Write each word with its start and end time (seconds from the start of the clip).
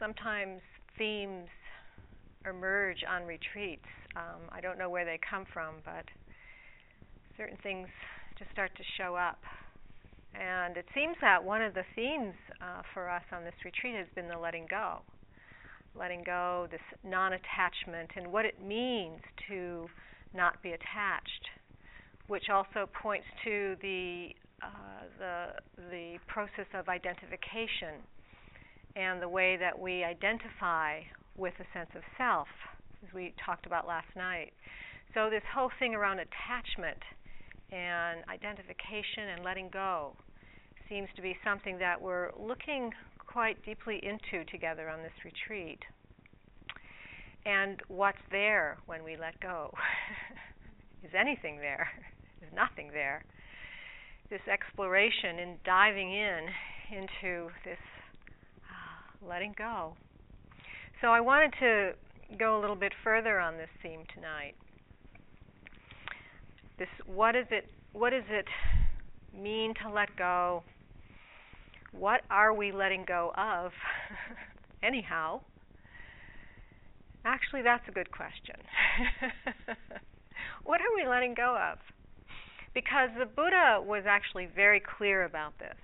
sometimes 0.00 0.60
themes 0.98 1.46
emerge 2.48 3.04
on 3.08 3.24
retreats. 3.26 3.86
Um, 4.16 4.40
I 4.50 4.60
don't 4.60 4.78
know 4.78 4.90
where 4.90 5.04
they 5.04 5.20
come 5.28 5.44
from, 5.52 5.76
but 5.84 6.04
certain 7.36 7.58
things 7.62 7.86
just 8.38 8.50
start 8.50 8.72
to 8.76 8.82
show 8.96 9.14
up. 9.14 9.38
And 10.34 10.76
it 10.76 10.86
seems 10.94 11.16
that 11.20 11.44
one 11.44 11.60
of 11.60 11.74
the 11.74 11.84
themes 11.94 12.34
uh, 12.60 12.82
for 12.94 13.08
us 13.10 13.22
on 13.30 13.44
this 13.44 13.54
retreat 13.64 13.94
has 13.96 14.06
been 14.14 14.28
the 14.28 14.38
letting 14.38 14.66
go. 14.68 14.98
Letting 15.94 16.22
go, 16.24 16.68
this 16.70 16.80
non 17.04 17.32
attachment, 17.32 18.10
and 18.16 18.32
what 18.32 18.44
it 18.44 18.64
means 18.64 19.20
to 19.48 19.88
not 20.32 20.62
be 20.62 20.70
attached, 20.70 21.44
which 22.28 22.44
also 22.48 22.88
points 23.02 23.26
to 23.44 23.76
the, 23.82 24.28
uh, 24.62 25.02
the, 25.18 25.46
the 25.90 26.18
process 26.28 26.66
of 26.74 26.88
identification 26.88 28.06
and 28.96 29.22
the 29.22 29.28
way 29.28 29.56
that 29.56 29.78
we 29.78 30.04
identify 30.04 31.00
with 31.36 31.54
a 31.60 31.78
sense 31.78 31.90
of 31.94 32.02
self, 32.18 32.48
as 33.06 33.14
we 33.14 33.34
talked 33.44 33.66
about 33.66 33.86
last 33.86 34.08
night. 34.16 34.52
So, 35.14 35.30
this 35.30 35.42
whole 35.54 35.70
thing 35.78 35.94
around 35.94 36.20
attachment 36.20 36.98
and 37.72 38.20
identification 38.28 39.34
and 39.34 39.44
letting 39.44 39.68
go 39.70 40.14
seems 40.88 41.08
to 41.16 41.22
be 41.22 41.36
something 41.44 41.78
that 41.78 42.00
we're 42.00 42.30
looking 42.38 42.90
quite 43.18 43.64
deeply 43.64 44.00
into 44.02 44.44
together 44.50 44.88
on 44.88 45.02
this 45.02 45.12
retreat. 45.24 45.78
And 47.46 47.80
what's 47.88 48.18
there 48.30 48.78
when 48.86 49.04
we 49.04 49.16
let 49.16 49.38
go? 49.40 49.72
Is 51.04 51.10
anything 51.18 51.58
there? 51.58 51.88
Is 52.42 52.52
nothing 52.54 52.90
there? 52.92 53.24
This 54.28 54.40
exploration 54.52 55.38
and 55.40 55.62
diving 55.64 56.12
in 56.12 56.46
into 56.92 57.50
this 57.64 57.78
letting 59.26 59.54
go. 59.56 59.94
So 61.00 61.08
I 61.08 61.20
wanted 61.20 61.54
to 61.60 61.92
go 62.38 62.58
a 62.58 62.60
little 62.60 62.76
bit 62.76 62.92
further 63.02 63.38
on 63.40 63.56
this 63.56 63.70
theme 63.82 64.02
tonight 64.14 64.54
this 66.80 66.88
what 67.06 67.36
is 67.36 67.46
it 67.50 67.66
what 67.92 68.10
does 68.10 68.24
it 68.30 68.46
mean 69.36 69.74
to 69.82 69.90
let 69.92 70.08
go? 70.16 70.64
What 71.92 72.22
are 72.30 72.54
we 72.54 72.72
letting 72.72 73.04
go 73.06 73.32
of 73.36 73.72
anyhow? 74.82 75.40
Actually, 77.24 77.62
that's 77.62 77.86
a 77.86 77.92
good 77.92 78.10
question. 78.10 78.56
what 80.64 80.80
are 80.80 80.94
we 80.96 81.06
letting 81.06 81.34
go 81.34 81.56
of? 81.72 81.78
Because 82.72 83.10
the 83.18 83.26
Buddha 83.26 83.82
was 83.84 84.04
actually 84.08 84.48
very 84.54 84.80
clear 84.80 85.24
about 85.24 85.58
this. 85.58 85.76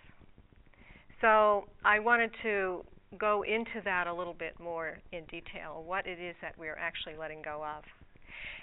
So 1.20 1.64
I 1.84 1.98
wanted 1.98 2.30
to 2.42 2.84
go 3.18 3.42
into 3.42 3.80
that 3.84 4.06
a 4.06 4.12
little 4.12 4.34
bit 4.34 4.58
more 4.60 4.98
in 5.12 5.24
detail, 5.24 5.82
what 5.86 6.06
it 6.06 6.18
is 6.20 6.34
that 6.42 6.54
we're 6.58 6.76
actually 6.76 7.16
letting 7.18 7.42
go 7.42 7.64
of. 7.64 7.84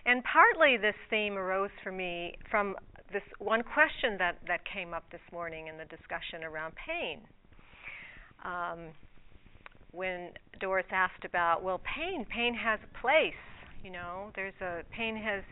And 0.06 0.24
partly 0.24 0.78
this 0.78 0.96
theme 1.10 1.38
arose 1.38 1.72
for 1.84 1.92
me 1.92 2.36
from 2.52 2.76
this 3.12 3.24
one 3.40 3.64
question 3.64 4.18
that, 4.18 4.38
that 4.48 4.62
came 4.66 4.94
up 4.94 5.04
this 5.12 5.22
morning 5.32 5.68
in 5.68 5.78
the 5.78 5.86
discussion 5.86 6.44
around 6.44 6.74
pain. 6.76 7.20
Um, 8.44 8.90
when 9.92 10.32
Doris 10.60 10.88
asked 10.92 11.24
about, 11.24 11.64
well, 11.64 11.80
pain, 11.86 12.26
pain 12.26 12.54
has 12.54 12.80
a 12.84 13.00
place. 13.00 13.34
You 13.84 13.92
know, 13.92 14.32
there's 14.36 14.60
a 14.62 14.82
pain 14.92 15.16
has 15.16 15.44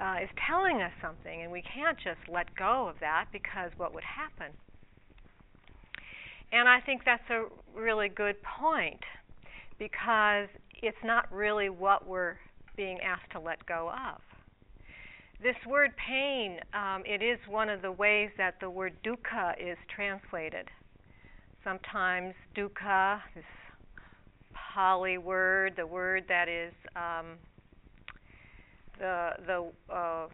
uh, 0.00 0.22
is 0.22 0.30
telling 0.48 0.80
us 0.80 0.92
something, 1.02 1.42
and 1.42 1.52
we 1.52 1.62
can't 1.62 1.98
just 1.98 2.20
let 2.32 2.46
go 2.56 2.88
of 2.88 2.96
that 3.00 3.26
because 3.30 3.70
what 3.76 3.92
would 3.94 4.04
happen? 4.04 4.52
And 6.52 6.68
I 6.68 6.80
think 6.80 7.02
that's 7.04 7.28
a 7.30 7.46
really 7.74 8.08
good 8.08 8.36
point 8.42 9.00
because 9.78 10.48
it's 10.82 10.96
not 11.02 11.32
really 11.32 11.70
what 11.70 12.06
we're 12.06 12.36
being 12.76 12.98
asked 13.00 13.32
to 13.32 13.40
let 13.40 13.64
go 13.66 13.90
of. 13.90 14.20
This 15.42 15.56
word 15.66 15.92
pain, 15.96 16.58
um, 16.72 17.02
it 17.04 17.22
is 17.22 17.38
one 17.48 17.68
of 17.68 17.82
the 17.82 17.90
ways 17.90 18.30
that 18.38 18.54
the 18.60 18.70
word 18.70 18.92
dukkha 19.04 19.54
is 19.58 19.76
translated. 19.94 20.68
Sometimes 21.64 22.34
dukkha, 22.56 23.20
this 23.34 23.44
Pali 24.52 25.18
word, 25.18 25.74
the 25.76 25.86
word 25.86 26.24
that 26.28 26.48
is 26.48 26.72
um, 26.94 27.38
the 28.98 29.30
the 29.46 29.72
uh, 29.92 30.26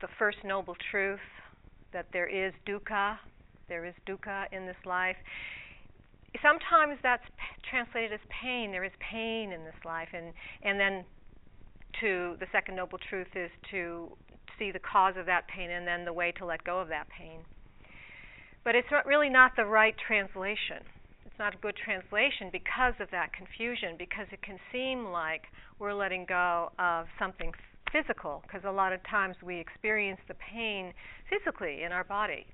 the 0.00 0.08
first 0.18 0.38
noble 0.44 0.76
truth 0.90 1.20
that 1.92 2.06
there 2.12 2.28
is 2.28 2.52
dukkha, 2.66 3.18
there 3.70 3.86
is 3.86 3.94
dukkha 4.06 4.44
in 4.52 4.66
this 4.66 4.76
life 4.84 5.16
sometimes 6.42 6.98
that's 7.02 7.24
translated 7.68 8.12
as 8.12 8.20
pain. 8.30 8.70
There 8.70 8.84
is 8.84 8.92
pain 9.00 9.52
in 9.52 9.64
this 9.64 9.74
life, 9.84 10.08
and 10.12 10.32
and 10.62 10.78
then 10.78 11.04
to 12.00 12.36
the 12.38 12.46
second 12.52 12.76
noble 12.76 12.98
truth 12.98 13.34
is 13.34 13.50
to 13.70 14.12
see 14.58 14.70
the 14.70 14.78
cause 14.78 15.14
of 15.18 15.26
that 15.26 15.48
pain, 15.48 15.70
and 15.70 15.86
then 15.86 16.04
the 16.04 16.12
way 16.12 16.32
to 16.38 16.46
let 16.46 16.62
go 16.64 16.78
of 16.80 16.88
that 16.88 17.08
pain. 17.08 17.40
But 18.64 18.74
it's 18.74 18.88
not 18.90 19.06
really 19.06 19.30
not 19.30 19.52
the 19.56 19.64
right 19.64 19.94
translation. 20.06 20.84
It's 21.24 21.38
not 21.38 21.54
a 21.54 21.58
good 21.58 21.74
translation 21.76 22.50
because 22.52 22.94
of 23.00 23.10
that 23.10 23.32
confusion, 23.32 23.96
because 23.98 24.26
it 24.30 24.42
can 24.42 24.58
seem 24.70 25.06
like 25.06 25.44
we're 25.78 25.94
letting 25.94 26.26
go 26.26 26.70
of 26.78 27.06
something 27.18 27.52
physical, 27.90 28.42
because 28.46 28.62
a 28.64 28.70
lot 28.70 28.92
of 28.92 29.00
times 29.04 29.34
we 29.42 29.58
experience 29.58 30.20
the 30.28 30.34
pain 30.34 30.92
physically 31.28 31.82
in 31.82 31.90
our 31.90 32.04
body. 32.04 32.46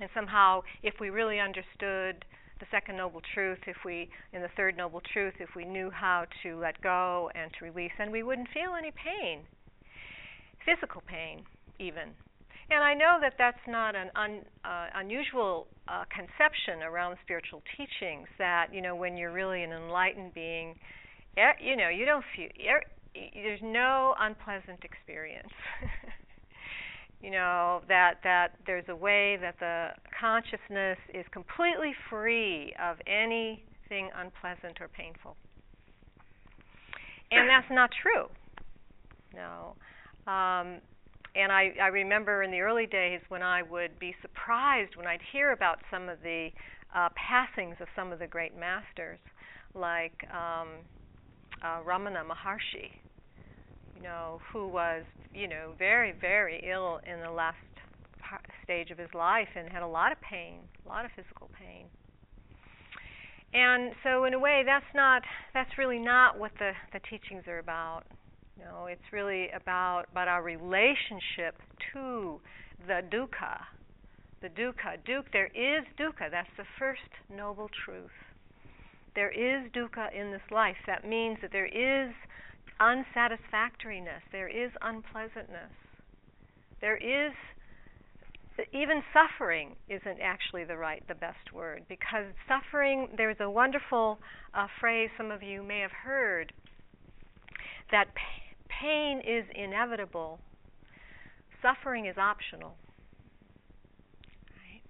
And 0.00 0.08
somehow, 0.14 0.62
if 0.82 0.94
we 1.00 1.10
really 1.10 1.40
understood 1.40 2.24
the 2.60 2.66
second 2.70 2.96
noble 2.96 3.20
truth, 3.34 3.58
if 3.66 3.76
we, 3.84 4.10
in 4.32 4.42
the 4.42 4.50
third 4.56 4.76
noble 4.76 5.00
truth, 5.12 5.34
if 5.40 5.50
we 5.54 5.64
knew 5.64 5.90
how 5.90 6.24
to 6.42 6.56
let 6.58 6.80
go 6.80 7.30
and 7.34 7.50
to 7.58 7.64
release, 7.64 7.92
then 7.98 8.10
we 8.10 8.22
wouldn't 8.22 8.48
feel 8.48 8.74
any 8.76 8.92
pain, 8.92 9.40
physical 10.64 11.02
pain, 11.06 11.44
even. 11.78 12.14
And 12.70 12.84
I 12.84 12.92
know 12.94 13.18
that 13.22 13.34
that's 13.38 13.64
not 13.66 13.96
an 13.96 14.10
un, 14.14 14.42
uh, 14.64 14.88
unusual 14.94 15.68
uh, 15.88 16.04
conception 16.14 16.82
around 16.82 17.16
spiritual 17.24 17.62
teachings. 17.76 18.28
That 18.38 18.74
you 18.74 18.82
know, 18.82 18.94
when 18.94 19.16
you're 19.16 19.32
really 19.32 19.62
an 19.62 19.72
enlightened 19.72 20.34
being, 20.34 20.74
you 21.60 21.76
know, 21.76 21.88
you 21.88 22.04
don't 22.04 22.24
feel 22.36 22.48
there's 23.34 23.60
no 23.62 24.14
unpleasant 24.20 24.84
experience. 24.84 25.48
you 27.22 27.30
know 27.30 27.82
that 27.88 28.14
that 28.22 28.48
there's 28.66 28.84
a 28.88 28.96
way 28.96 29.36
that 29.40 29.56
the 29.58 29.88
consciousness 30.18 30.98
is 31.12 31.24
completely 31.32 31.92
free 32.08 32.72
of 32.80 32.96
anything 33.06 34.10
unpleasant 34.16 34.80
or 34.80 34.88
painful. 34.88 35.36
And 37.30 37.48
that's 37.48 37.70
not 37.70 37.90
true. 38.02 38.28
No. 39.34 39.74
Um, 40.30 40.80
and 41.34 41.52
I, 41.52 41.74
I 41.80 41.88
remember 41.88 42.42
in 42.42 42.50
the 42.50 42.60
early 42.60 42.86
days 42.86 43.20
when 43.28 43.42
I 43.42 43.62
would 43.62 43.98
be 43.98 44.14
surprised 44.22 44.96
when 44.96 45.06
I'd 45.06 45.20
hear 45.32 45.52
about 45.52 45.78
some 45.90 46.08
of 46.08 46.18
the 46.22 46.48
uh, 46.94 47.08
passings 47.14 47.76
of 47.80 47.88
some 47.94 48.12
of 48.12 48.18
the 48.18 48.26
great 48.26 48.56
masters, 48.58 49.18
like 49.74 50.24
um, 50.32 50.68
uh, 51.62 51.80
Ramana 51.86 52.24
Maharshi, 52.24 52.90
you 53.98 54.04
know, 54.04 54.40
who 54.52 54.68
was, 54.68 55.02
you 55.34 55.48
know, 55.48 55.72
very, 55.78 56.12
very 56.12 56.64
ill 56.70 57.00
in 57.04 57.20
the 57.20 57.30
last 57.30 57.56
stage 58.62 58.90
of 58.90 58.98
his 58.98 59.08
life 59.14 59.48
and 59.56 59.68
had 59.70 59.82
a 59.82 59.86
lot 59.86 60.12
of 60.12 60.20
pain, 60.20 60.60
a 60.84 60.88
lot 60.88 61.04
of 61.04 61.10
physical 61.16 61.48
pain. 61.58 61.86
And 63.52 63.92
so, 64.04 64.24
in 64.24 64.34
a 64.34 64.38
way, 64.38 64.62
that's 64.64 64.84
not 64.94 65.22
that's 65.54 65.70
really 65.78 65.98
not 65.98 66.38
what 66.38 66.52
the 66.58 66.72
the 66.92 67.00
teachings 67.10 67.44
are 67.46 67.58
about. 67.58 68.02
Know, 68.58 68.86
it's 68.86 69.12
really 69.12 69.48
about 69.50 70.04
about 70.12 70.28
our 70.28 70.42
relationship 70.42 71.56
to 71.94 72.40
the 72.86 73.00
dukkha, 73.10 73.60
the 74.42 74.48
dukkha. 74.48 74.98
Dukkha, 75.08 75.32
there 75.32 75.46
is 75.46 75.84
dukkha. 75.98 76.30
That's 76.30 76.50
the 76.58 76.64
first 76.78 77.08
noble 77.34 77.70
truth. 77.84 78.10
There 79.14 79.30
is 79.30 79.70
dukkha 79.72 80.12
in 80.12 80.30
this 80.30 80.42
life. 80.50 80.76
That 80.86 81.08
means 81.08 81.38
that 81.40 81.50
there 81.50 81.66
is 81.66 82.12
unsatisfactoriness, 82.80 84.22
there 84.32 84.48
is 84.48 84.70
unpleasantness. 84.82 85.72
There 86.80 86.96
is 86.96 87.32
even 88.72 89.02
suffering 89.12 89.76
isn't 89.88 90.20
actually 90.20 90.64
the 90.64 90.76
right 90.76 91.06
the 91.06 91.14
best 91.14 91.52
word 91.54 91.84
because 91.88 92.24
suffering 92.48 93.08
there's 93.16 93.36
a 93.40 93.48
wonderful 93.48 94.18
uh, 94.52 94.66
phrase 94.80 95.08
some 95.16 95.30
of 95.30 95.44
you 95.44 95.62
may 95.62 95.78
have 95.78 95.92
heard 95.92 96.52
that 97.92 98.08
pain 98.68 99.20
is 99.20 99.44
inevitable. 99.54 100.40
Suffering 101.62 102.06
is 102.06 102.16
optional. 102.18 102.74
Right? 104.50 104.82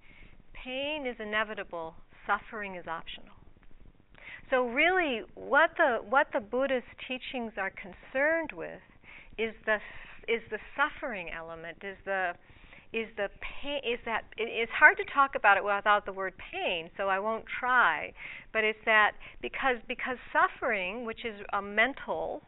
pain 0.53 1.05
is 1.05 1.15
inevitable. 1.19 1.95
Suffering 2.25 2.75
is 2.75 2.87
optional 2.87 3.38
so 4.49 4.67
really, 4.67 5.21
what 5.35 5.71
the 5.77 5.99
what 6.09 6.27
the 6.33 6.39
Buddha's 6.39 6.83
teachings 7.07 7.53
are 7.57 7.71
concerned 7.71 8.51
with 8.53 8.81
is 9.37 9.53
the 9.65 9.77
is 10.27 10.41
the 10.49 10.59
suffering 10.75 11.29
element, 11.35 11.77
is 11.83 11.97
the 12.05 12.33
is 12.91 13.07
the 13.17 13.29
pain 13.41 13.81
is 13.85 13.99
that 14.05 14.23
it, 14.37 14.49
it's 14.49 14.71
hard 14.71 14.97
to 14.97 15.05
talk 15.13 15.35
about 15.35 15.57
it 15.57 15.63
without 15.63 16.05
the 16.05 16.13
word 16.13 16.33
pain 16.51 16.89
so 16.97 17.07
i 17.07 17.19
won't 17.19 17.45
try. 17.59 18.11
But 18.51 18.63
it's 18.63 18.79
that 18.85 19.11
because 19.41 19.77
because 19.87 20.17
suffering 20.33 21.05
which 21.05 21.23
is 21.25 21.39
a 21.53 21.61
mental 21.61 22.41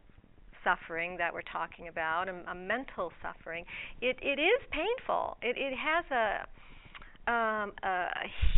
suffering 0.64 1.18
that 1.18 1.34
we're 1.34 1.42
talking 1.42 1.88
about 1.88 2.28
a, 2.30 2.34
a 2.50 2.56
mental 2.56 3.12
suffering 3.22 3.66
it 4.02 4.18
it 4.22 4.40
is 4.40 4.62
painful. 4.72 5.38
It 5.42 5.58
it 5.58 5.76
has 5.78 6.06
a 6.12 6.48
um, 7.28 7.74
a 7.84 8.08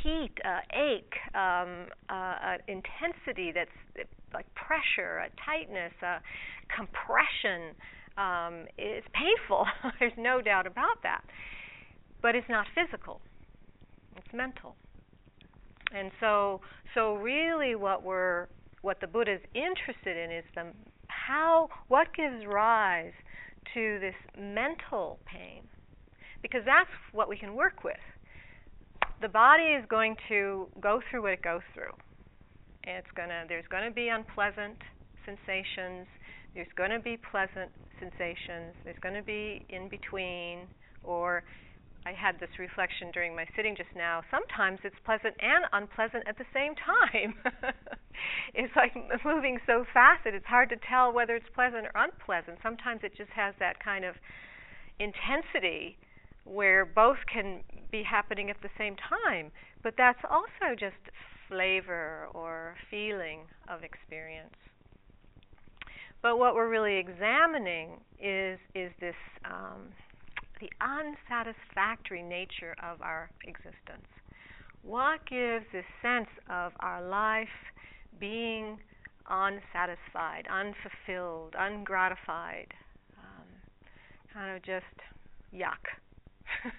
heat, 0.01 0.31
a 0.45 0.59
ache, 0.75 1.35
um, 1.35 1.87
uh, 2.09 2.57
intensity 2.67 3.51
that's 3.53 4.07
like 4.33 4.45
pressure, 4.55 5.17
a 5.17 5.29
tightness, 5.45 5.93
a 6.01 6.21
compression. 6.75 7.75
Um, 8.17 8.67
it's 8.77 9.07
painful. 9.13 9.65
There's 9.99 10.13
no 10.17 10.41
doubt 10.41 10.67
about 10.67 11.01
that 11.03 11.23
but 12.23 12.35
it's 12.35 12.49
not 12.49 12.65
physical. 12.73 13.21
It's 14.15 14.33
mental. 14.33 14.75
And 15.93 16.09
so 16.19 16.61
so 16.95 17.15
really 17.15 17.75
what 17.75 18.01
we're 18.01 18.47
what 18.81 18.99
the 18.99 19.07
Buddha 19.07 19.35
is 19.35 19.41
interested 19.53 20.17
in 20.17 20.35
is 20.35 20.45
the 20.55 20.71
how 21.07 21.69
what 21.89 22.07
gives 22.15 22.45
rise 22.47 23.13
to 23.75 23.99
this 23.99 24.15
mental 24.39 25.19
pain 25.25 25.63
because 26.41 26.61
that's 26.65 26.89
what 27.11 27.29
we 27.29 27.37
can 27.37 27.53
work 27.53 27.83
with. 27.83 27.95
The 29.23 29.29
body 29.29 29.71
is 29.71 29.85
going 29.87 30.17
to 30.27 30.67
go 30.81 30.99
through 31.07 31.23
what 31.23 31.31
it 31.31 31.41
goes 31.41 31.63
through. 31.73 31.95
It's 32.83 33.07
gonna 33.15 33.47
there's 33.47 33.63
to 33.71 33.89
be 33.89 34.09
unpleasant 34.09 34.75
sensations, 35.23 36.11
there's 36.53 36.67
to 36.75 36.99
be 36.99 37.15
pleasant 37.31 37.71
sensations, 38.03 38.75
there's 38.83 38.99
to 38.99 39.23
be 39.23 39.63
in 39.69 39.87
between 39.87 40.67
or 41.07 41.41
I 42.05 42.11
had 42.11 42.37
this 42.41 42.51
reflection 42.59 43.11
during 43.15 43.33
my 43.33 43.47
sitting 43.55 43.77
just 43.77 43.95
now. 43.95 44.23
Sometimes 44.29 44.79
it's 44.83 44.99
pleasant 45.05 45.35
and 45.39 45.71
unpleasant 45.71 46.27
at 46.27 46.37
the 46.37 46.49
same 46.53 46.75
time. 46.75 47.39
it's 48.53 48.75
like 48.75 48.91
moving 49.23 49.57
so 49.65 49.85
fast 49.93 50.27
that 50.27 50.33
it's 50.33 50.51
hard 50.51 50.67
to 50.67 50.75
tell 50.83 51.13
whether 51.13 51.33
it's 51.33 51.47
pleasant 51.55 51.87
or 51.87 51.95
unpleasant. 51.95 52.59
Sometimes 52.61 52.99
it 53.07 53.15
just 53.15 53.31
has 53.31 53.55
that 53.63 53.79
kind 53.79 54.03
of 54.03 54.15
intensity 54.99 55.95
where 56.45 56.85
both 56.85 57.17
can 57.31 57.61
be 57.91 58.03
happening 58.03 58.49
at 58.49 58.57
the 58.61 58.69
same 58.77 58.95
time. 58.95 59.51
But 59.81 59.95
that's 59.97 60.19
also 60.29 60.75
just 60.77 60.95
flavor 61.47 62.27
or 62.33 62.75
feeling 62.89 63.41
of 63.67 63.83
experience. 63.83 64.55
But 66.21 66.39
what 66.39 66.55
we're 66.55 66.69
really 66.69 66.97
examining 66.97 67.99
is 68.19 68.57
is 68.73 68.91
this 68.99 69.15
um, 69.43 69.91
the 70.61 70.69
unsatisfactory 70.79 72.23
nature 72.23 72.75
of 72.81 73.01
our 73.01 73.29
existence. 73.43 74.07
What 74.83 75.25
gives 75.29 75.65
this 75.73 75.85
sense 76.01 76.29
of 76.49 76.71
our 76.79 77.05
life 77.05 77.47
being 78.19 78.79
unsatisfied, 79.29 80.47
unfulfilled, 80.51 81.55
ungratified? 81.57 82.73
Um, 83.17 83.47
kind 84.33 84.55
of 84.55 84.63
just 84.63 84.85
yuck. 85.53 86.02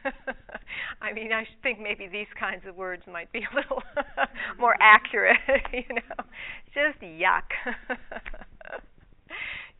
I 1.02 1.12
mean, 1.12 1.32
I 1.32 1.44
think 1.62 1.80
maybe 1.80 2.08
these 2.08 2.26
kinds 2.38 2.62
of 2.66 2.76
words 2.76 3.02
might 3.10 3.30
be 3.32 3.40
a 3.40 3.54
little 3.54 3.82
more 4.58 4.72
mm-hmm. 4.72 4.82
accurate, 4.82 5.38
you 5.72 5.94
know. 5.94 6.24
Just 6.74 7.00
yuck. 7.02 7.48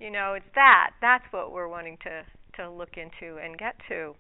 you 0.01 0.11
know, 0.11 0.35
it's 0.35 0.47
that. 0.55 0.91
That's 1.01 1.25
what 1.31 1.53
we're 1.53 1.69
wanting 1.69 1.99
to 2.05 2.23
to 2.57 2.71
look 2.71 2.97
into 2.97 3.39
and 3.39 3.59
get 3.59 3.75
to. 3.89 4.15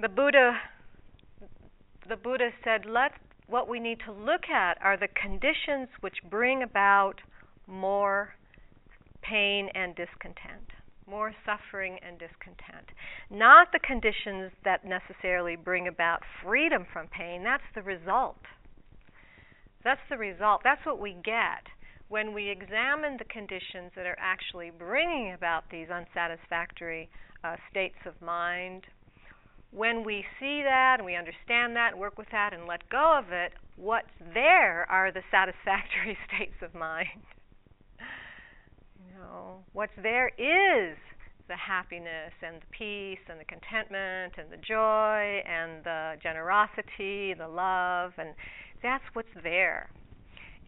The 0.00 0.08
Buddha 0.08 0.58
the 2.08 2.16
Buddha 2.16 2.50
said 2.64 2.86
let 2.86 3.12
what 3.46 3.68
we 3.68 3.80
need 3.80 3.98
to 4.06 4.12
look 4.12 4.48
at 4.48 4.78
are 4.80 4.96
the 4.96 5.08
conditions 5.08 5.88
which 6.00 6.16
bring 6.30 6.62
about 6.62 7.20
more 7.66 8.34
pain 9.22 9.68
and 9.74 9.94
discontent, 9.94 10.70
more 11.06 11.32
suffering 11.44 11.98
and 12.06 12.18
discontent. 12.18 12.90
Not 13.30 13.68
the 13.72 13.80
conditions 13.80 14.52
that 14.64 14.84
necessarily 14.84 15.56
bring 15.56 15.88
about 15.88 16.22
freedom 16.42 16.86
from 16.92 17.08
pain, 17.08 17.42
that's 17.44 17.62
the 17.74 17.82
result. 17.82 18.40
That's 19.82 20.00
the 20.10 20.18
result. 20.18 20.60
That's 20.62 20.84
what 20.84 21.00
we 21.00 21.16
get 21.24 21.66
when 22.10 22.34
we 22.34 22.50
examine 22.50 23.16
the 23.18 23.24
conditions 23.24 23.92
that 23.94 24.04
are 24.04 24.18
actually 24.18 24.70
bringing 24.76 25.32
about 25.32 25.62
these 25.70 25.86
unsatisfactory 25.90 27.08
uh, 27.44 27.54
states 27.70 27.96
of 28.04 28.20
mind, 28.20 28.82
when 29.70 30.04
we 30.04 30.24
see 30.40 30.62
that 30.64 30.96
and 30.98 31.06
we 31.06 31.14
understand 31.14 31.76
that 31.76 31.92
and 31.92 32.00
work 32.00 32.18
with 32.18 32.26
that 32.32 32.52
and 32.52 32.66
let 32.66 32.86
go 32.90 33.16
of 33.16 33.30
it, 33.30 33.52
what's 33.76 34.10
there 34.34 34.90
are 34.90 35.12
the 35.12 35.22
satisfactory 35.30 36.18
states 36.26 36.56
of 36.62 36.74
mind. 36.74 37.22
Know, 39.20 39.64
what's 39.72 39.92
there 40.02 40.28
is 40.28 40.96
the 41.48 41.56
happiness 41.56 42.32
and 42.46 42.56
the 42.62 42.66
peace 42.76 43.22
and 43.28 43.40
the 43.40 43.44
contentment 43.44 44.34
and 44.38 44.50
the 44.50 44.56
joy 44.56 45.42
and 45.46 45.84
the 45.84 46.14
generosity, 46.22 47.34
the 47.34 47.48
love, 47.48 48.12
and 48.18 48.34
that's 48.82 49.04
what's 49.12 49.34
there. 49.42 49.90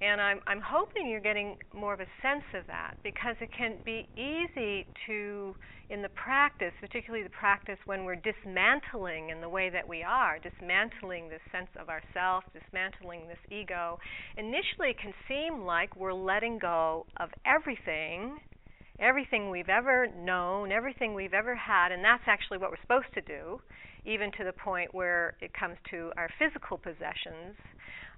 And 0.03 0.21
I'm, 0.21 0.41
I'm 0.49 0.61
hoping 0.61 1.09
you're 1.09 1.21
getting 1.21 1.57
more 1.73 1.95
of 1.95 2.01
a 2.01 2.11
sense 2.21 2.43
of 2.59 2.67
that 2.67 2.95
because 3.05 3.37
it 3.41 3.51
can 3.57 3.77
be 3.85 4.09
easy 4.17 4.85
to, 5.07 5.55
in 5.91 6.03
the 6.03 6.09
practice, 6.09 6.73
particularly 6.81 7.23
the 7.23 7.31
practice 7.31 7.79
when 7.87 8.05
we're 8.05 8.19
dismantling 8.19 9.31
in 9.31 9.41
the 9.41 9.49
way 9.49 9.71
that 9.71 9.87
we 9.87 10.03
are, 10.03 10.41
dismantling 10.41 11.29
this 11.29 11.41
sense 11.53 11.69
of 11.79 11.89
ourself, 11.89 12.43
dismantling 12.53 13.29
this 13.29 13.39
ego. 13.49 13.97
Initially, 14.37 14.91
it 14.91 14.99
can 14.99 15.15
seem 15.29 15.63
like 15.63 15.95
we're 15.95 16.13
letting 16.13 16.59
go 16.59 17.07
of 17.21 17.29
everything, 17.47 18.39
everything 18.99 19.51
we've 19.51 19.69
ever 19.69 20.09
known, 20.09 20.73
everything 20.73 21.15
we've 21.15 21.35
ever 21.35 21.55
had, 21.55 21.93
and 21.93 22.03
that's 22.03 22.27
actually 22.27 22.59
what 22.59 22.71
we're 22.71 22.83
supposed 22.83 23.15
to 23.15 23.21
do, 23.21 23.61
even 24.05 24.33
to 24.33 24.43
the 24.43 24.53
point 24.53 24.93
where 24.93 25.35
it 25.41 25.53
comes 25.55 25.77
to 25.93 26.11
our 26.17 26.29
physical 26.41 26.77
possessions 26.77 27.55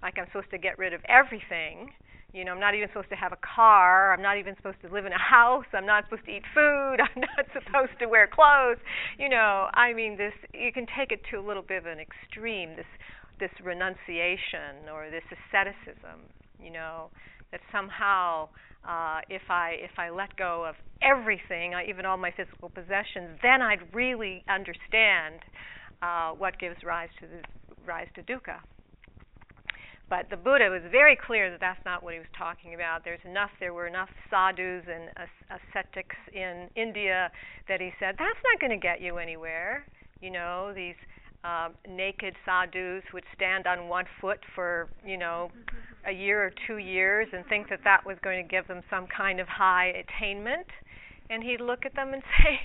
like 0.05 0.19
I'm 0.19 0.27
supposed 0.27 0.51
to 0.51 0.59
get 0.59 0.79
rid 0.79 0.93
of 0.93 1.01
everything. 1.09 1.91
You 2.35 2.45
know, 2.45 2.53
I'm 2.53 2.61
not 2.61 2.75
even 2.75 2.89
supposed 2.89 3.09
to 3.09 3.17
have 3.17 3.33
a 3.33 3.39
car. 3.41 4.13
I'm 4.13 4.21
not 4.21 4.37
even 4.37 4.55
supposed 4.57 4.83
to 4.83 4.93
live 4.93 5.07
in 5.07 5.13
a 5.13 5.19
house. 5.19 5.65
I'm 5.73 5.87
not 5.87 6.05
supposed 6.05 6.27
to 6.27 6.33
eat 6.37 6.43
food. 6.53 6.97
I'm 7.01 7.23
not 7.23 7.47
supposed 7.55 7.99
to 8.01 8.07
wear 8.07 8.29
clothes. 8.29 8.79
You 9.19 9.31
know, 9.31 9.69
I 9.73 9.95
mean, 9.95 10.19
this 10.19 10.35
you 10.53 10.73
can 10.73 10.87
take 10.97 11.11
it 11.11 11.21
to 11.31 11.39
a 11.39 11.45
little 11.45 11.63
bit 11.63 11.79
of 11.79 11.87
an 11.87 11.99
extreme. 11.99 12.77
This 12.77 12.91
this 13.41 13.51
renunciation 13.65 14.93
or 14.93 15.09
this 15.11 15.25
asceticism. 15.33 16.29
You 16.61 16.73
know, 16.73 17.09
that 17.51 17.61
somehow 17.73 18.49
uh, 18.87 19.21
if 19.31 19.43
I 19.49 19.77
if 19.81 19.97
I 19.97 20.11
let 20.11 20.37
go 20.37 20.67
of 20.69 20.75
everything, 21.01 21.75
uh, 21.75 21.89
even 21.89 22.05
all 22.05 22.19
my 22.19 22.33
physical 22.37 22.69
possessions, 22.69 23.39
then 23.43 23.63
I'd 23.63 23.95
really 23.95 24.45
understand 24.51 25.41
uh, 26.03 26.33
what 26.33 26.59
gives 26.59 26.77
rise 26.85 27.09
to 27.21 27.27
the 27.27 27.41
rise 27.87 28.09
to 28.17 28.23
dukkha. 28.23 28.59
But 30.09 30.29
the 30.29 30.37
Buddha 30.37 30.69
was 30.69 30.83
very 30.91 31.17
clear 31.17 31.51
that 31.51 31.61
that's 31.61 31.83
not 31.85 32.03
what 32.03 32.13
he 32.13 32.19
was 32.19 32.29
talking 32.37 32.75
about. 32.75 33.05
There's 33.05 33.25
enough, 33.25 33.51
there 33.59 33.73
were 33.73 33.87
enough 33.87 34.11
sadhus 34.29 34.85
and 34.87 35.09
ascetics 35.49 36.17
in 36.33 36.69
India 36.77 37.31
that 37.69 37.81
he 37.81 37.91
said 37.99 38.17
that's 38.19 38.39
not 38.45 38.61
going 38.61 38.79
to 38.79 38.83
get 38.83 39.01
you 39.01 39.17
anywhere. 39.17 39.87
You 40.21 40.31
know, 40.31 40.73
these 40.75 40.97
um, 41.43 41.75
naked 41.89 42.35
sadhus 42.45 43.03
would 43.13 43.25
stand 43.35 43.67
on 43.67 43.89
one 43.89 44.05
foot 44.21 44.41
for 44.55 44.89
you 45.07 45.17
know 45.17 45.51
a 46.07 46.13
year 46.13 46.45
or 46.45 46.53
two 46.67 46.79
years 46.79 47.29
and 47.33 47.45
think 47.47 47.69
that 47.71 47.81
that 47.85 48.05
was 48.05 48.17
going 48.23 48.43
to 48.43 48.49
give 48.49 48.67
them 48.67 48.83
some 48.91 49.07
kind 49.07 49.41
of 49.41 49.49
high 49.49 49.93
attainment. 50.05 50.67
And 51.31 51.43
he'd 51.43 51.61
look 51.61 51.87
at 51.87 51.95
them 51.95 52.13
and 52.13 52.23
say, 52.43 52.61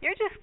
"You're 0.00 0.14
just 0.14 0.40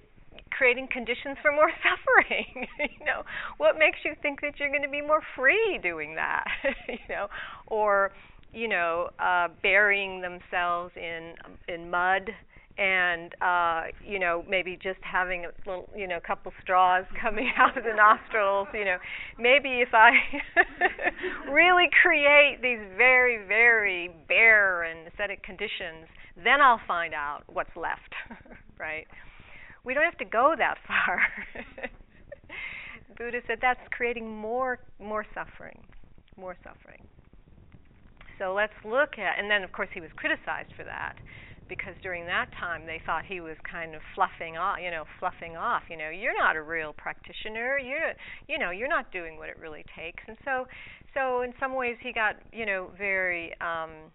creating 0.56 0.88
conditions 0.92 1.36
for 1.42 1.52
more 1.52 1.70
suffering. 1.82 2.66
you 2.78 3.06
know, 3.06 3.22
what 3.58 3.78
makes 3.78 3.98
you 4.04 4.14
think 4.22 4.40
that 4.40 4.58
you're 4.58 4.70
going 4.70 4.82
to 4.82 4.88
be 4.88 5.02
more 5.02 5.22
free 5.36 5.78
doing 5.82 6.14
that? 6.16 6.44
you 6.88 6.98
know, 7.08 7.28
or 7.66 8.12
you 8.52 8.68
know, 8.68 9.08
uh, 9.18 9.48
burying 9.62 10.20
themselves 10.20 10.92
in 10.96 11.34
in 11.68 11.90
mud 11.90 12.30
and 12.78 13.34
uh 13.42 13.82
you 14.06 14.18
know 14.18 14.44
maybe 14.48 14.78
just 14.82 14.98
having 15.02 15.44
a 15.44 15.48
little 15.68 15.88
you 15.94 16.08
know 16.08 16.16
a 16.16 16.20
couple 16.20 16.50
straws 16.62 17.04
coming 17.20 17.50
out 17.58 17.76
of 17.76 17.84
the 17.84 17.94
nostrils 17.94 18.66
you 18.72 18.84
know 18.84 18.96
maybe 19.38 19.82
if 19.82 19.92
i 19.92 20.10
really 21.50 21.88
create 22.02 22.58
these 22.62 22.80
very 22.96 23.46
very 23.46 24.10
bare 24.26 24.84
and 24.84 25.06
ascetic 25.12 25.42
conditions 25.42 26.08
then 26.36 26.60
i'll 26.62 26.80
find 26.86 27.12
out 27.12 27.42
what's 27.46 27.76
left 27.76 28.14
right 28.78 29.06
we 29.84 29.94
don't 29.94 30.04
have 30.04 30.18
to 30.18 30.24
go 30.24 30.54
that 30.56 30.78
far. 30.86 31.20
Buddha 33.16 33.40
said 33.46 33.58
that's 33.60 33.80
creating 33.90 34.28
more 34.28 34.78
more 34.98 35.24
suffering, 35.34 35.78
more 36.36 36.56
suffering. 36.64 37.06
So 38.38 38.54
let's 38.54 38.72
look 38.84 39.18
at, 39.18 39.38
and 39.38 39.50
then 39.50 39.62
of 39.62 39.72
course 39.72 39.88
he 39.92 40.00
was 40.00 40.10
criticized 40.16 40.72
for 40.76 40.84
that 40.84 41.16
because 41.68 41.94
during 42.02 42.26
that 42.26 42.50
time 42.58 42.86
they 42.86 43.00
thought 43.06 43.24
he 43.24 43.40
was 43.40 43.56
kind 43.70 43.94
of 43.94 44.02
fluffing 44.14 44.56
off, 44.56 44.78
you 44.82 44.90
know, 44.90 45.04
fluffing 45.18 45.56
off. 45.56 45.82
You 45.88 45.96
know, 45.96 46.10
you're 46.10 46.36
not 46.36 46.56
a 46.56 46.62
real 46.62 46.92
practitioner. 46.92 47.78
You're, 47.78 48.12
you 48.48 48.58
know, 48.58 48.70
you're 48.70 48.88
not 48.88 49.12
doing 49.12 49.38
what 49.38 49.48
it 49.48 49.56
really 49.58 49.84
takes. 49.96 50.22
And 50.26 50.36
so, 50.44 50.66
so 51.14 51.42
in 51.42 51.54
some 51.60 51.74
ways 51.74 51.96
he 52.02 52.12
got, 52.12 52.36
you 52.52 52.66
know, 52.66 52.90
very 52.98 53.52
um, 53.60 54.10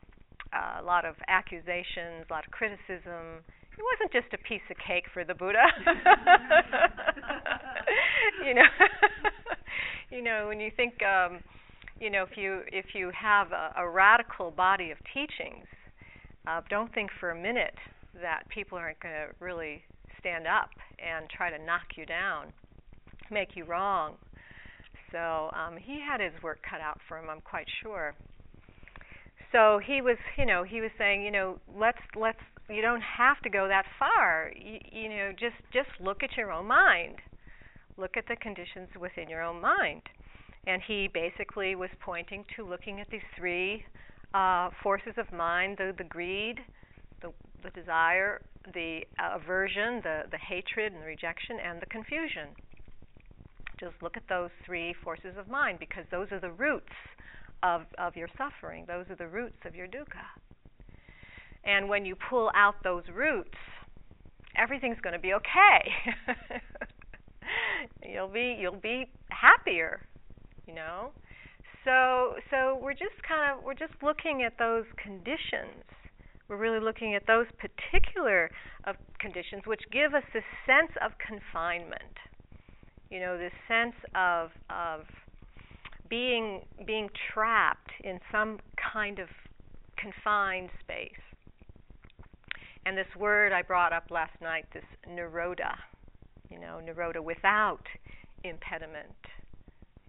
a 0.53 0.83
lot 0.83 1.05
of 1.05 1.15
accusations, 1.27 2.25
a 2.29 2.33
lot 2.33 2.45
of 2.45 2.51
criticism. 2.51 3.43
It 3.77 3.83
wasn't 3.83 4.11
just 4.11 4.33
a 4.33 4.37
piece 4.47 4.61
of 4.69 4.77
cake 4.85 5.05
for 5.13 5.23
the 5.23 5.35
Buddha. 5.35 5.63
you 8.45 8.53
know, 8.53 8.61
you 10.11 10.21
know 10.21 10.47
when 10.47 10.59
you 10.59 10.71
think. 10.75 11.01
Um, 11.03 11.39
you 11.99 12.11
know, 12.11 12.23
if 12.23 12.37
you 12.37 12.61
if 12.71 12.93
you 12.93 13.11
have 13.19 13.51
a, 13.51 13.73
a 13.77 13.89
radical 13.89 14.51
body 14.51 14.91
of 14.91 14.97
teachings, 15.13 15.65
uh, 16.47 16.61
don't 16.69 16.93
think 16.93 17.09
for 17.19 17.31
a 17.31 17.35
minute 17.35 17.75
that 18.21 18.43
people 18.49 18.77
aren't 18.77 18.99
going 18.99 19.13
to 19.13 19.27
really 19.43 19.81
stand 20.19 20.45
up 20.47 20.69
and 20.99 21.29
try 21.29 21.49
to 21.49 21.63
knock 21.63 21.95
you 21.95 22.05
down, 22.05 22.47
make 23.31 23.55
you 23.55 23.65
wrong. 23.65 24.15
So 25.11 25.49
um, 25.53 25.77
he 25.77 25.99
had 25.99 26.19
his 26.19 26.33
work 26.43 26.59
cut 26.69 26.81
out 26.81 26.99
for 27.07 27.17
him, 27.17 27.29
I'm 27.29 27.41
quite 27.41 27.67
sure. 27.81 28.13
So 29.51 29.79
he 29.85 30.01
was, 30.01 30.17
you 30.37 30.45
know, 30.45 30.63
he 30.63 30.81
was 30.81 30.91
saying, 30.97 31.23
you 31.23 31.31
know, 31.31 31.59
let's 31.75 32.01
let's 32.15 32.39
you 32.69 32.81
don't 32.81 33.01
have 33.01 33.41
to 33.43 33.49
go 33.49 33.67
that 33.67 33.85
far. 33.97 34.51
You, 34.55 34.79
you 34.91 35.09
know, 35.09 35.31
just 35.31 35.55
just 35.71 35.89
look 35.99 36.23
at 36.23 36.35
your 36.35 36.51
own 36.51 36.67
mind. 36.67 37.15
Look 37.97 38.17
at 38.17 38.27
the 38.27 38.35
conditions 38.35 38.89
within 38.99 39.29
your 39.29 39.41
own 39.41 39.61
mind. 39.61 40.03
And 40.67 40.81
he 40.85 41.09
basically 41.11 41.75
was 41.75 41.89
pointing 42.01 42.43
to 42.55 42.65
looking 42.65 42.99
at 42.99 43.09
these 43.09 43.25
three 43.37 43.85
uh, 44.33 44.69
forces 44.83 45.13
of 45.17 45.31
mind 45.31 45.77
the, 45.77 45.93
the 45.97 46.03
greed, 46.03 46.59
the, 47.21 47.31
the 47.63 47.69
desire, 47.69 48.41
the 48.73 49.01
uh, 49.17 49.37
aversion, 49.41 50.01
the, 50.03 50.23
the 50.29 50.37
hatred 50.37 50.91
and 50.91 51.01
the 51.01 51.07
rejection, 51.07 51.57
and 51.63 51.81
the 51.81 51.85
confusion. 51.85 52.49
Just 53.79 53.95
look 54.01 54.17
at 54.17 54.23
those 54.27 54.49
three 54.65 54.93
forces 55.03 55.35
of 55.37 55.47
mind 55.47 55.79
because 55.79 56.03
those 56.11 56.27
are 56.31 56.39
the 56.39 56.51
roots 56.51 56.93
of, 57.63 57.83
of 57.97 58.15
your 58.15 58.29
suffering, 58.37 58.85
those 58.87 59.05
are 59.09 59.15
the 59.15 59.27
roots 59.27 59.57
of 59.65 59.75
your 59.75 59.87
dukkha. 59.87 60.25
And 61.63 61.89
when 61.89 62.05
you 62.05 62.15
pull 62.29 62.49
out 62.55 62.75
those 62.83 63.03
roots, 63.13 63.57
everything's 64.55 64.99
going 65.01 65.13
to 65.13 65.19
be 65.19 65.33
okay. 65.33 66.61
you'll 68.07 68.27
be 68.27 68.57
you'll 68.59 68.75
be 68.75 69.05
happier 69.29 70.01
you 70.65 70.73
know 70.73 71.11
so 71.83 72.35
so 72.49 72.79
we're 72.81 72.93
just 72.93 73.15
kind 73.27 73.51
of 73.57 73.63
we're 73.63 73.73
just 73.73 73.93
looking 74.01 74.43
at 74.43 74.53
those 74.59 74.85
conditions 75.01 75.83
we're 76.47 76.57
really 76.57 76.83
looking 76.83 77.15
at 77.15 77.25
those 77.27 77.45
particular 77.59 78.49
of 78.85 78.95
conditions 79.19 79.63
which 79.65 79.81
give 79.91 80.13
us 80.13 80.23
this 80.33 80.43
sense 80.65 80.91
of 81.03 81.11
confinement 81.19 82.15
you 83.09 83.19
know 83.19 83.37
this 83.37 83.53
sense 83.67 83.95
of 84.15 84.49
of 84.69 85.01
being 86.09 86.61
being 86.85 87.09
trapped 87.33 87.91
in 88.03 88.19
some 88.31 88.59
kind 88.93 89.19
of 89.19 89.27
confined 89.97 90.69
space 90.79 91.11
and 92.85 92.97
this 92.97 93.07
word 93.17 93.51
I 93.51 93.61
brought 93.61 93.93
up 93.93 94.05
last 94.11 94.39
night 94.41 94.65
this 94.73 94.83
nirodha 95.09 95.75
you 96.49 96.59
know 96.59 96.79
nirodha 96.83 97.23
without 97.23 97.83
impediment 98.43 99.15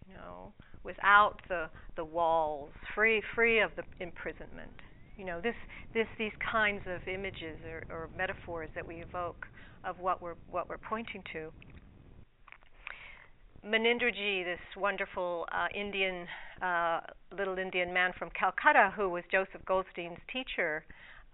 you 0.09 0.15
know, 0.15 0.53
without 0.85 1.37
the 1.49 1.69
the 1.97 2.05
walls, 2.05 2.71
free 2.95 3.23
free 3.35 3.61
of 3.61 3.71
the 3.77 3.83
imprisonment. 4.01 4.73
You 5.17 5.25
know, 5.27 5.41
this 5.41 5.55
this 5.95 6.07
these 6.19 6.33
kinds 6.51 6.83
of 6.87 7.07
images 7.09 7.59
or, 7.67 7.85
or 7.91 8.09
metaphors 8.17 8.71
that 8.75 8.87
we 8.87 8.97
evoke 8.97 9.47
of 9.85 9.99
what 9.99 10.23
we're 10.23 10.37
what 10.51 10.69
we're 10.69 10.79
pointing 10.79 11.23
to. 11.33 11.53
Munindraji, 13.67 14.45
this 14.45 14.61
wonderful 14.77 15.45
uh, 15.51 15.67
Indian 15.75 16.27
uh, 16.63 17.01
little 17.37 17.59
Indian 17.59 17.93
man 17.93 18.13
from 18.17 18.31
Calcutta, 18.31 18.93
who 18.95 19.09
was 19.09 19.25
Joseph 19.33 19.65
Goldstein's 19.67 20.21
teacher 20.33 20.85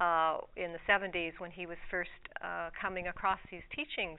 uh, 0.00 0.38
in 0.56 0.72
the 0.72 0.78
70s 0.88 1.32
when 1.38 1.50
he 1.50 1.66
was 1.66 1.76
first 1.90 2.10
uh, 2.42 2.70
coming 2.80 3.08
across 3.08 3.38
these 3.50 3.62
teachings, 3.76 4.18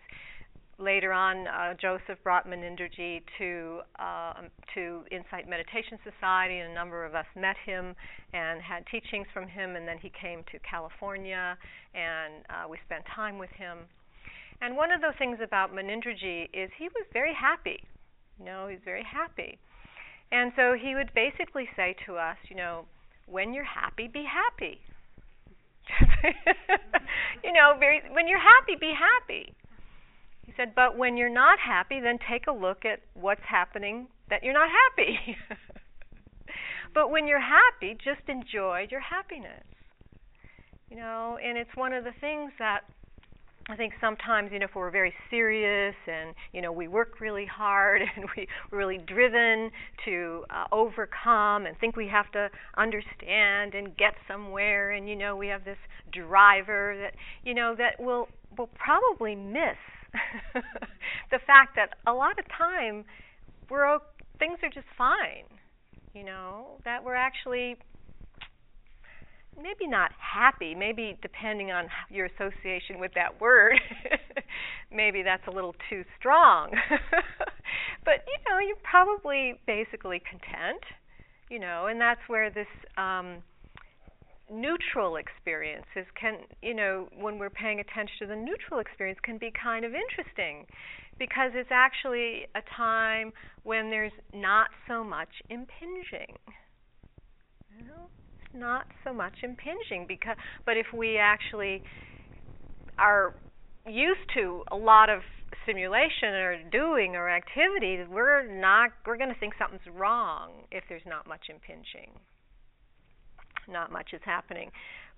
later 0.77 1.11
on, 1.11 1.47
uh, 1.47 1.73
Joseph 1.81 2.21
brought 2.23 2.47
Munindraji 2.47 3.23
to 3.39 3.81
uh, 3.97 4.33
to 4.75 5.03
Insight 5.09 5.49
Meditation 5.49 5.97
Society, 6.03 6.59
and 6.59 6.71
a 6.71 6.75
number 6.75 7.05
of 7.05 7.15
us 7.15 7.25
met 7.35 7.55
him 7.65 7.95
and 8.33 8.61
had 8.61 8.85
teachings 8.85 9.25
from 9.33 9.47
him. 9.47 9.75
And 9.75 9.87
then 9.87 9.97
he 9.97 10.11
came 10.21 10.43
to 10.51 10.59
California, 10.59 11.57
and 11.95 12.69
we 12.69 12.77
spent 12.85 13.03
time 13.15 13.39
with 13.39 13.51
him. 13.51 13.79
And 14.61 14.77
one 14.77 14.91
of 14.91 15.01
the 15.01 15.11
things 15.17 15.39
about 15.43 15.73
Munindraji 15.73 16.49
is 16.53 16.69
he 16.77 16.85
was 16.85 17.05
very 17.11 17.33
happy. 17.33 17.79
Know, 18.43 18.67
he's 18.67 18.79
very 18.83 19.03
happy. 19.03 19.57
And 20.31 20.51
so 20.55 20.73
he 20.73 20.95
would 20.95 21.11
basically 21.13 21.69
say 21.75 21.95
to 22.05 22.15
us, 22.15 22.37
you 22.49 22.55
know, 22.55 22.85
when 23.27 23.53
you're 23.53 23.63
happy, 23.63 24.07
be 24.07 24.25
happy. 24.25 24.79
you 27.43 27.53
know, 27.53 27.75
very 27.79 28.01
when 28.11 28.27
you're 28.27 28.39
happy, 28.39 28.75
be 28.79 28.93
happy 28.93 29.55
he 30.45 30.53
said, 30.55 30.73
but 30.75 30.97
when 30.97 31.17
you're 31.17 31.29
not 31.29 31.57
happy, 31.59 31.99
then 31.99 32.19
take 32.29 32.45
a 32.47 32.51
look 32.51 32.85
at 32.85 32.99
what's 33.13 33.41
happening 33.49 34.07
that 34.29 34.43
you're 34.43 34.53
not 34.53 34.69
happy. 34.69 35.37
but 36.93 37.09
when 37.09 37.27
you're 37.27 37.41
happy, 37.41 37.97
just 38.03 38.29
enjoy 38.29 38.87
your 38.91 38.99
happiness. 38.99 39.63
You 40.89 40.97
know, 40.97 41.39
and 41.43 41.57
it's 41.57 41.75
one 41.75 41.93
of 41.93 42.03
the 42.03 42.13
things 42.21 42.51
that 42.59 42.81
I 43.67 43.75
think 43.75 43.93
sometimes, 43.99 44.51
you 44.51 44.59
know, 44.59 44.65
if 44.65 44.75
we're 44.75 44.91
very 44.91 45.13
serious 45.29 45.95
and, 46.05 46.35
you 46.53 46.61
know, 46.61 46.71
we 46.71 46.87
work 46.87 47.19
really 47.19 47.47
hard 47.47 48.01
and 48.15 48.25
we, 48.37 48.47
we're 48.71 48.77
really 48.77 48.99
driven 48.99 49.71
to 50.05 50.45
uh, 50.51 50.65
overcome 50.71 51.65
and 51.65 51.75
think 51.79 51.95
we 51.95 52.07
have 52.07 52.31
to 52.33 52.49
understand 52.77 53.73
and 53.73 53.97
get 53.97 54.13
somewhere 54.27 54.91
and, 54.91 55.09
you 55.09 55.15
know, 55.15 55.35
we 55.35 55.47
have 55.47 55.65
this 55.65 55.77
driver 56.11 56.95
that, 57.01 57.13
you 57.43 57.53
know, 57.53 57.75
that 57.75 57.99
will 57.99 58.27
will 58.57 58.69
probably 58.75 59.35
miss 59.35 59.75
the 61.31 61.39
fact 61.45 61.75
that 61.75 61.89
a 62.07 62.13
lot 62.13 62.39
of 62.39 62.45
time 62.47 63.03
we're 63.69 63.97
things 64.39 64.59
are 64.63 64.69
just 64.69 64.87
fine, 64.97 65.43
you 66.13 66.23
know, 66.23 66.77
that 66.85 67.03
we're 67.03 67.15
actually 67.15 67.75
maybe 69.61 69.87
not 69.87 70.11
happy, 70.19 70.75
maybe 70.75 71.17
depending 71.21 71.71
on 71.71 71.87
your 72.09 72.27
association 72.27 72.99
with 72.99 73.13
that 73.15 73.39
word, 73.39 73.79
maybe 74.91 75.23
that's 75.23 75.45
a 75.47 75.51
little 75.51 75.75
too 75.89 76.03
strong. 76.19 76.71
but 78.05 78.25
you 78.27 78.37
know, 78.49 78.59
you're 78.59 78.77
probably 78.83 79.59
basically 79.65 80.21
content, 80.29 80.83
you 81.49 81.59
know, 81.59 81.87
and 81.87 81.99
that's 81.99 82.21
where 82.27 82.49
this 82.49 82.67
um 82.97 83.43
neutral 84.51 85.15
experiences 85.15 86.05
can, 86.19 86.37
you 86.61 86.73
know, 86.73 87.07
when 87.19 87.39
we're 87.39 87.49
paying 87.49 87.79
attention 87.79 88.13
to 88.19 88.27
the 88.27 88.35
neutral 88.35 88.79
experience, 88.79 89.19
can 89.23 89.37
be 89.37 89.51
kind 89.51 89.83
of 89.85 89.93
interesting 89.93 90.65
because 91.17 91.51
it's 91.55 91.71
actually 91.71 92.45
a 92.55 92.61
time 92.75 93.31
when 93.63 93.89
there's 93.89 94.11
not 94.33 94.67
so 94.87 95.03
much 95.03 95.29
impinging. 95.49 96.35
You 97.77 97.87
know, 97.87 98.07
not 98.55 98.85
so 99.03 99.13
much 99.13 99.33
impinging 99.43 100.05
because, 100.07 100.37
but 100.65 100.77
if 100.77 100.87
we 100.93 101.17
actually 101.17 101.83
are 102.97 103.35
used 103.85 104.27
to 104.35 104.63
a 104.71 104.75
lot 104.75 105.09
of 105.09 105.21
stimulation 105.63 106.29
or 106.29 106.57
doing 106.71 107.15
or 107.15 107.29
activity, 107.29 108.03
we're 108.09 108.47
not 108.47 108.91
we're 109.05 109.17
going 109.17 109.33
to 109.33 109.39
think 109.39 109.53
something's 109.59 109.87
wrong 109.93 110.51
if 110.71 110.83
there's 110.89 111.05
not 111.05 111.27
much 111.27 111.47
impinging 111.49 112.11
not 113.67 113.91
much 113.91 114.13
is 114.13 114.21
happening. 114.23 114.71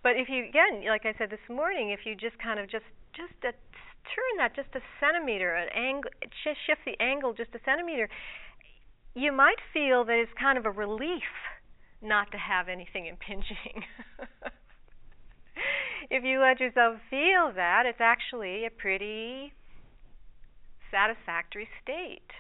But 0.04 0.16
if 0.16 0.30
you 0.30 0.46
again, 0.48 0.86
like 0.88 1.06
I 1.06 1.14
said 1.18 1.30
this 1.30 1.44
morning, 1.50 1.92
if 1.92 2.06
you 2.06 2.16
just 2.16 2.38
kind 2.40 2.60
of 2.60 2.70
just 2.70 2.86
just 3.16 3.34
a, 3.44 3.52
turn 3.52 4.34
that 4.38 4.56
just 4.56 4.70
a 4.76 4.82
centimeter, 5.00 5.56
an 5.56 5.70
angle, 5.76 6.12
shift 6.44 6.82
the 6.86 6.96
angle 7.04 7.34
just 7.34 7.50
a 7.56 7.60
centimeter, 7.66 8.08
you 9.16 9.32
might 9.32 9.60
feel 9.74 10.06
that 10.06 10.16
it's 10.16 10.32
kind 10.40 10.58
of 10.58 10.66
a 10.66 10.72
relief 10.72 11.34
not 12.02 12.32
to 12.32 12.38
have 12.38 12.70
anything 12.70 13.08
impinging. 13.08 13.84
if 16.10 16.24
you 16.24 16.40
let 16.40 16.60
yourself 16.60 16.98
feel 17.10 17.52
that, 17.56 17.84
it's 17.86 18.02
actually 18.02 18.66
a 18.66 18.70
pretty 18.70 19.54
satisfactory 20.92 21.68
state, 21.82 22.32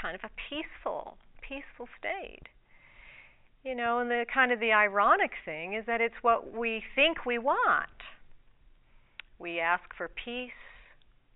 kind 0.00 0.14
of 0.14 0.20
a 0.24 0.30
peaceful, 0.48 1.16
peaceful 1.40 1.88
state. 1.98 2.48
You 3.64 3.74
know, 3.74 3.98
and 3.98 4.10
the 4.10 4.24
kind 4.32 4.52
of 4.52 4.60
the 4.60 4.72
ironic 4.72 5.32
thing 5.44 5.74
is 5.74 5.84
that 5.86 6.00
it's 6.00 6.14
what 6.22 6.56
we 6.56 6.82
think 6.94 7.26
we 7.26 7.38
want. 7.38 7.90
We 9.38 9.60
ask 9.60 9.82
for 9.96 10.08
peace, 10.08 10.50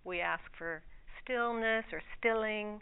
we 0.04 0.20
ask 0.20 0.42
for 0.56 0.82
stillness 1.22 1.84
or 1.92 2.00
stilling, 2.18 2.80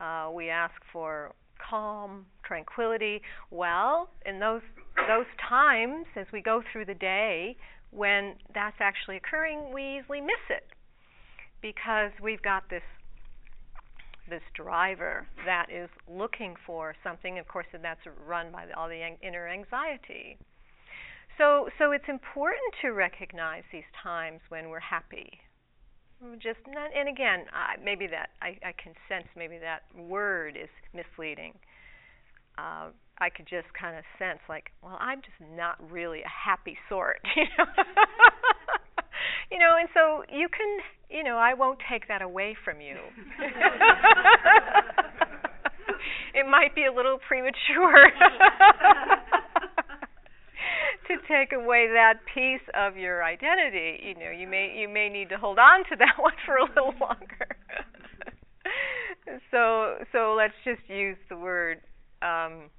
uh, 0.00 0.30
we 0.32 0.50
ask 0.50 0.74
for 0.92 1.34
calm, 1.58 2.26
tranquility. 2.44 3.22
Well, 3.50 4.08
in 4.24 4.38
those 4.40 4.62
those 5.08 5.26
times, 5.48 6.06
as 6.16 6.26
we 6.32 6.40
go 6.40 6.62
through 6.72 6.86
the 6.86 6.94
day, 6.94 7.56
when 7.90 8.34
that's 8.54 8.76
actually 8.80 9.16
occurring, 9.16 9.72
we 9.72 10.00
easily 10.00 10.20
miss 10.20 10.44
it 10.50 10.66
because 11.62 12.10
we've 12.22 12.42
got 12.42 12.68
this 12.70 12.82
this 14.28 14.42
driver 14.54 15.26
that 15.44 15.66
is 15.70 15.88
looking 16.08 16.54
for 16.66 16.94
something. 17.04 17.38
Of 17.38 17.46
course, 17.48 17.66
and 17.72 17.84
that's 17.84 18.00
run 18.26 18.50
by 18.50 18.66
all 18.76 18.88
the 18.88 19.00
inner 19.22 19.48
anxiety. 19.48 20.38
So, 21.38 21.68
so 21.78 21.92
it's 21.92 22.08
important 22.08 22.74
to 22.80 22.88
recognize 22.90 23.62
these 23.70 23.88
times 24.02 24.40
when 24.48 24.70
we're 24.70 24.80
happy. 24.80 25.40
Just 26.42 26.60
and 26.66 27.08
again, 27.08 27.44
maybe 27.84 28.06
that 28.06 28.30
I, 28.40 28.56
I 28.64 28.72
can 28.72 28.94
sense 29.08 29.26
maybe 29.36 29.58
that 29.58 29.82
word 29.94 30.56
is 30.56 30.70
misleading. 30.94 31.52
Uh, 32.56 32.88
I 33.18 33.30
could 33.30 33.46
just 33.46 33.66
kind 33.78 33.96
of 33.96 34.04
sense 34.18 34.40
like, 34.48 34.70
well, 34.82 34.98
I'm 35.00 35.20
just 35.20 35.40
not 35.56 35.76
really 35.90 36.20
a 36.20 36.28
happy 36.28 36.76
sort, 36.88 37.20
you 37.36 37.44
know. 37.58 37.64
you 39.50 39.58
know, 39.58 39.76
and 39.78 39.88
so 39.94 40.22
you 40.32 40.48
can, 40.48 40.78
you 41.10 41.24
know, 41.24 41.36
I 41.36 41.54
won't 41.54 41.78
take 41.90 42.08
that 42.08 42.22
away 42.22 42.56
from 42.64 42.80
you. 42.80 42.96
it 46.34 46.46
might 46.48 46.74
be 46.74 46.84
a 46.84 46.92
little 46.92 47.18
premature 47.26 48.10
to 51.08 51.16
take 51.28 51.52
away 51.52 51.88
that 51.92 52.20
piece 52.32 52.66
of 52.74 52.96
your 52.96 53.22
identity. 53.24 54.00
You 54.02 54.14
know, 54.14 54.30
you 54.30 54.46
may 54.46 54.74
you 54.76 54.88
may 54.88 55.08
need 55.08 55.28
to 55.30 55.38
hold 55.38 55.58
on 55.58 55.84
to 55.90 55.96
that 55.98 56.14
one 56.18 56.32
for 56.44 56.56
a 56.56 56.64
little 56.64 56.94
longer. 57.00 57.56
so 59.50 60.04
so 60.12 60.34
let's 60.36 60.54
just 60.64 60.88
use 60.88 61.16
the 61.28 61.36
word 61.36 61.80
um, 62.22 62.70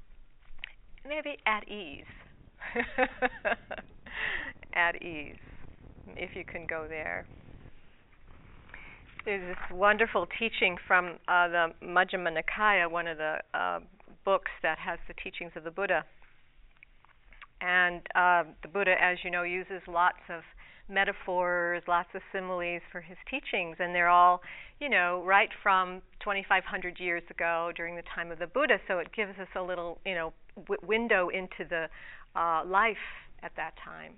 maybe 1.07 1.37
at 1.45 1.67
ease. 1.67 2.05
at 4.73 5.01
ease, 5.01 5.35
if 6.15 6.35
you 6.35 6.43
can 6.43 6.65
go 6.67 6.85
there. 6.87 7.25
There's 9.25 9.55
this 9.55 9.77
wonderful 9.77 10.25
teaching 10.39 10.77
from 10.87 11.17
uh, 11.27 11.49
the 11.49 11.67
Majjhima 11.83 12.31
Nikaya, 12.31 12.89
one 12.89 13.07
of 13.07 13.17
the 13.17 13.39
uh, 13.53 13.79
books 14.23 14.51
that 14.63 14.77
has 14.79 14.99
the 15.07 15.13
teachings 15.21 15.51
of 15.57 15.65
the 15.65 15.71
Buddha. 15.71 16.05
And 17.61 18.01
uh, 18.15 18.43
the 18.61 18.67
Buddha, 18.67 18.95
as 19.01 19.17
you 19.23 19.31
know, 19.31 19.43
uses 19.43 19.81
lots 19.87 20.19
of 20.29 20.41
metaphors, 20.89 21.83
lots 21.87 22.09
of 22.13 22.21
similes 22.31 22.81
for 22.91 23.01
his 23.01 23.17
teachings, 23.29 23.77
and 23.79 23.93
they're 23.93 24.09
all, 24.09 24.41
you 24.79 24.89
know, 24.89 25.23
right 25.25 25.49
from 25.61 26.01
2,500 26.21 26.99
years 26.99 27.23
ago 27.29 27.71
during 27.75 27.95
the 27.95 28.03
time 28.15 28.31
of 28.31 28.39
the 28.39 28.47
Buddha. 28.47 28.77
So 28.87 28.99
it 28.99 29.07
gives 29.15 29.37
us 29.39 29.47
a 29.55 29.61
little, 29.61 29.99
you 30.05 30.15
know, 30.15 30.33
w- 30.55 30.79
window 30.87 31.29
into 31.29 31.67
the 31.69 31.87
uh, 32.39 32.63
life 32.65 32.95
at 33.43 33.51
that 33.57 33.73
time. 33.83 34.13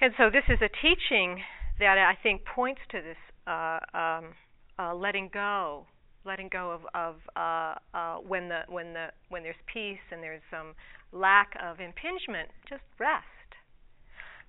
And 0.00 0.12
so 0.16 0.30
this 0.30 0.44
is 0.48 0.58
a 0.62 0.70
teaching 0.80 1.42
that 1.78 1.98
I 1.98 2.16
think 2.22 2.42
points 2.44 2.80
to 2.90 3.00
this 3.02 3.16
uh, 3.46 3.78
um, 3.94 4.34
uh, 4.78 4.94
letting 4.94 5.30
go, 5.32 5.86
letting 6.24 6.48
go 6.48 6.72
of, 6.72 6.80
of 6.94 7.16
uh, 7.36 7.74
uh, 7.96 8.16
when 8.16 8.48
the 8.48 8.60
when 8.68 8.92
the 8.92 9.08
when 9.28 9.42
there's 9.42 9.60
peace 9.72 10.04
and 10.10 10.22
there's 10.22 10.42
some 10.50 10.74
lack 11.12 11.54
of 11.62 11.80
impingement, 11.80 12.50
just 12.68 12.82
rest. 12.98 13.24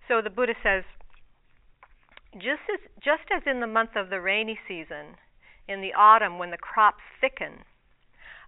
So 0.07 0.21
the 0.21 0.29
Buddha 0.29 0.53
says, 0.61 0.83
just 2.33 2.63
as 2.73 2.79
just 3.03 3.23
as 3.35 3.43
in 3.45 3.59
the 3.59 3.67
month 3.67 3.91
of 3.95 4.09
the 4.09 4.21
rainy 4.21 4.59
season, 4.67 5.15
in 5.67 5.81
the 5.81 5.93
autumn 5.93 6.37
when 6.37 6.51
the 6.51 6.57
crops 6.57 7.03
thicken, 7.19 7.63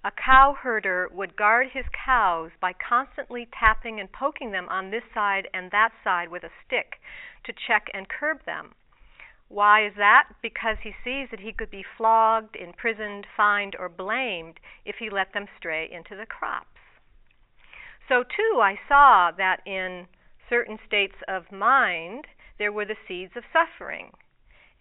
a 0.03 0.11
cow 0.11 0.55
herder 0.61 1.07
would 1.13 1.37
guard 1.37 1.67
his 1.73 1.85
cows 2.05 2.51
by 2.59 2.73
constantly 2.73 3.47
tapping 3.57 3.99
and 3.99 4.11
poking 4.11 4.51
them 4.51 4.67
on 4.69 4.91
this 4.91 5.03
side 5.13 5.47
and 5.53 5.71
that 5.71 5.91
side 6.03 6.29
with 6.29 6.43
a 6.43 6.51
stick 6.65 6.99
to 7.45 7.53
check 7.53 7.87
and 7.93 8.09
curb 8.09 8.43
them. 8.45 8.75
Why 9.53 9.85
is 9.85 9.93
that? 9.97 10.29
Because 10.41 10.77
he 10.81 10.95
sees 11.03 11.29
that 11.29 11.41
he 11.41 11.53
could 11.53 11.69
be 11.69 11.85
flogged, 11.95 12.55
imprisoned, 12.55 13.27
fined, 13.37 13.75
or 13.77 13.87
blamed 13.87 14.59
if 14.83 14.95
he 14.97 15.11
let 15.11 15.33
them 15.33 15.45
stray 15.59 15.87
into 15.91 16.15
the 16.15 16.25
crops. 16.25 16.81
So, 18.09 18.23
too, 18.23 18.59
I 18.59 18.79
saw 18.87 19.29
that 19.37 19.61
in 19.67 20.07
certain 20.49 20.79
states 20.87 21.17
of 21.27 21.51
mind 21.51 22.25
there 22.57 22.71
were 22.71 22.85
the 22.85 22.97
seeds 23.07 23.33
of 23.35 23.43
suffering, 23.53 24.13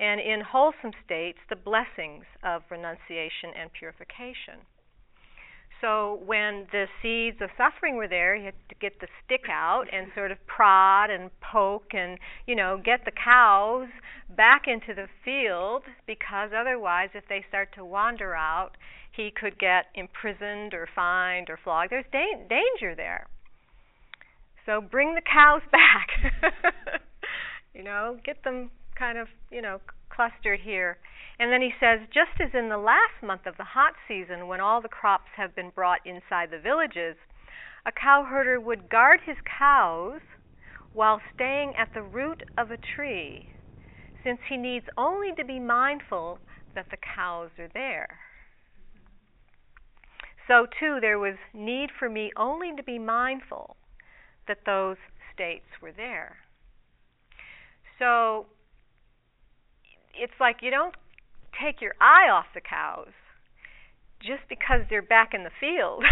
and 0.01 0.23
in 0.23 0.41
wholesome 0.41 0.93
states, 1.05 1.41
the 1.51 1.57
blessings 1.57 2.25
of 2.43 2.63
renunciation 2.71 3.53
and 3.55 3.71
purification. 3.75 4.65
So 5.83 6.21
when 6.25 6.69
the 6.71 6.87
seeds 7.03 7.39
of 7.43 7.51
suffering 7.59 7.97
were 7.97 8.07
there, 8.07 8.37
you 8.37 8.45
had 8.45 8.55
to 8.69 8.77
get 8.81 9.01
the 9.01 9.09
stick 9.25 9.47
out 9.51 9.87
and 9.93 10.07
sort 10.15 10.31
of 10.31 10.39
prod 10.47 11.11
and 11.11 11.29
poke 11.41 11.93
and, 11.93 12.19
you 12.47 12.55
know, 12.55 12.81
get 12.83 13.05
the 13.05 13.11
cows 13.11 13.89
back 14.37 14.63
into 14.69 14.95
the 14.95 15.09
field 15.25 15.83
because 16.07 16.51
otherwise, 16.57 17.11
if 17.15 17.25
they 17.29 17.45
start 17.49 17.71
to 17.75 17.85
wander 17.85 18.33
out, 18.33 18.77
he 19.11 19.33
could 19.35 19.59
get 19.59 19.87
imprisoned 19.97 20.73
or 20.73 20.89
fined 20.95 21.51
or 21.51 21.59
flogged. 21.63 21.91
There's 21.91 22.05
da- 22.13 22.47
danger 22.49 22.95
there. 22.95 23.27
So 24.65 24.81
bring 24.81 25.17
the 25.17 25.21
cows 25.21 25.63
back. 25.73 26.55
you 27.75 27.83
know, 27.83 28.19
get 28.25 28.45
them 28.45 28.71
kind 28.97 29.19
of, 29.19 29.27
you 29.51 29.61
know, 29.61 29.81
clustered 30.15 30.61
here. 30.61 30.99
And 31.39 31.51
then 31.53 31.63
he 31.63 31.73
says, 31.81 32.01
just 32.13 32.41
as 32.41 32.51
in 32.55 32.69
the 32.69 32.79
last 32.79 33.23
month 33.23 33.47
of 33.47 33.57
the 33.57 33.65
hot 33.65 33.95
season, 34.07 34.47
when 34.47 34.61
all 34.61 34.81
the 34.81 34.89
crops 34.89 35.31
have 35.37 35.57
been 35.57 35.71
brought 35.75 36.01
inside 36.05 36.51
the 36.51 36.59
villages, 36.59 37.17
a 37.87 37.93
cowherder 37.93 38.61
would 38.61 38.91
guard 38.91 39.21
his 39.25 39.37
cows 39.59 40.21
while 40.93 41.21
staying 41.35 41.73
at 41.79 41.89
the 41.95 42.03
root 42.03 42.43
of 42.57 42.71
a 42.71 42.77
tree, 42.77 43.49
since 44.23 44.39
he 44.49 44.57
needs 44.57 44.87
only 44.97 45.31
to 45.37 45.45
be 45.45 45.59
mindful 45.59 46.39
that 46.75 46.87
the 46.91 46.97
cows 47.17 47.51
are 47.59 47.71
there. 47.73 48.19
So, 50.49 50.67
too, 50.79 50.99
there 51.01 51.19
was 51.19 51.37
need 51.55 51.91
for 51.99 52.09
me 52.09 52.31
only 52.37 52.75
to 52.77 52.83
be 52.83 52.99
mindful 52.99 53.77
that 54.47 54.59
those 54.67 54.97
states 55.33 55.67
were 55.81 55.93
there. 55.93 56.37
So, 57.99 58.47
it's 60.15 60.39
like 60.41 60.57
you 60.63 60.71
don't 60.71 60.95
take 61.61 61.81
your 61.81 61.95
eye 62.01 62.31
off 62.31 62.47
the 62.55 62.61
cows 62.61 63.13
just 64.21 64.43
because 64.49 64.81
they're 64.89 65.03
back 65.03 65.35
in 65.35 65.43
the 65.43 65.51
field 65.59 66.05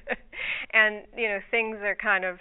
and 0.72 1.04
you 1.16 1.28
know 1.28 1.38
things 1.50 1.76
are 1.82 1.94
kind 1.94 2.24
of 2.24 2.38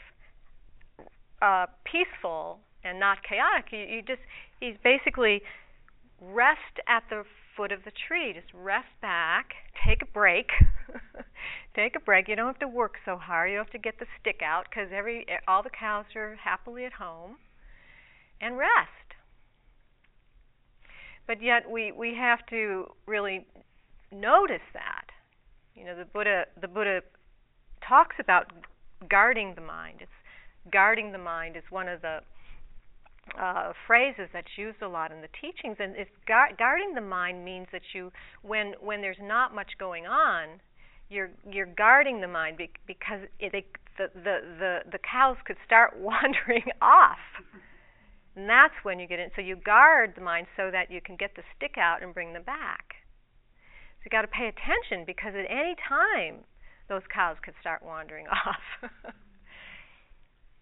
uh, 1.41 1.67
peaceful 1.85 2.59
and 2.83 2.99
not 2.99 3.19
chaotic. 3.27 3.71
You, 3.71 3.79
you 3.79 4.01
just 4.01 4.21
he's 4.59 4.75
basically 4.83 5.41
rest 6.21 6.81
at 6.87 7.03
the 7.09 7.23
foot 7.55 7.71
of 7.71 7.83
the 7.85 7.91
tree. 8.07 8.33
Just 8.33 8.53
rest 8.53 8.89
back, 9.01 9.51
take 9.85 10.01
a 10.01 10.05
break, 10.05 10.47
take 11.75 11.95
a 11.95 11.99
break. 11.99 12.27
You 12.27 12.35
don't 12.35 12.47
have 12.47 12.59
to 12.59 12.67
work 12.67 12.95
so 13.05 13.17
hard. 13.17 13.51
You 13.51 13.57
don't 13.57 13.65
have 13.65 13.73
to 13.73 13.79
get 13.79 13.99
the 13.99 14.05
stick 14.19 14.41
out 14.43 14.65
because 14.69 14.89
every 14.93 15.25
all 15.47 15.63
the 15.63 15.69
cows 15.69 16.05
are 16.15 16.37
happily 16.43 16.85
at 16.85 16.93
home, 16.93 17.37
and 18.41 18.57
rest 18.57 19.06
but 21.27 21.41
yet 21.41 21.69
we 21.69 21.91
we 21.91 22.15
have 22.15 22.45
to 22.49 22.85
really 23.05 23.45
notice 24.11 24.65
that. 24.73 25.05
You 25.75 25.85
know, 25.85 25.95
the 25.97 26.05
Buddha 26.05 26.45
the 26.59 26.67
Buddha 26.67 27.01
talks 27.87 28.15
about 28.19 28.51
guarding 29.09 29.53
the 29.55 29.61
mind. 29.61 29.97
It's 30.01 30.11
guarding 30.71 31.11
the 31.11 31.17
mind 31.17 31.55
is 31.55 31.63
one 31.69 31.87
of 31.87 32.01
the 32.01 32.19
uh, 33.39 33.73
phrases 33.85 34.29
that's 34.33 34.57
used 34.57 34.81
a 34.81 34.87
lot 34.87 35.11
in 35.11 35.21
the 35.21 35.29
teachings, 35.41 35.77
and 35.79 35.95
it's 35.95 36.09
guarding 36.27 36.93
the 36.95 37.01
mind 37.01 37.43
means 37.43 37.67
that 37.71 37.81
you, 37.93 38.11
when 38.41 38.73
when 38.79 39.01
there's 39.01 39.21
not 39.21 39.53
much 39.53 39.71
going 39.79 40.05
on, 40.05 40.59
you're 41.09 41.29
you're 41.49 41.65
guarding 41.65 42.21
the 42.21 42.27
mind 42.27 42.57
because 42.57 43.19
it, 43.39 43.51
the, 43.97 44.09
the 44.15 44.39
the 44.59 44.79
the 44.91 44.99
cows 44.99 45.37
could 45.45 45.57
start 45.65 45.97
wandering 45.99 46.71
off. 46.81 47.19
And 48.37 48.47
that's 48.47 48.75
when 48.83 48.99
you 48.99 49.07
get 49.07 49.19
in. 49.19 49.31
So 49.35 49.41
you 49.41 49.55
guard 49.55 50.13
the 50.15 50.21
mind 50.21 50.45
so 50.55 50.69
that 50.71 50.91
you 50.91 51.01
can 51.01 51.15
get 51.15 51.35
the 51.35 51.41
stick 51.57 51.73
out 51.75 52.03
and 52.03 52.13
bring 52.13 52.33
them 52.33 52.43
back. 52.43 53.01
So 53.97 54.05
you 54.05 54.11
got 54.11 54.21
to 54.21 54.27
pay 54.27 54.45
attention 54.45 55.05
because 55.07 55.33
at 55.33 55.49
any 55.49 55.75
time 55.89 56.45
those 56.87 57.01
cows 57.11 57.37
could 57.43 57.55
start 57.59 57.81
wandering 57.83 58.27
off. 58.45 58.91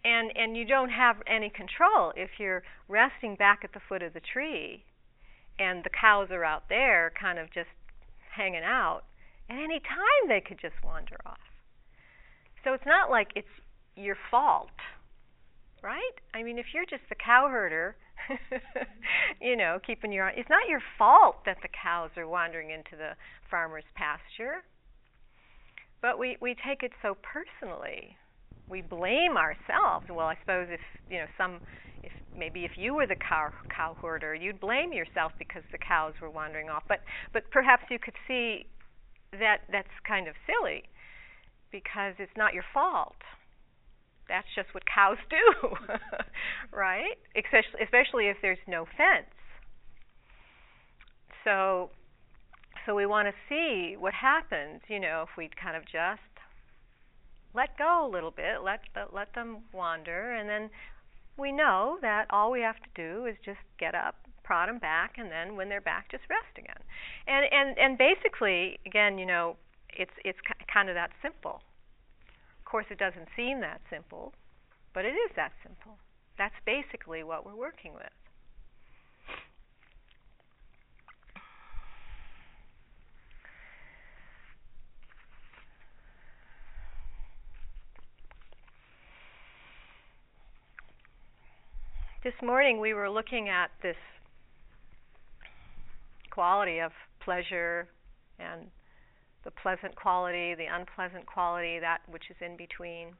and 0.06 0.32
and 0.38 0.56
you 0.56 0.64
don't 0.64 0.90
have 0.90 1.18
any 1.28 1.50
control 1.50 2.14
if 2.16 2.40
you're 2.40 2.64
resting 2.88 3.36
back 3.36 3.60
at 3.66 3.74
the 3.74 3.82
foot 3.90 4.02
of 4.02 4.14
the 4.14 4.22
tree 4.22 4.86
and 5.60 5.84
the 5.84 5.90
cows 5.92 6.30
are 6.32 6.46
out 6.46 6.64
there 6.70 7.12
kind 7.20 7.38
of 7.38 7.52
just 7.54 7.76
hanging 8.38 8.64
out. 8.64 9.02
At 9.50 9.58
any 9.58 9.82
time 9.82 10.30
they 10.30 10.40
could 10.40 10.62
just 10.62 10.76
wander 10.82 11.18
off. 11.26 11.44
So 12.64 12.72
it's 12.72 12.88
not 12.88 13.12
like 13.12 13.36
it's 13.36 13.52
your 13.98 14.16
fault 14.32 14.72
right? 15.86 16.15
I 16.34 16.43
mean, 16.43 16.58
if 16.58 16.67
you're 16.74 16.86
just 16.89 17.04
the 17.10 17.15
cow 17.15 17.48
herder, 17.50 17.95
you 19.41 19.56
know, 19.56 19.80
keeping 19.86 20.12
your 20.12 20.30
it's 20.30 20.50
not 20.50 20.67
your 20.67 20.82
fault 20.98 21.45
that 21.45 21.58
the 21.62 21.69
cows 21.69 22.10
are 22.17 22.28
wandering 22.28 22.71
into 22.71 22.98
the 22.98 23.12
farmer's 23.52 23.86
pasture. 23.95 24.63
But 26.02 26.17
we 26.19 26.38
we 26.41 26.56
take 26.56 26.84
it 26.84 26.91
so 27.02 27.15
personally. 27.21 28.17
we 28.69 28.82
blame 28.82 29.38
ourselves. 29.38 30.08
Well, 30.10 30.28
I 30.28 30.36
suppose 30.41 30.67
if 30.71 30.82
you 31.10 31.19
know 31.19 31.28
some, 31.38 31.62
if 32.04 32.12
maybe 32.38 32.65
if 32.65 32.71
you 32.78 32.93
were 32.95 33.08
the 33.08 33.15
cow 33.15 33.52
cow 33.69 33.95
herder, 34.02 34.34
you'd 34.36 34.60
blame 34.60 34.93
yourself 34.93 35.34
because 35.38 35.63
the 35.71 35.78
cows 35.78 36.13
were 36.21 36.30
wandering 36.30 36.69
off. 36.69 36.84
But 36.88 37.00
but 37.34 37.50
perhaps 37.52 37.84
you 37.91 38.00
could 38.00 38.15
see 38.28 38.65
that 39.34 39.62
that's 39.71 39.93
kind 40.08 40.28
of 40.28 40.36
silly 40.48 40.84
because 41.71 42.15
it's 42.19 42.36
not 42.38 42.54
your 42.54 42.65
fault. 42.74 43.17
That's 44.28 44.48
just 44.56 44.74
what 44.74 44.84
cows 44.86 45.18
do, 45.30 45.70
right? 46.72 47.18
Especially 47.36 47.82
especially 47.84 48.28
if 48.28 48.38
there's 48.42 48.64
no 48.68 48.86
fence. 48.86 49.30
So 51.44 51.92
so 52.86 52.94
we 52.96 53.06
want 53.06 53.28
to 53.28 53.34
see 53.50 53.96
what 53.98 54.14
happens, 54.14 54.82
you 54.88 55.00
know, 55.00 55.26
if 55.28 55.38
we 55.38 55.50
kind 55.62 55.76
of 55.76 55.84
just 55.84 56.22
let 57.54 57.78
go 57.78 58.06
a 58.06 58.10
little 58.12 58.32
bit, 58.32 58.62
let 58.64 58.82
let 59.14 59.34
them 59.34 59.64
wander, 59.74 60.34
and 60.34 60.50
then 60.50 60.70
we 61.38 61.52
know 61.52 61.98
that 62.02 62.26
all 62.30 62.52
we 62.52 62.62
have 62.62 62.76
to 62.76 62.90
do 62.96 63.26
is 63.26 63.36
just 63.44 63.60
get 63.80 63.96
up, 63.96 64.16
prod 64.44 64.70
them 64.70 64.80
back, 64.80 65.16
and 65.18 65.32
then 65.32 65.56
when 65.56 65.70
they're 65.70 65.82
back, 65.82 66.10
just 66.12 66.24
rest 66.30 66.58
again. 66.58 66.82
And 67.28 67.46
and 67.52 67.78
and 67.78 67.98
basically, 67.98 68.80
again, 68.86 69.18
you 69.18 69.26
know, 69.26 69.56
it's 69.90 70.14
it's 70.24 70.40
kind 70.72 70.90
of 70.90 70.96
that 70.96 71.12
simple. 71.22 71.62
Course, 72.76 72.88
it 72.92 73.00
doesn't 73.00 73.30
seem 73.38 73.62
that 73.62 73.80
simple, 73.90 74.34
but 74.94 75.06
it 75.06 75.14
is 75.14 75.32
that 75.38 75.54
simple. 75.64 75.98
That's 76.38 76.54
basically 76.66 77.24
what 77.24 77.46
we're 77.46 77.56
working 77.56 77.94
with. 77.94 78.04
This 92.26 92.34
morning 92.44 92.82
we 92.82 92.94
were 92.94 93.10
looking 93.10 93.48
at 93.48 93.72
this 93.82 93.96
quality 96.30 96.80
of 96.80 96.92
pleasure 97.22 97.88
and 98.38 98.70
the 99.45 99.51
pleasant 99.51 99.95
quality, 99.95 100.55
the 100.55 100.65
unpleasant 100.65 101.25
quality, 101.25 101.79
that 101.79 102.01
which 102.10 102.29
is 102.29 102.36
in 102.41 102.58
between. 102.58 103.13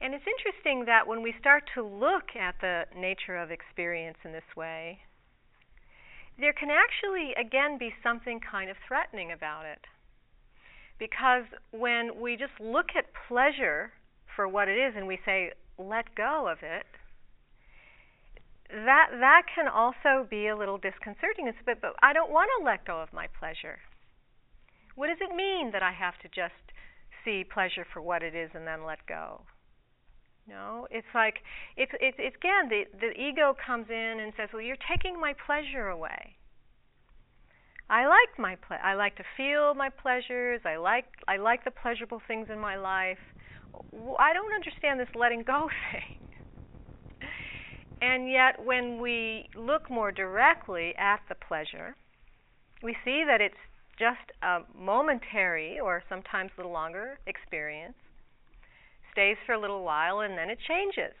And 0.00 0.14
it's 0.14 0.24
interesting 0.24 0.84
that 0.86 1.06
when 1.06 1.22
we 1.22 1.34
start 1.40 1.64
to 1.74 1.82
look 1.82 2.36
at 2.38 2.54
the 2.60 2.84
nature 2.96 3.36
of 3.36 3.50
experience 3.50 4.16
in 4.24 4.32
this 4.32 4.48
way, 4.56 5.00
there 6.38 6.52
can 6.52 6.70
actually, 6.70 7.34
again, 7.34 7.76
be 7.78 7.92
something 8.02 8.40
kind 8.40 8.70
of 8.70 8.76
threatening 8.86 9.32
about 9.32 9.66
it. 9.66 9.80
Because 10.98 11.44
when 11.70 12.20
we 12.20 12.36
just 12.36 12.52
look 12.60 12.96
at 12.96 13.06
pleasure 13.28 13.92
for 14.36 14.48
what 14.48 14.68
it 14.68 14.76
is 14.76 14.94
and 14.96 15.06
we 15.06 15.18
say, 15.24 15.52
let 15.78 16.14
go 16.14 16.48
of 16.50 16.58
it, 16.62 16.86
that 18.72 19.08
that 19.18 19.42
can 19.54 19.68
also 19.68 20.26
be 20.28 20.46
a 20.48 20.56
little 20.56 20.78
disconcerting. 20.78 21.48
It's 21.48 21.58
a 21.60 21.64
bit, 21.64 21.80
but 21.80 21.94
I 22.02 22.12
don't 22.12 22.30
want 22.30 22.50
to 22.58 22.64
let 22.64 22.86
go 22.86 23.00
of 23.00 23.12
my 23.12 23.26
pleasure. 23.38 23.78
What 24.94 25.08
does 25.08 25.18
it 25.20 25.34
mean 25.34 25.70
that 25.72 25.82
I 25.82 25.92
have 25.92 26.18
to 26.22 26.28
just 26.28 26.54
see 27.24 27.44
pleasure 27.44 27.86
for 27.92 28.00
what 28.02 28.22
it 28.22 28.34
is 28.34 28.50
and 28.54 28.66
then 28.66 28.84
let 28.84 29.06
go? 29.06 29.42
No, 30.48 30.86
it's 30.90 31.06
like 31.14 31.38
it's 31.76 31.92
it's, 32.00 32.16
it's 32.18 32.36
again 32.36 32.68
the 32.68 32.84
the 32.98 33.12
ego 33.20 33.54
comes 33.54 33.86
in 33.88 34.20
and 34.20 34.32
says, 34.36 34.48
"Well, 34.52 34.62
you're 34.62 34.80
taking 34.88 35.18
my 35.18 35.34
pleasure 35.46 35.88
away." 35.88 36.36
I 37.88 38.06
like 38.06 38.38
my 38.38 38.56
ple- 38.56 38.82
I 38.82 38.94
like 38.94 39.16
to 39.16 39.24
feel 39.36 39.74
my 39.74 39.90
pleasures. 39.90 40.60
I 40.64 40.76
like 40.76 41.06
I 41.28 41.36
like 41.36 41.64
the 41.64 41.70
pleasurable 41.70 42.22
things 42.26 42.48
in 42.50 42.58
my 42.58 42.76
life. 42.76 43.18
I 44.18 44.32
don't 44.32 44.52
understand 44.52 44.98
this 44.98 45.08
letting 45.14 45.42
go 45.42 45.68
thing. 45.92 46.29
And 48.00 48.30
yet, 48.30 48.64
when 48.64 49.00
we 49.00 49.48
look 49.54 49.90
more 49.90 50.10
directly 50.10 50.94
at 50.96 51.20
the 51.28 51.34
pleasure, 51.34 51.96
we 52.82 52.96
see 53.04 53.24
that 53.26 53.40
it's 53.40 53.54
just 53.98 54.32
a 54.42 54.60
momentary 54.74 55.78
or 55.78 56.02
sometimes 56.08 56.50
a 56.56 56.60
little 56.60 56.72
longer 56.72 57.18
experience, 57.26 57.96
stays 59.12 59.36
for 59.44 59.52
a 59.52 59.60
little 59.60 59.84
while, 59.84 60.20
and 60.20 60.38
then 60.38 60.48
it 60.48 60.58
changes. 60.66 61.12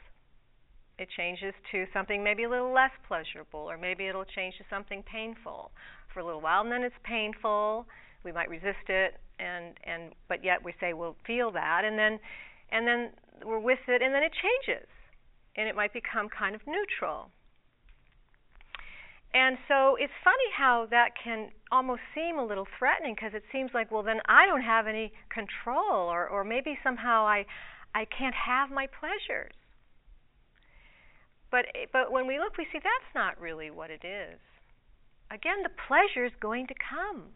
It 0.98 1.08
changes 1.16 1.52
to 1.72 1.84
something 1.92 2.24
maybe 2.24 2.44
a 2.44 2.48
little 2.48 2.72
less 2.72 2.92
pleasurable, 3.06 3.60
or 3.60 3.76
maybe 3.76 4.06
it'll 4.06 4.24
change 4.24 4.56
to 4.58 4.64
something 4.70 5.02
painful 5.02 5.72
for 6.12 6.20
a 6.20 6.24
little 6.24 6.40
while, 6.40 6.62
and 6.62 6.72
then 6.72 6.82
it's 6.82 6.94
painful. 7.04 7.86
We 8.24 8.32
might 8.32 8.48
resist 8.48 8.88
it, 8.88 9.14
and 9.38 9.74
and 9.84 10.12
but 10.28 10.44
yet 10.44 10.64
we 10.64 10.74
say 10.80 10.92
we'll 10.92 11.16
feel 11.26 11.50
that, 11.52 11.82
and 11.84 11.98
then 11.98 12.18
and 12.70 12.86
then 12.86 13.10
we're 13.44 13.58
with 13.58 13.80
it, 13.88 14.02
and 14.02 14.14
then 14.14 14.22
it 14.22 14.32
changes, 14.32 14.86
and 15.56 15.68
it 15.68 15.74
might 15.74 15.92
become 15.92 16.28
kind 16.28 16.54
of 16.54 16.60
neutral. 16.66 17.30
And 19.32 19.58
so 19.68 19.94
it's 19.94 20.12
funny 20.24 20.50
how 20.56 20.88
that 20.90 21.10
can 21.22 21.50
almost 21.70 22.00
seem 22.14 22.38
a 22.38 22.44
little 22.44 22.66
threatening 22.78 23.14
because 23.14 23.32
it 23.32 23.44
seems 23.52 23.70
like, 23.72 23.90
well, 23.90 24.02
then 24.02 24.20
I 24.26 24.46
don't 24.46 24.62
have 24.62 24.88
any 24.88 25.12
control, 25.32 26.10
or, 26.10 26.26
or 26.26 26.42
maybe 26.42 26.76
somehow 26.82 27.24
I, 27.26 27.46
I 27.94 28.06
can't 28.06 28.34
have 28.34 28.70
my 28.70 28.88
pleasures. 28.88 29.54
But, 31.50 31.66
eh, 31.74 31.86
but 31.92 32.10
when 32.10 32.26
we 32.26 32.38
look, 32.38 32.58
we 32.58 32.66
see 32.72 32.78
that's 32.82 33.14
not 33.14 33.40
really 33.40 33.70
what 33.70 33.90
it 33.90 34.04
is. 34.04 34.38
Again, 35.30 35.62
the 35.62 35.70
pleasure 35.86 36.24
is 36.24 36.32
going 36.40 36.66
to 36.66 36.74
come. 36.74 37.26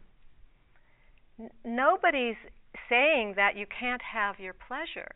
N- 1.39 1.49
nobody's 1.63 2.35
saying 2.89 3.35
that 3.37 3.55
you 3.55 3.65
can't 3.67 4.01
have 4.01 4.37
your 4.37 4.53
pleasure 4.53 5.11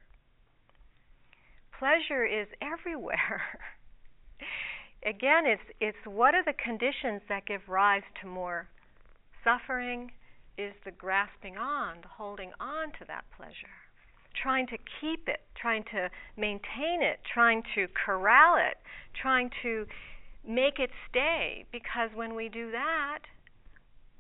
pleasure 1.79 2.25
is 2.25 2.47
everywhere. 2.61 3.41
Again, 5.05 5.45
it's 5.45 5.63
it's 5.79 5.97
what 6.05 6.35
are 6.35 6.43
the 6.43 6.53
conditions 6.53 7.21
that 7.29 7.45
give 7.45 7.61
rise 7.67 8.03
to 8.21 8.27
more 8.27 8.67
suffering 9.43 10.11
is 10.57 10.73
the 10.83 10.91
grasping 10.91 11.57
on, 11.57 12.01
the 12.01 12.07
holding 12.09 12.51
on 12.59 12.91
to 12.99 13.05
that 13.07 13.23
pleasure, 13.37 13.79
trying 14.43 14.67
to 14.67 14.77
keep 14.99 15.29
it, 15.29 15.39
trying 15.55 15.83
to 15.85 16.09
maintain 16.35 17.01
it, 17.01 17.19
trying 17.33 17.63
to 17.75 17.87
corral 18.05 18.57
it, 18.57 18.75
trying 19.21 19.49
to 19.63 19.85
make 20.45 20.79
it 20.79 20.89
stay 21.09 21.65
because 21.71 22.09
when 22.13 22.35
we 22.35 22.49
do 22.49 22.71
that, 22.71 23.19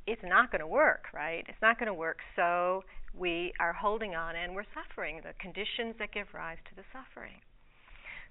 it's 0.07 0.21
not 0.23 0.49
going 0.49 0.61
to 0.61 0.67
work, 0.67 1.05
right? 1.13 1.43
It's 1.49 1.61
not 1.61 1.77
going 1.77 1.87
to 1.87 1.93
work. 1.93 2.19
So 2.37 2.83
we 3.13 3.51
are 3.59 3.73
holding 3.73 4.15
on 4.15 4.35
and 4.37 4.55
we're 4.55 4.69
suffering, 4.73 5.21
the 5.23 5.33
conditions 5.41 5.95
that 5.99 6.13
give 6.13 6.27
rise 6.33 6.57
to 6.69 6.75
the 6.75 6.83
suffering. 6.93 7.41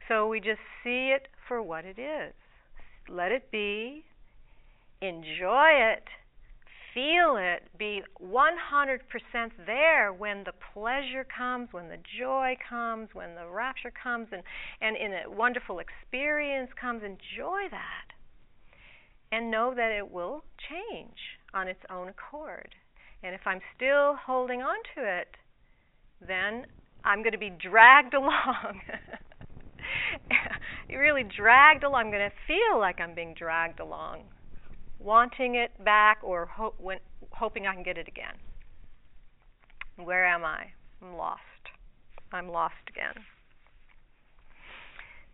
So 0.09 0.27
we 0.27 0.41
just 0.41 0.61
see 0.83 1.15
it 1.15 1.29
for 1.47 1.63
what 1.63 1.85
it 1.85 1.99
is. 1.99 2.33
Let 3.09 3.31
it 3.31 3.51
be. 3.51 4.05
Enjoy 5.03 5.69
it. 5.69 6.05
Feel 6.95 7.37
it. 7.39 7.63
Be 7.79 8.03
100% 8.21 9.01
there 9.67 10.13
when 10.13 10.45
the 10.45 10.53
pleasure 10.73 11.25
comes, 11.25 11.69
when 11.73 11.89
the 11.89 11.99
joy 12.19 12.57
comes, 12.69 13.11
when 13.13 13.35
the 13.35 13.47
rapture 13.47 13.93
comes, 14.03 14.29
and, 14.33 14.43
and 14.81 14.97
in 14.97 15.13
a 15.13 15.31
wonderful 15.31 15.79
experience 15.79 16.71
comes. 16.81 17.03
Enjoy 17.03 17.69
that. 17.71 18.09
And 19.31 19.51
know 19.51 19.75
that 19.77 19.93
it 19.93 20.11
will 20.11 20.43
change 20.71 21.19
on 21.53 21.69
its 21.69 21.81
own 21.91 22.09
accord. 22.09 22.75
And 23.23 23.35
if 23.35 23.43
I'm 23.47 23.61
still 23.77 24.17
holding 24.17 24.63
on 24.63 24.77
to 24.97 25.21
it, 25.21 25.29
then 26.27 26.65
I'm 27.05 27.23
going 27.23 27.33
to 27.33 27.39
be 27.39 27.51
dragged 27.51 28.15
along. 28.15 28.81
really 30.91 31.25
dragged 31.25 31.85
along. 31.85 32.07
I'm 32.07 32.11
going 32.11 32.31
to 32.31 32.37
feel 32.47 32.79
like 32.79 33.01
I'm 33.01 33.15
being 33.15 33.35
dragged 33.35 33.81
along, 33.81 34.25
wanting 34.99 35.55
it 35.55 35.73
back 35.85 36.19
or 36.23 36.47
ho- 36.47 36.75
when, 36.79 36.99
hoping 37.33 37.67
I 37.67 37.75
can 37.75 37.83
get 37.83 37.99
it 37.99 38.09
again. 38.09 38.35
Where 39.97 40.27
am 40.27 40.45
I? 40.45 40.67
I'm 41.03 41.17
lost. 41.17 41.43
I'm 42.33 42.49
lost 42.49 42.75
again. 42.89 43.25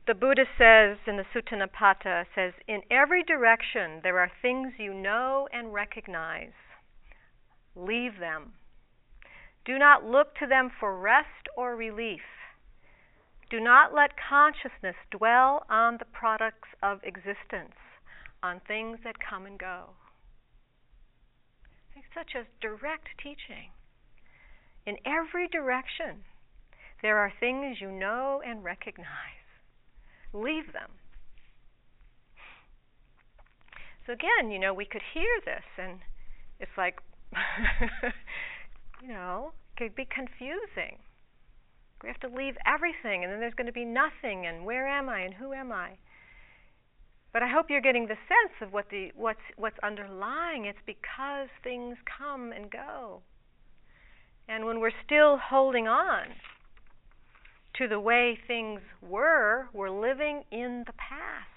The 0.06 0.14
Buddha 0.14 0.44
says 0.58 0.98
in 1.06 1.16
the 1.16 1.24
Sutta 1.34 1.54
Nipata 1.54 2.24
says, 2.34 2.52
in 2.68 2.82
every 2.90 3.22
direction 3.22 4.00
there 4.02 4.18
are 4.18 4.30
things 4.42 4.74
you 4.78 4.92
know 4.92 5.48
and 5.52 5.72
recognize. 5.72 6.52
Leave 7.74 8.18
them. 8.20 8.52
Do 9.64 9.78
not 9.78 10.04
look 10.04 10.34
to 10.36 10.46
them 10.46 10.70
for 10.78 10.98
rest 10.98 11.48
or 11.56 11.74
relief. 11.74 12.20
Do 13.50 13.61
not 13.61 13.94
let 13.94 14.12
consciousness 14.16 14.96
dwell 15.11 15.64
on 15.68 15.98
the 15.98 16.07
products 16.07 16.68
of 16.83 17.00
existence, 17.04 17.76
on 18.42 18.61
things 18.66 18.98
that 19.04 19.16
come 19.18 19.46
and 19.46 19.59
go. 19.59 19.90
Such 22.14 22.35
a 22.37 22.46
direct 22.61 23.09
teaching. 23.20 23.70
In 24.87 24.96
every 25.04 25.48
direction, 25.48 26.22
there 27.02 27.18
are 27.18 27.33
things 27.40 27.80
you 27.80 27.90
know 27.90 28.40
and 28.46 28.62
recognize. 28.62 29.44
Leave 30.33 30.72
them. 30.72 30.90
So 34.07 34.12
again, 34.12 34.50
you 34.50 34.59
know, 34.59 34.74
we 34.74 34.85
could 34.85 35.02
hear 35.12 35.40
this 35.44 35.64
and 35.78 36.00
it's 36.61 36.76
like, 36.76 36.98
you 39.02 39.09
know, 39.09 39.52
it 39.72 39.78
could 39.78 39.94
be 39.94 40.07
confusing. 40.07 40.98
We 42.02 42.09
have 42.09 42.20
to 42.20 42.28
leave 42.28 42.57
everything, 42.66 43.24
and 43.24 43.33
then 43.33 43.40
there's 43.40 43.54
going 43.54 43.66
to 43.66 43.72
be 43.72 43.85
nothing, 43.85 44.46
and 44.46 44.66
where 44.66 44.87
am 44.87 45.09
I, 45.09 45.20
and 45.20 45.35
who 45.35 45.52
am 45.52 45.72
I? 45.72 45.96
But 47.33 47.42
I 47.42 47.48
hope 47.48 47.66
you're 47.68 47.80
getting 47.80 48.07
the 48.07 48.16
sense 48.28 48.54
of 48.61 48.72
what 48.72 48.90
the 48.90 49.11
what's 49.16 49.40
what's 49.57 49.78
underlying. 49.83 50.66
It's 50.66 50.78
because 50.87 51.48
things 51.64 51.96
come 52.18 52.52
and 52.52 52.70
go. 52.70 53.22
And 54.48 54.66
when 54.66 54.78
we're 54.78 54.92
still 55.04 55.38
holding 55.38 55.88
on 55.88 56.26
to 57.78 57.88
the 57.88 57.98
way 57.98 58.38
things 58.46 58.80
were, 59.02 59.68
we're 59.72 59.90
living 59.90 60.44
in 60.52 60.85
the 60.87 60.92
past. 60.92 61.48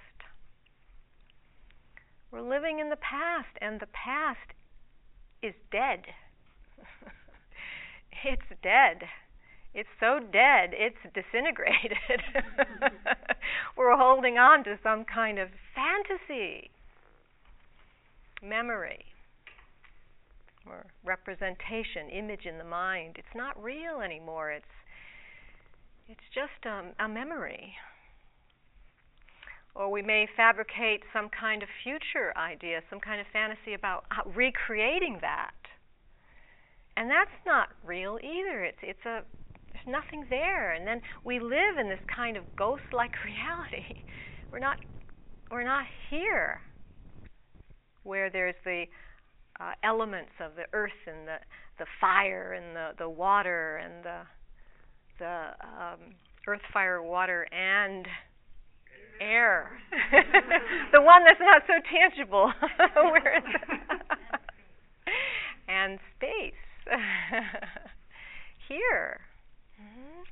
We're 2.32 2.42
living 2.42 2.80
in 2.80 2.90
the 2.90 2.98
past, 2.98 3.56
and 3.62 3.80
the 3.80 3.88
past 3.88 4.40
is 5.44 5.54
dead. 5.72 6.06
it's 8.24 8.42
dead. 8.64 9.04
It's 9.78 9.94
so 10.00 10.18
dead, 10.20 10.74
it's 10.74 10.98
disintegrated. 11.14 11.94
We're 13.78 13.96
holding 13.96 14.40
on 14.40 14.64
to 14.64 14.80
some 14.82 15.06
kind 15.06 15.38
of 15.38 15.50
fantasy, 15.76 16.72
memory, 18.42 19.06
or 20.66 20.88
representation, 21.06 22.10
image 22.12 22.48
in 22.48 22.58
the 22.58 22.64
mind. 22.64 23.18
It's 23.20 23.36
not 23.36 23.62
real 23.62 24.02
anymore. 24.04 24.50
It's 24.50 24.66
it's 26.10 26.26
just 26.34 26.66
um, 26.66 26.94
a 27.00 27.08
memory. 27.08 27.76
Or 29.76 29.92
we 29.92 30.02
may 30.02 30.28
fabricate 30.36 31.04
some 31.14 31.30
kind 31.30 31.62
of 31.62 31.70
future 31.84 32.36
idea, 32.36 32.82
some 32.90 33.00
kind 33.00 33.22
of 33.22 33.28
fantasy 33.32 33.76
about 33.76 34.06
recreating 34.36 35.20
that. 35.22 35.54
And 36.96 37.12
that's 37.12 37.30
not 37.46 37.70
real 37.86 38.18
either. 38.24 38.64
It's 38.64 38.80
it's 38.82 39.06
a 39.06 39.22
nothing 39.88 40.26
there. 40.30 40.74
And 40.74 40.86
then 40.86 41.02
we 41.24 41.40
live 41.40 41.78
in 41.80 41.90
this 41.90 42.00
kind 42.14 42.38
of 42.38 42.44
ghost-like 42.56 43.14
reality. 43.26 44.04
We're 44.52 44.60
not 44.60 44.78
we're 45.50 45.64
not 45.64 45.86
here 46.10 46.60
where 48.04 48.30
there's 48.30 48.56
the 48.66 48.86
uh, 49.60 49.72
elements 49.84 50.32
of 50.44 50.56
the 50.56 50.66
earth 50.74 50.92
and 51.08 51.28
the 51.28 51.38
the 51.80 51.86
fire 52.00 52.54
and 52.54 52.76
the 52.76 52.90
the 52.98 53.10
water 53.10 53.78
and 53.78 54.04
the 54.04 54.20
the 55.20 55.48
um, 55.64 56.16
earth, 56.48 56.62
fire, 56.74 57.02
water, 57.02 57.48
and 57.52 58.08
air. 59.20 59.80
the 60.92 61.02
one 61.02 61.24
that's 61.26 61.40
not 61.40 61.64
so 61.68 61.74
tangible. 61.92 62.52
and 65.68 66.00
space. 66.16 66.54
Here. 68.68 69.27
Mm-hmm. 69.82 70.24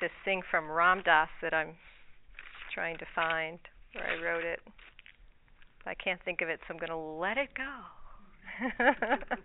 This 0.00 0.10
thing 0.24 0.42
from 0.50 0.70
Ram 0.70 1.02
Dass 1.04 1.28
that 1.42 1.52
I'm 1.54 1.76
trying 2.74 2.98
to 2.98 3.06
find 3.14 3.58
where 3.92 4.06
I 4.06 4.22
wrote 4.22 4.44
it. 4.44 4.60
I 5.86 5.94
can't 5.94 6.20
think 6.24 6.40
of 6.40 6.48
it, 6.48 6.60
so 6.66 6.72
I'm 6.72 6.78
going 6.78 6.88
to 6.90 6.96
let 6.96 7.36
it 7.36 7.50
go. 7.54 7.82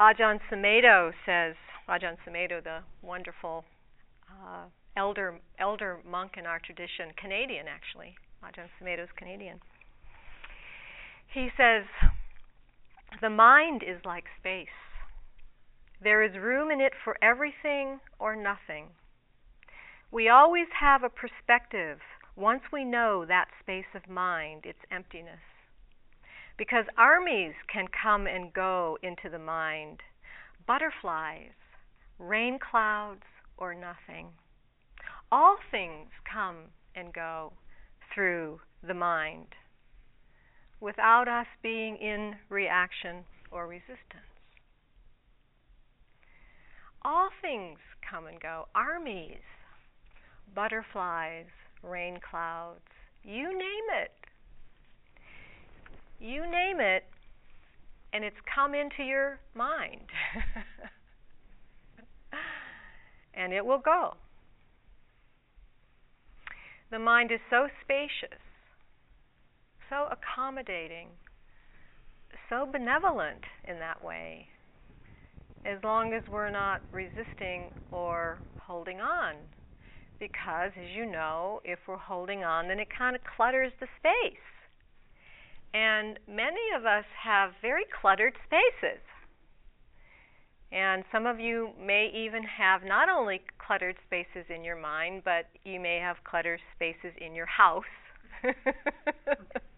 Ajahn 0.00 0.38
Sumedho 0.50 1.12
says, 1.24 1.54
Ajahn 1.88 2.16
Sumedho, 2.26 2.62
the 2.62 2.80
wonderful 3.02 3.64
uh, 4.30 4.66
elder 4.96 5.38
elder 5.58 5.98
monk 6.08 6.32
in 6.36 6.44
our 6.46 6.58
tradition, 6.58 7.12
Canadian 7.16 7.66
actually. 7.68 8.14
Ajahn 8.44 8.68
Sumedho's 8.78 9.08
Canadian. 9.16 9.58
He 11.32 11.48
says, 11.56 11.84
the 13.20 13.30
mind 13.30 13.82
is 13.82 14.04
like 14.04 14.24
space. 14.38 14.68
There 16.02 16.22
is 16.22 16.36
room 16.36 16.70
in 16.70 16.80
it 16.80 16.92
for 17.04 17.16
everything 17.22 18.00
or 18.18 18.36
nothing. 18.36 18.88
We 20.10 20.28
always 20.28 20.68
have 20.78 21.02
a 21.02 21.08
perspective 21.08 21.98
once 22.36 22.62
we 22.72 22.84
know 22.84 23.24
that 23.26 23.48
space 23.60 23.92
of 23.94 24.08
mind, 24.08 24.64
its 24.64 24.80
emptiness 24.90 25.40
because 26.56 26.84
armies 26.96 27.52
can 27.72 27.86
come 27.88 28.26
and 28.26 28.52
go 28.52 28.98
into 29.02 29.28
the 29.30 29.38
mind, 29.38 30.00
butterflies, 30.66 31.52
rain 32.18 32.58
clouds, 32.58 33.24
or 33.58 33.74
nothing. 33.74 34.28
All 35.30 35.56
things 35.70 36.08
come 36.30 36.56
and 36.94 37.12
go 37.12 37.52
through 38.14 38.60
the 38.86 38.94
mind 38.94 39.48
without 40.80 41.28
us 41.28 41.46
being 41.62 41.96
in 41.96 42.34
reaction 42.48 43.24
or 43.50 43.66
resistance. 43.66 44.30
All 47.02 47.28
things 47.40 47.78
come 48.08 48.26
and 48.26 48.40
go 48.40 48.66
armies, 48.74 49.42
butterflies, 50.54 51.46
rain 51.82 52.18
clouds, 52.28 52.80
you 53.22 53.48
name 53.48 53.86
it 54.02 54.12
you 56.18 56.42
name 56.50 56.80
it, 56.80 57.04
and 58.12 58.24
it's 58.24 58.36
come 58.54 58.74
into 58.74 59.02
your 59.02 59.38
mind. 59.54 60.06
and 63.34 63.52
it 63.52 63.64
will 63.64 63.78
go. 63.78 64.14
The 66.90 66.98
mind 66.98 67.32
is 67.32 67.40
so 67.50 67.66
spacious, 67.82 68.38
so 69.88 70.08
accommodating, 70.10 71.08
so 72.48 72.66
benevolent 72.70 73.44
in 73.66 73.78
that 73.78 74.02
way, 74.02 74.48
as 75.64 75.78
long 75.82 76.12
as 76.12 76.22
we're 76.30 76.50
not 76.50 76.82
resisting 76.92 77.70
or 77.92 78.38
holding 78.56 79.00
on. 79.00 79.34
Because, 80.18 80.72
as 80.76 80.90
you 80.96 81.04
know, 81.04 81.60
if 81.64 81.78
we're 81.86 81.96
holding 81.96 82.42
on, 82.42 82.68
then 82.68 82.78
it 82.78 82.88
kind 82.96 83.14
of 83.14 83.22
clutters 83.36 83.72
the 83.80 83.86
space. 83.98 84.40
And 85.74 86.18
many 86.26 86.72
of 86.74 86.86
us 86.86 87.04
have 87.22 87.50
very 87.60 87.84
cluttered 88.00 88.32
spaces. 88.46 89.02
And 90.72 91.04
some 91.12 91.26
of 91.26 91.38
you 91.38 91.70
may 91.80 92.10
even 92.14 92.42
have 92.42 92.82
not 92.82 93.08
only 93.08 93.40
cluttered 93.58 93.96
spaces 94.06 94.46
in 94.48 94.64
your 94.64 94.76
mind, 94.76 95.22
but 95.24 95.48
you 95.64 95.78
may 95.80 95.98
have 95.98 96.16
cluttered 96.24 96.60
spaces 96.74 97.12
in 97.18 97.34
your 97.34 97.46
house, 97.46 97.84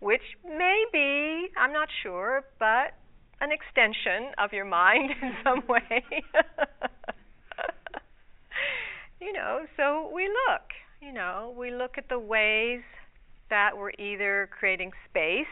which 0.00 0.22
may 0.44 0.84
be, 0.92 1.48
I'm 1.56 1.72
not 1.72 1.88
sure, 2.02 2.44
but 2.58 2.94
an 3.40 3.50
extension 3.52 4.32
of 4.38 4.52
your 4.52 4.64
mind 4.64 5.10
in 5.22 5.32
some 5.44 5.62
way. 5.68 6.04
you 9.20 9.32
know, 9.32 9.66
so 9.76 10.10
we 10.14 10.24
look, 10.24 10.62
you 11.00 11.12
know, 11.12 11.54
we 11.56 11.70
look 11.70 11.98
at 11.98 12.08
the 12.08 12.18
ways 12.18 12.80
that 13.50 13.76
we're 13.76 13.92
either 13.98 14.48
creating 14.58 14.92
space 15.08 15.46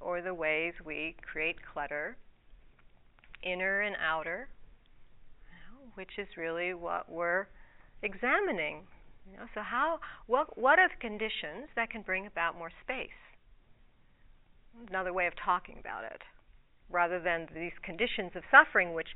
or 0.00 0.22
the 0.22 0.34
ways 0.34 0.72
we 0.84 1.16
create 1.20 1.56
clutter, 1.72 2.16
inner 3.42 3.80
and 3.80 3.96
outer, 4.04 4.48
which 5.94 6.12
is 6.18 6.28
really 6.36 6.74
what 6.74 7.10
we're 7.10 7.46
examining. 8.02 8.82
You 9.30 9.38
know, 9.38 9.46
so 9.54 9.60
how 9.62 9.98
what 10.26 10.56
what 10.58 10.78
are 10.78 10.88
the 10.88 11.00
conditions 11.00 11.68
that 11.74 11.90
can 11.90 12.02
bring 12.02 12.26
about 12.26 12.56
more 12.56 12.70
space? 12.82 13.18
Another 14.88 15.12
way 15.12 15.26
of 15.26 15.34
talking 15.42 15.76
about 15.80 16.04
it, 16.04 16.22
rather 16.90 17.20
than 17.20 17.48
these 17.54 17.72
conditions 17.82 18.32
of 18.36 18.42
suffering, 18.50 18.94
which 18.94 19.08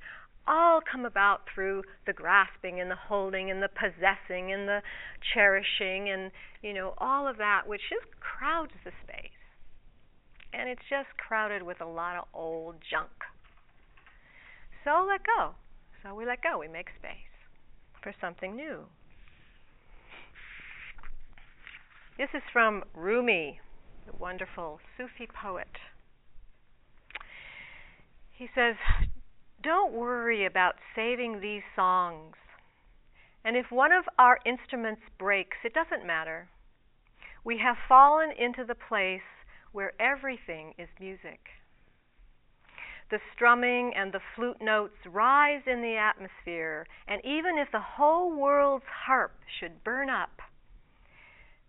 all 0.49 0.81
come 0.81 1.05
about 1.05 1.42
through 1.55 1.83
the 2.07 2.12
grasping 2.12 2.81
and 2.81 2.90
the 2.90 2.96
holding 2.96 3.51
and 3.51 3.62
the 3.62 3.68
possessing 3.68 4.53
and 4.53 4.66
the 4.66 4.81
cherishing 5.35 6.09
and 6.09 6.33
you 6.62 6.73
know 6.73 6.94
all 6.99 7.29
of 7.29 7.37
that 7.37 7.68
which 7.68 7.83
just 7.90 8.18
crowds 8.20 8.73
the 8.85 8.90
space. 9.05 9.31
And 10.53 10.68
it's 10.68 10.83
just 10.90 11.09
crowded 11.16 11.62
with 11.62 11.81
a 11.81 11.87
lot 11.87 12.16
of 12.16 12.25
old 12.35 12.77
junk. 12.90 13.23
So 14.83 15.07
let 15.09 15.20
go. 15.25 15.55
So 16.03 16.14
we 16.14 16.27
let 16.27 16.42
go. 16.42 16.59
We 16.59 16.66
make 16.66 16.88
space 16.99 17.31
for 18.03 18.12
something 18.20 18.57
new 18.57 18.87
this 22.20 22.28
is 22.35 22.42
from 22.52 22.85
Rumi 22.94 23.59
the 24.06 24.16
wonderful 24.16 24.78
Sufi 24.96 25.26
poet 25.26 25.80
he 28.33 28.46
says 28.54 28.76
don't 29.62 29.92
worry 29.92 30.46
about 30.46 30.76
saving 30.96 31.40
these 31.40 31.62
songs. 31.76 32.35
And 33.44 33.56
if 33.56 33.70
one 33.70 33.92
of 33.92 34.04
our 34.18 34.38
instruments 34.46 35.02
breaks, 35.18 35.59
it 35.64 35.74
doesn't 35.74 36.06
matter. 36.06 36.48
We 37.44 37.59
have 37.59 37.76
fallen 37.88 38.30
into 38.38 38.64
the 38.64 38.74
place 38.74 39.20
where 39.72 39.92
everything 40.00 40.72
is 40.78 40.88
music. 40.98 41.40
The 43.11 43.18
strumming 43.35 43.92
and 43.94 44.12
the 44.12 44.20
flute 44.35 44.62
notes 44.62 44.96
rise 45.06 45.62
in 45.66 45.83
the 45.83 45.96
atmosphere, 45.96 46.87
and 47.06 47.20
even 47.24 47.59
if 47.59 47.68
the 47.72 47.80
whole 47.80 48.33
world's 48.35 48.85
harp 49.06 49.35
should 49.59 49.85
burn 49.85 50.09
up, 50.09 50.40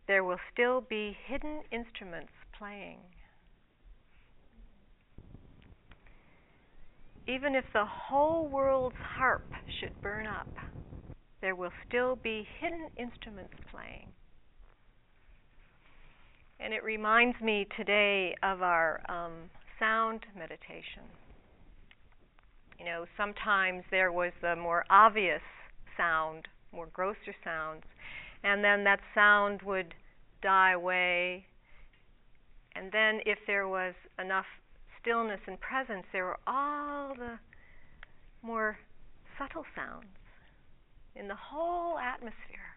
there 0.08 0.24
will 0.24 0.40
still 0.52 0.82
be 0.82 1.16
hidden 1.28 1.62
instruments 1.72 2.34
playing. 2.58 3.00
Even 7.28 7.56
if 7.56 7.66
the 7.74 7.86
whole 7.86 8.50
world's 8.50 8.96
harp 9.18 9.48
should 9.80 9.94
burn 10.02 10.28
up, 10.28 10.50
there 11.42 11.56
will 11.56 11.72
still 11.88 12.16
be 12.16 12.48
hidden 12.60 12.90
instruments 12.98 13.54
playing. 13.72 14.08
And 16.60 16.74
it 16.74 16.84
reminds 16.84 17.40
me 17.42 17.68
today 17.76 18.36
of 18.44 18.62
our 18.62 19.02
um, 19.10 19.50
sound 19.80 20.26
meditation. 20.38 21.04
You 22.78 22.86
know, 22.86 23.06
sometimes 23.18 23.84
there 23.92 24.12
was 24.12 24.32
the 24.42 24.56
more 24.56 24.86
obvious 24.90 25.42
sound, 25.98 26.48
more 26.72 26.88
grosser 26.94 27.36
sounds, 27.44 27.84
and 28.44 28.64
then 28.64 28.84
that 28.84 29.00
sound 29.14 29.62
would 29.64 29.94
die 30.42 30.72
away. 30.72 31.46
And 32.76 32.92
then, 32.92 33.20
if 33.26 33.40
there 33.48 33.68
was 33.68 33.94
enough 34.18 34.46
stillness 35.02 35.42
and 35.48 35.60
presence, 35.60 36.06
there 36.14 36.26
were 36.26 36.40
all 36.48 37.14
the 37.16 37.40
more 38.42 38.78
subtle 39.38 39.66
sounds 39.76 40.06
in 41.16 41.28
the 41.28 41.36
whole 41.36 42.00
atmosphere. 42.00 42.72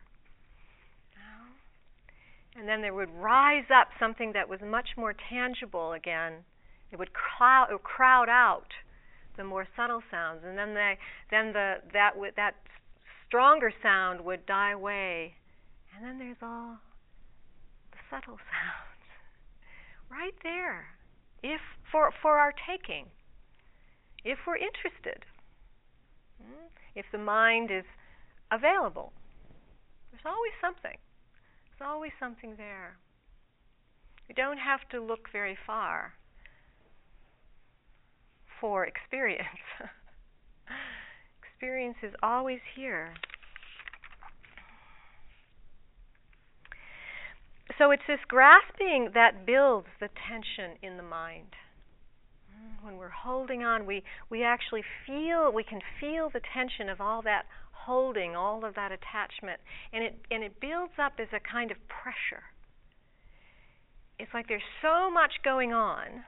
And 2.57 2.69
then 2.69 2.83
there 2.83 2.95
would 2.95 3.11
rise 3.11 3.65
up 3.75 3.89
something 3.99 4.33
that 4.35 4.49
was 4.49 4.61
much 4.65 4.91
more 4.97 5.15
tangible 5.29 5.93
again. 5.93 6.45
It 6.93 6.99
would 6.99 7.13
crowd, 7.13 7.67
it 7.71 7.73
would 7.73 7.83
crowd 7.83 8.29
out 8.29 8.69
the 9.37 9.43
more 9.43 9.67
subtle 9.77 10.03
sounds, 10.11 10.43
and 10.45 10.57
then 10.57 10.75
they, 10.75 10.97
then 11.31 11.53
the 11.53 11.75
that 11.93 12.13
that 12.37 12.55
stronger 13.27 13.73
sound 13.83 14.21
would 14.21 14.47
die 14.47 14.71
away, 14.71 15.35
and 15.95 16.05
then 16.05 16.19
there's 16.19 16.43
all 16.43 16.79
the 17.93 17.99
subtle 18.11 18.39
sounds 18.51 18.95
right 20.11 20.35
there, 20.43 20.87
if 21.43 21.61
for 21.91 22.11
for 22.23 22.39
our 22.39 22.53
taking, 22.69 23.07
if 24.25 24.39
we're 24.47 24.57
interested, 24.57 25.25
hmm, 26.41 26.67
if 26.95 27.07
the 27.13 27.19
mind 27.19 27.71
is 27.71 27.85
available. 28.51 29.13
There's 30.11 30.25
always 30.27 30.53
something. 30.61 30.97
There's 31.67 31.89
always 31.89 32.13
something 32.21 32.55
there. 32.57 32.97
You 34.29 34.35
don't 34.35 34.59
have 34.59 34.89
to 34.91 35.03
look 35.03 35.29
very 35.33 35.59
far 35.67 36.15
for 38.61 38.87
experience. 38.87 39.67
experience 41.43 41.97
is 42.03 42.15
always 42.23 42.61
here. 42.77 43.15
So 47.79 47.91
it's 47.91 48.03
this 48.07 48.21
grasping 48.29 49.11
that 49.15 49.47
builds 49.47 49.89
the 50.01 50.09
tension 50.29 50.77
in 50.83 50.97
the 50.97 51.03
mind. 51.03 51.57
When 52.83 52.99
we're 52.99 53.09
holding 53.09 53.63
on, 53.63 53.87
we, 53.87 54.03
we 54.29 54.45
actually 54.45 54.83
feel, 55.07 55.51
we 55.51 55.65
can 55.65 55.81
feel 55.99 56.29
the 56.29 56.41
tension 56.53 56.91
of 56.91 57.01
all 57.01 57.23
that 57.23 57.47
holding, 57.73 58.37
all 58.37 58.65
of 58.65 58.75
that 58.75 58.93
attachment, 58.93 59.61
and 59.93 60.05
it, 60.05 60.19
and 60.31 60.45
it 60.45 60.61
builds 60.61 60.93
up 60.99 61.15
as 61.19 61.29
a 61.33 61.41
kind 61.41 61.71
of 61.71 61.79
pressure. 61.89 62.45
It's 64.19 64.33
like 64.33 64.49
there's 64.49 64.63
so 64.83 65.11
much 65.11 65.33
going 65.43 65.73
on 65.73 66.25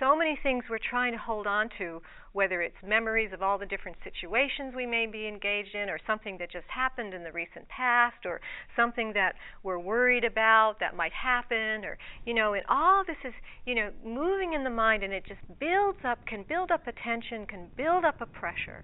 so 0.00 0.16
many 0.16 0.38
things 0.42 0.64
we're 0.68 0.78
trying 0.78 1.12
to 1.12 1.18
hold 1.18 1.46
on 1.46 1.68
to, 1.78 2.00
whether 2.32 2.62
it's 2.62 2.76
memories 2.82 3.32
of 3.32 3.42
all 3.42 3.58
the 3.58 3.66
different 3.66 3.98
situations 4.02 4.72
we 4.74 4.86
may 4.86 5.06
be 5.06 5.28
engaged 5.28 5.74
in, 5.74 5.90
or 5.90 5.98
something 6.06 6.38
that 6.38 6.50
just 6.50 6.66
happened 6.68 7.12
in 7.12 7.22
the 7.22 7.30
recent 7.30 7.68
past, 7.68 8.24
or 8.24 8.40
something 8.74 9.12
that 9.12 9.34
we're 9.62 9.78
worried 9.78 10.24
about 10.24 10.76
that 10.80 10.96
might 10.96 11.12
happen, 11.12 11.84
or, 11.84 11.98
you 12.24 12.32
know, 12.32 12.54
and 12.54 12.64
all 12.68 13.04
this 13.06 13.20
is, 13.24 13.34
you 13.66 13.74
know, 13.74 13.90
moving 14.04 14.54
in 14.54 14.64
the 14.64 14.70
mind, 14.70 15.02
and 15.02 15.12
it 15.12 15.24
just 15.28 15.40
builds 15.60 15.98
up, 16.04 16.24
can 16.26 16.44
build 16.48 16.70
up 16.70 16.86
a 16.86 16.92
tension, 16.92 17.46
can 17.46 17.68
build 17.76 18.04
up 18.04 18.20
a 18.20 18.26
pressure. 18.26 18.82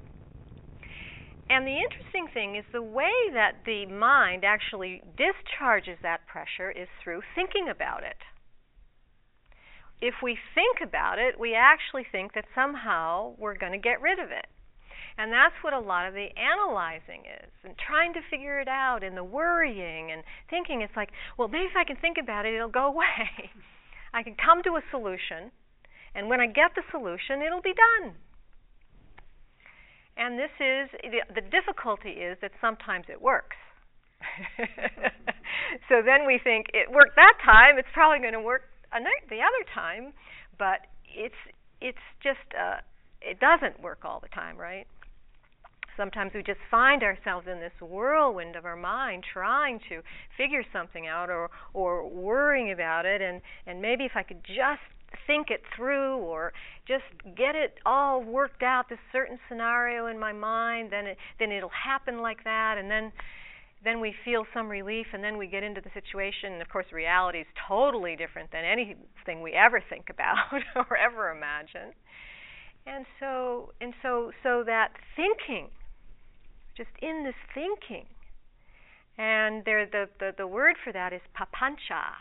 And 1.48 1.64
the 1.64 1.78
interesting 1.78 2.26
thing 2.34 2.56
is 2.56 2.64
the 2.72 2.82
way 2.82 3.30
that 3.32 3.62
the 3.64 3.86
mind 3.86 4.44
actually 4.44 5.00
discharges 5.16 5.96
that 6.02 6.26
pressure 6.26 6.70
is 6.70 6.88
through 7.02 7.22
thinking 7.34 7.68
about 7.70 8.02
it 8.02 8.18
if 10.00 10.14
we 10.22 10.36
think 10.54 10.78
about 10.82 11.18
it, 11.18 11.38
we 11.40 11.54
actually 11.54 12.04
think 12.10 12.34
that 12.34 12.44
somehow 12.54 13.34
we're 13.38 13.56
going 13.56 13.72
to 13.72 13.78
get 13.78 14.00
rid 14.00 14.18
of 14.18 14.30
it. 14.30 14.46
And 15.18 15.32
that's 15.32 15.54
what 15.64 15.72
a 15.72 15.80
lot 15.80 16.06
of 16.06 16.12
the 16.12 16.28
analyzing 16.36 17.24
is, 17.24 17.50
and 17.64 17.72
trying 17.78 18.12
to 18.14 18.20
figure 18.30 18.60
it 18.60 18.68
out, 18.68 19.02
and 19.02 19.16
the 19.16 19.24
worrying 19.24 20.12
and 20.12 20.22
thinking. 20.50 20.82
It's 20.82 20.94
like, 20.94 21.08
well, 21.38 21.48
maybe 21.48 21.64
if 21.64 21.76
I 21.76 21.84
can 21.84 21.96
think 21.96 22.18
about 22.20 22.44
it, 22.44 22.52
it'll 22.52 22.68
go 22.68 22.86
away. 22.92 23.48
I 24.12 24.22
can 24.22 24.36
come 24.36 24.62
to 24.64 24.76
a 24.76 24.82
solution, 24.90 25.50
and 26.14 26.28
when 26.28 26.40
I 26.40 26.46
get 26.46 26.76
the 26.76 26.82
solution, 26.90 27.40
it'll 27.40 27.64
be 27.64 27.72
done. 27.72 28.12
And 30.18 30.38
this 30.38 30.52
is 30.60 30.88
the, 31.00 31.20
the 31.34 31.44
difficulty 31.48 32.20
is 32.20 32.36
that 32.40 32.52
sometimes 32.60 33.06
it 33.08 33.20
works. 33.20 33.56
so 35.88 36.00
then 36.04 36.26
we 36.26 36.40
think 36.42 36.66
it 36.72 36.90
worked 36.90 37.16
that 37.16 37.36
time, 37.44 37.78
it's 37.78 37.88
probably 37.92 38.20
going 38.20 38.32
to 38.32 38.40
work 38.40 38.62
the 39.04 39.40
other 39.40 39.64
time, 39.74 40.12
but 40.58 40.86
it's 41.14 41.34
it's 41.80 41.98
just 42.22 42.54
uh, 42.58 42.80
it 43.20 43.40
doesn't 43.40 43.80
work 43.82 44.00
all 44.04 44.20
the 44.20 44.28
time, 44.28 44.56
right? 44.56 44.86
Sometimes 45.96 46.32
we 46.34 46.42
just 46.42 46.60
find 46.70 47.02
ourselves 47.02 47.46
in 47.50 47.58
this 47.58 47.72
whirlwind 47.80 48.54
of 48.54 48.64
our 48.66 48.76
mind 48.76 49.24
trying 49.32 49.80
to 49.88 50.02
figure 50.36 50.62
something 50.72 51.06
out 51.06 51.30
or 51.30 51.50
or 51.72 52.08
worrying 52.08 52.70
about 52.70 53.06
it 53.06 53.22
and 53.22 53.40
and 53.66 53.80
maybe 53.80 54.04
if 54.04 54.12
I 54.14 54.22
could 54.22 54.44
just 54.44 54.82
think 55.26 55.50
it 55.50 55.62
through 55.74 56.18
or 56.18 56.52
just 56.86 57.04
get 57.36 57.54
it 57.54 57.78
all 57.86 58.22
worked 58.22 58.62
out 58.62 58.88
this 58.88 58.98
certain 59.12 59.38
scenario 59.48 60.06
in 60.06 60.18
my 60.18 60.32
mind 60.32 60.90
then 60.90 61.06
it 61.06 61.16
then 61.38 61.50
it'll 61.50 61.70
happen 61.70 62.20
like 62.20 62.44
that 62.44 62.76
and 62.76 62.90
then 62.90 63.12
then 63.86 64.00
we 64.00 64.12
feel 64.24 64.44
some 64.52 64.68
relief 64.68 65.06
and 65.12 65.22
then 65.22 65.38
we 65.38 65.46
get 65.46 65.62
into 65.62 65.80
the 65.80 65.90
situation 65.94 66.52
and 66.52 66.60
of 66.60 66.68
course 66.68 66.86
reality 66.92 67.38
is 67.38 67.46
totally 67.68 68.16
different 68.16 68.50
than 68.50 68.64
anything 68.64 69.42
we 69.42 69.52
ever 69.52 69.80
think 69.88 70.06
about 70.10 70.60
or 70.76 70.96
ever 70.96 71.30
imagine. 71.30 71.94
And 72.86 73.06
so 73.20 73.72
and 73.80 73.94
so 74.02 74.32
so 74.42 74.64
that 74.66 74.88
thinking 75.14 75.68
just 76.76 76.90
in 77.00 77.24
this 77.24 77.38
thinking 77.54 78.06
and 79.18 79.64
there 79.64 79.86
the, 79.86 80.08
the 80.18 80.32
the 80.36 80.46
word 80.46 80.74
for 80.82 80.92
that 80.92 81.12
is 81.12 81.22
papancha. 81.38 82.18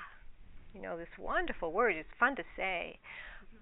You 0.73 0.81
know 0.81 0.97
this 0.97 1.13
wonderful 1.17 1.71
word 1.71 1.95
it's 1.95 2.09
fun 2.19 2.35
to 2.35 2.43
say. 2.55 2.99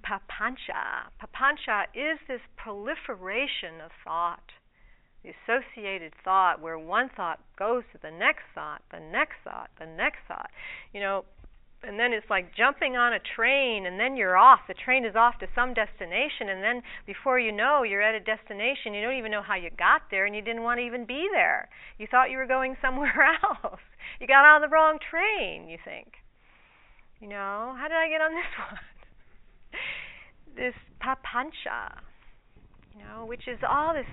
Mm-hmm. 0.04 0.14
Papancha. 0.14 1.08
Papancha 1.22 1.86
is 1.96 2.20
this 2.28 2.42
proliferation 2.58 3.80
of 3.84 3.92
thought 4.04 4.52
the 5.24 5.32
associated 5.32 6.14
thought 6.24 6.62
where 6.62 6.78
one 6.78 7.10
thought 7.16 7.40
goes 7.58 7.84
to 7.94 8.00
the 8.02 8.12
next 8.12 8.44
thought, 8.54 8.82
the 8.92 9.00
next 9.00 9.36
thought, 9.44 9.70
the 9.80 9.86
next 9.86 10.20
thought. 10.28 10.50
You 10.94 11.00
know, 11.00 11.26
and 11.84 12.00
then 12.00 12.14
it's 12.14 12.30
like 12.30 12.56
jumping 12.56 12.96
on 12.96 13.14
a 13.14 13.20
train 13.20 13.86
and 13.86 14.00
then 14.00 14.16
you're 14.16 14.38
off. 14.38 14.62
The 14.68 14.74
train 14.74 15.06
is 15.06 15.16
off 15.16 15.40
to 15.40 15.48
some 15.56 15.74
destination 15.74 16.50
and 16.50 16.64
then 16.64 16.82
before 17.06 17.40
you 17.40 17.52
know 17.52 17.84
you're 17.84 18.02
at 18.02 18.16
a 18.16 18.20
destination, 18.20 18.94
you 18.94 19.02
don't 19.02 19.18
even 19.18 19.32
know 19.32 19.44
how 19.44 19.56
you 19.56 19.70
got 19.78 20.04
there 20.12 20.26
and 20.26 20.36
you 20.36 20.42
didn't 20.42 20.64
want 20.64 20.80
to 20.80 20.86
even 20.86 21.06
be 21.06 21.28
there. 21.32 21.70
You 21.98 22.08
thought 22.10 22.32
you 22.32 22.38
were 22.38 22.48
going 22.48 22.76
somewhere 22.82 23.38
else. 23.44 23.82
You 24.20 24.28
got 24.28 24.46
on 24.46 24.62
the 24.62 24.70
wrong 24.70 25.00
train, 25.00 25.68
you 25.68 25.78
think. 25.84 26.14
You 27.20 27.30
know, 27.30 27.76
how 27.78 27.88
did 27.88 27.96
I 27.96 28.10
get 28.10 28.22
on 28.22 28.32
this 28.36 28.54
one? 28.60 28.80
this 30.56 30.74
papancha, 31.02 31.98
you 32.94 33.04
know, 33.04 33.26
which 33.26 33.48
is 33.48 33.60
all 33.68 33.94
this 33.94 34.06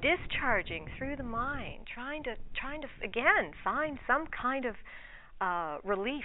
discharging 0.00 0.86
through 0.96 1.16
the 1.16 1.22
mind, 1.22 1.86
trying 1.92 2.22
to 2.24 2.34
trying 2.54 2.82
to 2.82 2.88
again 3.02 3.52
find 3.64 3.98
some 4.06 4.26
kind 4.26 4.64
of 4.64 4.74
uh, 5.40 5.78
relief, 5.84 6.24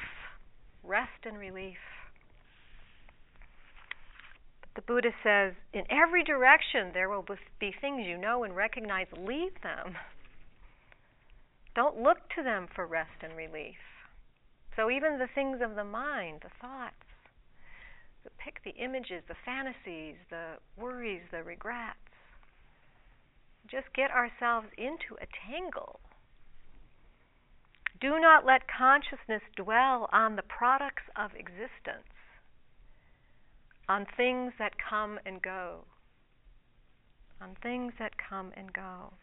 rest 0.83 1.25
and 1.25 1.37
relief. 1.37 1.77
But 4.61 4.69
the 4.75 4.81
Buddha 4.81 5.09
says, 5.23 5.53
in 5.73 5.83
every 5.89 6.23
direction 6.23 6.91
there 6.93 7.09
will 7.09 7.25
be 7.59 7.73
things 7.81 8.05
you 8.05 8.17
know 8.17 8.43
and 8.43 8.55
recognize. 8.55 9.07
Leave 9.17 9.53
them. 9.63 9.95
Don't 11.75 12.01
look 12.01 12.17
to 12.35 12.43
them 12.43 12.67
for 12.75 12.85
rest 12.85 13.23
and 13.23 13.35
relief. 13.35 13.79
So 14.75 14.89
even 14.89 15.19
the 15.19 15.27
things 15.33 15.59
of 15.61 15.75
the 15.75 15.83
mind, 15.83 16.41
the 16.43 16.51
thoughts, 16.61 16.95
the 18.23 18.29
pick 18.37 18.63
the 18.63 18.71
images, 18.81 19.23
the 19.27 19.35
fantasies, 19.45 20.15
the 20.29 20.55
worries, 20.77 21.21
the 21.31 21.43
regrets 21.43 22.10
just 23.69 23.93
get 23.93 24.11
ourselves 24.11 24.67
into 24.77 25.15
a 25.21 25.27
tangle. 25.47 25.99
Do 27.99 28.19
not 28.19 28.45
let 28.45 28.61
consciousness 28.67 29.43
dwell 29.55 30.09
on 30.11 30.35
the 30.35 30.41
products 30.41 31.03
of 31.15 31.31
existence, 31.35 32.09
on 33.87 34.07
things 34.17 34.53
that 34.57 34.73
come 34.89 35.19
and 35.25 35.41
go, 35.41 35.85
on 37.39 37.55
things 37.61 37.93
that 37.99 38.13
come 38.17 38.51
and 38.57 38.73
go. 38.73 39.13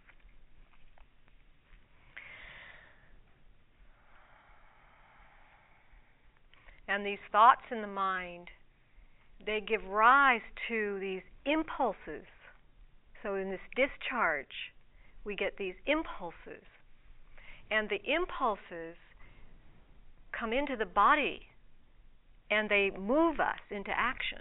And 6.86 7.04
these 7.04 7.18
thoughts 7.30 7.62
in 7.70 7.82
the 7.82 7.86
mind, 7.88 8.48
they 9.44 9.60
give 9.60 9.84
rise 9.84 10.40
to 10.68 10.98
these 11.00 11.22
impulses 11.44 12.24
So 13.22 13.34
in 13.34 13.50
this 13.50 13.60
discharge, 13.74 14.72
we 15.24 15.34
get 15.34 15.56
these 15.58 15.74
impulses. 15.86 16.64
And 17.70 17.88
the 17.88 18.00
impulses 18.04 18.96
come 20.38 20.52
into 20.52 20.76
the 20.76 20.86
body 20.86 21.42
and 22.50 22.68
they 22.70 22.90
move 22.98 23.40
us 23.40 23.60
into 23.70 23.90
action. 23.90 24.40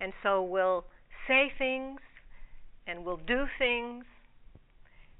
And 0.00 0.12
so 0.22 0.42
we'll 0.42 0.84
say 1.28 1.52
things 1.58 2.00
and 2.86 3.04
we'll 3.04 3.20
do 3.26 3.44
things 3.58 4.04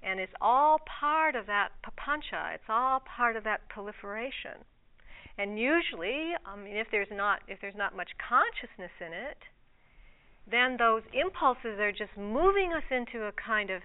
and 0.02 0.18
it's 0.18 0.32
all 0.40 0.78
part 1.00 1.36
of 1.36 1.46
that 1.46 1.68
papancha. 1.84 2.54
It's 2.54 2.68
all 2.68 3.00
part 3.00 3.36
of 3.36 3.44
that 3.44 3.68
proliferation. 3.68 4.66
And 5.38 5.58
usually, 5.58 6.32
I 6.44 6.56
mean, 6.56 6.76
if 6.76 6.88
there's 6.90 7.08
not 7.10 7.40
if 7.48 7.60
there's 7.60 7.76
not 7.76 7.96
much 7.96 8.10
consciousness 8.18 8.90
in 9.00 9.12
it, 9.12 9.38
then 10.50 10.76
those 10.78 11.02
impulses 11.12 11.78
are 11.78 11.92
just 11.92 12.16
moving 12.16 12.72
us 12.72 12.82
into 12.90 13.26
a 13.26 13.32
kind 13.32 13.70
of 13.70 13.82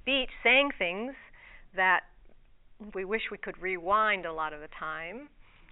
speech, 0.00 0.30
saying 0.42 0.70
things 0.78 1.14
that 1.76 2.00
we 2.94 3.04
wish 3.04 3.22
we 3.30 3.38
could 3.38 3.60
rewind 3.60 4.26
a 4.26 4.32
lot 4.32 4.52
of 4.52 4.60
the 4.60 4.68
time, 4.78 5.28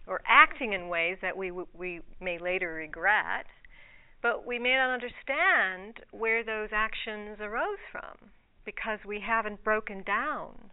or 0.07 0.20
acting 0.26 0.72
in 0.72 0.89
ways 0.89 1.18
that 1.22 1.37
we 1.37 1.51
we 1.51 2.01
may 2.20 2.39
later 2.39 2.72
regret, 2.74 3.47
but 4.22 4.47
we 4.47 4.59
may 4.59 4.74
not 4.74 4.95
understand 4.95 6.05
where 6.11 6.45
those 6.45 6.70
actions 6.72 7.39
arose 7.41 7.83
from 7.91 8.30
because 8.64 9.01
we 9.07 9.20
haven't 9.20 9.62
broken 9.64 10.03
down 10.05 10.70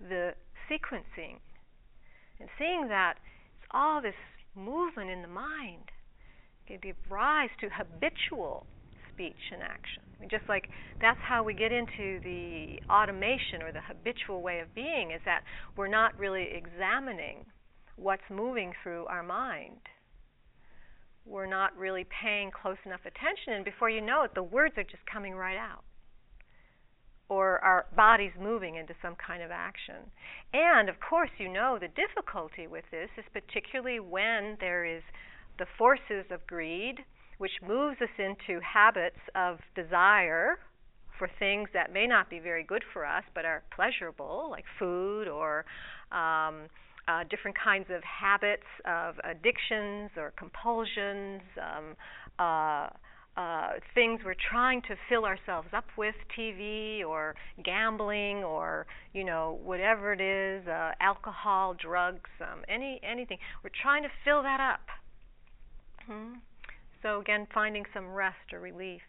the 0.00 0.34
sequencing. 0.70 1.38
And 2.38 2.48
seeing 2.58 2.88
that 2.88 3.14
it's 3.58 3.68
all 3.70 4.02
this 4.02 4.14
movement 4.54 5.10
in 5.10 5.22
the 5.22 5.28
mind 5.28 5.90
give 6.66 6.96
rise 7.10 7.50
to 7.60 7.68
habitual 7.68 8.66
speech 9.12 9.52
and 9.52 9.62
action. 9.62 10.02
I 10.16 10.20
mean, 10.20 10.30
just 10.30 10.48
like 10.48 10.68
that's 11.00 11.18
how 11.20 11.42
we 11.42 11.54
get 11.54 11.72
into 11.72 12.20
the 12.22 12.80
automation 12.90 13.62
or 13.62 13.72
the 13.72 13.80
habitual 13.80 14.42
way 14.42 14.60
of 14.60 14.74
being, 14.74 15.10
is 15.10 15.20
that 15.24 15.42
we're 15.76 15.88
not 15.88 16.18
really 16.18 16.48
examining 16.52 17.44
what's 17.96 18.22
moving 18.30 18.72
through 18.82 19.06
our 19.06 19.22
mind. 19.22 19.80
We're 21.24 21.46
not 21.46 21.76
really 21.76 22.04
paying 22.22 22.50
close 22.50 22.78
enough 22.84 23.02
attention, 23.02 23.54
and 23.54 23.64
before 23.64 23.90
you 23.90 24.00
know 24.00 24.24
it, 24.24 24.34
the 24.34 24.42
words 24.42 24.74
are 24.76 24.82
just 24.82 25.04
coming 25.12 25.34
right 25.34 25.58
out 25.58 25.84
or 27.32 27.58
our 27.64 27.86
bodies 27.96 28.32
moving 28.38 28.76
into 28.76 28.92
some 29.00 29.14
kind 29.16 29.42
of 29.42 29.50
action. 29.50 29.96
And 30.52 30.90
of 30.90 30.96
course, 31.00 31.30
you 31.38 31.50
know 31.50 31.78
the 31.80 31.88
difficulty 31.88 32.66
with 32.66 32.84
this 32.90 33.08
is 33.16 33.24
particularly 33.32 34.00
when 34.00 34.58
there 34.60 34.84
is 34.84 35.02
the 35.58 35.66
forces 35.78 36.24
of 36.30 36.46
greed, 36.46 36.96
which 37.38 37.52
moves 37.66 37.96
us 38.00 38.08
into 38.18 38.60
habits 38.60 39.18
of 39.34 39.58
desire 39.74 40.58
for 41.18 41.28
things 41.38 41.68
that 41.74 41.92
may 41.92 42.06
not 42.06 42.30
be 42.30 42.38
very 42.38 42.64
good 42.64 42.82
for 42.92 43.04
us 43.04 43.24
but 43.34 43.44
are 43.44 43.62
pleasurable, 43.74 44.48
like 44.50 44.64
food 44.78 45.28
or 45.28 45.64
um, 46.10 46.68
uh, 47.08 47.24
different 47.30 47.56
kinds 47.58 47.86
of 47.90 48.02
habits 48.02 48.66
of 48.84 49.16
addictions 49.24 50.10
or 50.16 50.32
compulsions. 50.36 51.42
Um, 51.60 51.96
uh, 52.38 52.88
uh, 53.36 53.70
things 53.94 54.20
we're 54.24 54.34
trying 54.50 54.82
to 54.82 54.94
fill 55.08 55.24
ourselves 55.24 55.68
up 55.72 55.86
with, 55.96 56.14
TV 56.38 57.02
or 57.02 57.34
gambling 57.64 58.44
or 58.44 58.86
you 59.14 59.24
know 59.24 59.58
whatever 59.64 60.12
it 60.12 60.20
is, 60.20 60.66
uh, 60.68 60.90
alcohol, 61.00 61.74
drugs, 61.74 62.28
um, 62.40 62.60
any 62.68 63.00
anything. 63.02 63.38
We're 63.64 63.70
trying 63.82 64.02
to 64.02 64.10
fill 64.24 64.42
that 64.42 64.60
up. 64.60 64.80
Hmm? 66.06 66.34
So 67.02 67.20
again, 67.20 67.46
finding 67.52 67.84
some 67.92 68.12
rest 68.12 68.52
or 68.52 68.60
relief. 68.60 69.02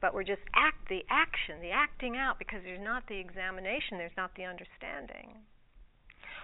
But 0.00 0.14
we're 0.14 0.24
just 0.24 0.42
act 0.54 0.88
the 0.88 1.02
action, 1.08 1.60
the 1.62 1.70
acting 1.70 2.16
out, 2.16 2.38
because 2.38 2.60
there's 2.62 2.82
not 2.82 3.04
the 3.08 3.18
examination, 3.18 3.96
there's 3.96 4.16
not 4.16 4.32
the 4.36 4.44
understanding. 4.44 5.40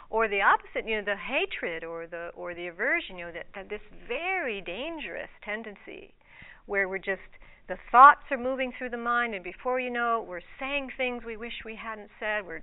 Or 0.09 0.29
the 0.29 0.43
opposite, 0.43 0.89
you 0.89 0.97
know, 0.97 1.05
the 1.05 1.17
hatred 1.17 1.85
or 1.85 2.07
the 2.07 2.31
or 2.35 2.55
the 2.55 2.67
aversion, 2.67 3.19
you 3.19 3.27
know, 3.27 3.33
that, 3.33 3.47
that 3.55 3.69
this 3.69 3.83
very 4.09 4.61
dangerous 4.61 5.31
tendency 5.45 6.15
where 6.67 6.89
we're 6.89 6.99
just 6.99 7.21
the 7.69 7.77
thoughts 7.93 8.23
are 8.33 8.39
moving 8.39 8.73
through 8.77 8.91
the 8.91 8.97
mind, 8.97 9.35
and 9.35 9.45
before 9.45 9.79
you 9.79 9.91
know 9.91 10.21
it, 10.21 10.29
we're 10.29 10.41
saying 10.59 10.91
things 10.97 11.23
we 11.25 11.37
wish 11.37 11.53
we 11.65 11.77
hadn't 11.77 12.11
said. 12.19 12.45
We're 12.45 12.63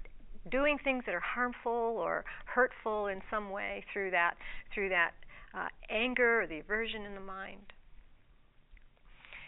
doing 0.51 0.77
things 0.83 1.03
that 1.05 1.15
are 1.15 1.23
harmful 1.23 1.71
or 1.71 2.25
hurtful 2.45 3.07
in 3.07 3.21
some 3.29 3.49
way 3.49 3.85
through 3.93 4.11
that 4.11 4.35
through 4.73 4.89
that 4.89 5.11
uh, 5.53 5.67
anger 5.89 6.41
or 6.41 6.47
the 6.47 6.59
aversion 6.59 7.03
in 7.03 7.13
the 7.13 7.21
mind. 7.21 7.73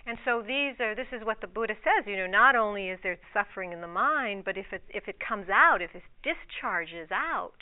And 0.06 0.18
so 0.26 0.42
these 0.42 0.74
are 0.80 0.96
this 0.96 1.12
is 1.12 1.24
what 1.24 1.42
the 1.42 1.48
Buddha 1.48 1.76
says, 1.84 2.08
you 2.08 2.18
know, 2.18 2.26
not 2.26 2.56
only 2.56 2.90
is 2.90 3.00
there 3.04 3.20
suffering 3.34 3.74
in 3.74 3.82
the 3.82 3.88
mind, 3.88 4.44
but 4.44 4.58
if 4.58 4.66
it 4.72 4.82
if 4.90 5.08
it 5.08 5.18
comes 5.20 5.50
out, 5.50 5.82
if 5.82 5.94
it 5.94 6.02
discharges 6.24 7.10
out, 7.12 7.58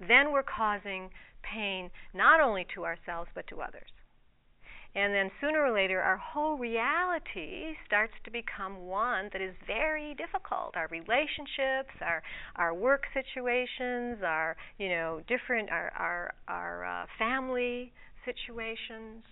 then 0.00 0.32
we're 0.32 0.42
causing 0.42 1.10
pain 1.42 1.90
not 2.12 2.40
only 2.40 2.66
to 2.74 2.84
ourselves 2.84 3.30
but 3.34 3.46
to 3.48 3.60
others. 3.60 3.90
And 4.94 5.14
then 5.14 5.30
sooner 5.40 5.64
or 5.64 5.72
later, 5.72 6.00
our 6.00 6.18
whole 6.18 6.58
reality 6.58 7.74
starts 7.86 8.12
to 8.24 8.30
become 8.30 8.86
one 8.86 9.30
that 9.32 9.40
is 9.40 9.54
very 9.66 10.14
difficult. 10.14 10.76
Our 10.76 10.88
relationships, 10.88 11.96
our 12.02 12.22
our 12.56 12.74
work 12.74 13.04
situations, 13.14 14.18
our 14.22 14.56
you 14.78 14.90
know 14.90 15.22
different 15.28 15.70
our 15.70 15.90
our 15.96 16.34
our 16.46 16.84
uh, 16.84 17.06
family 17.18 17.92
situations 18.26 19.24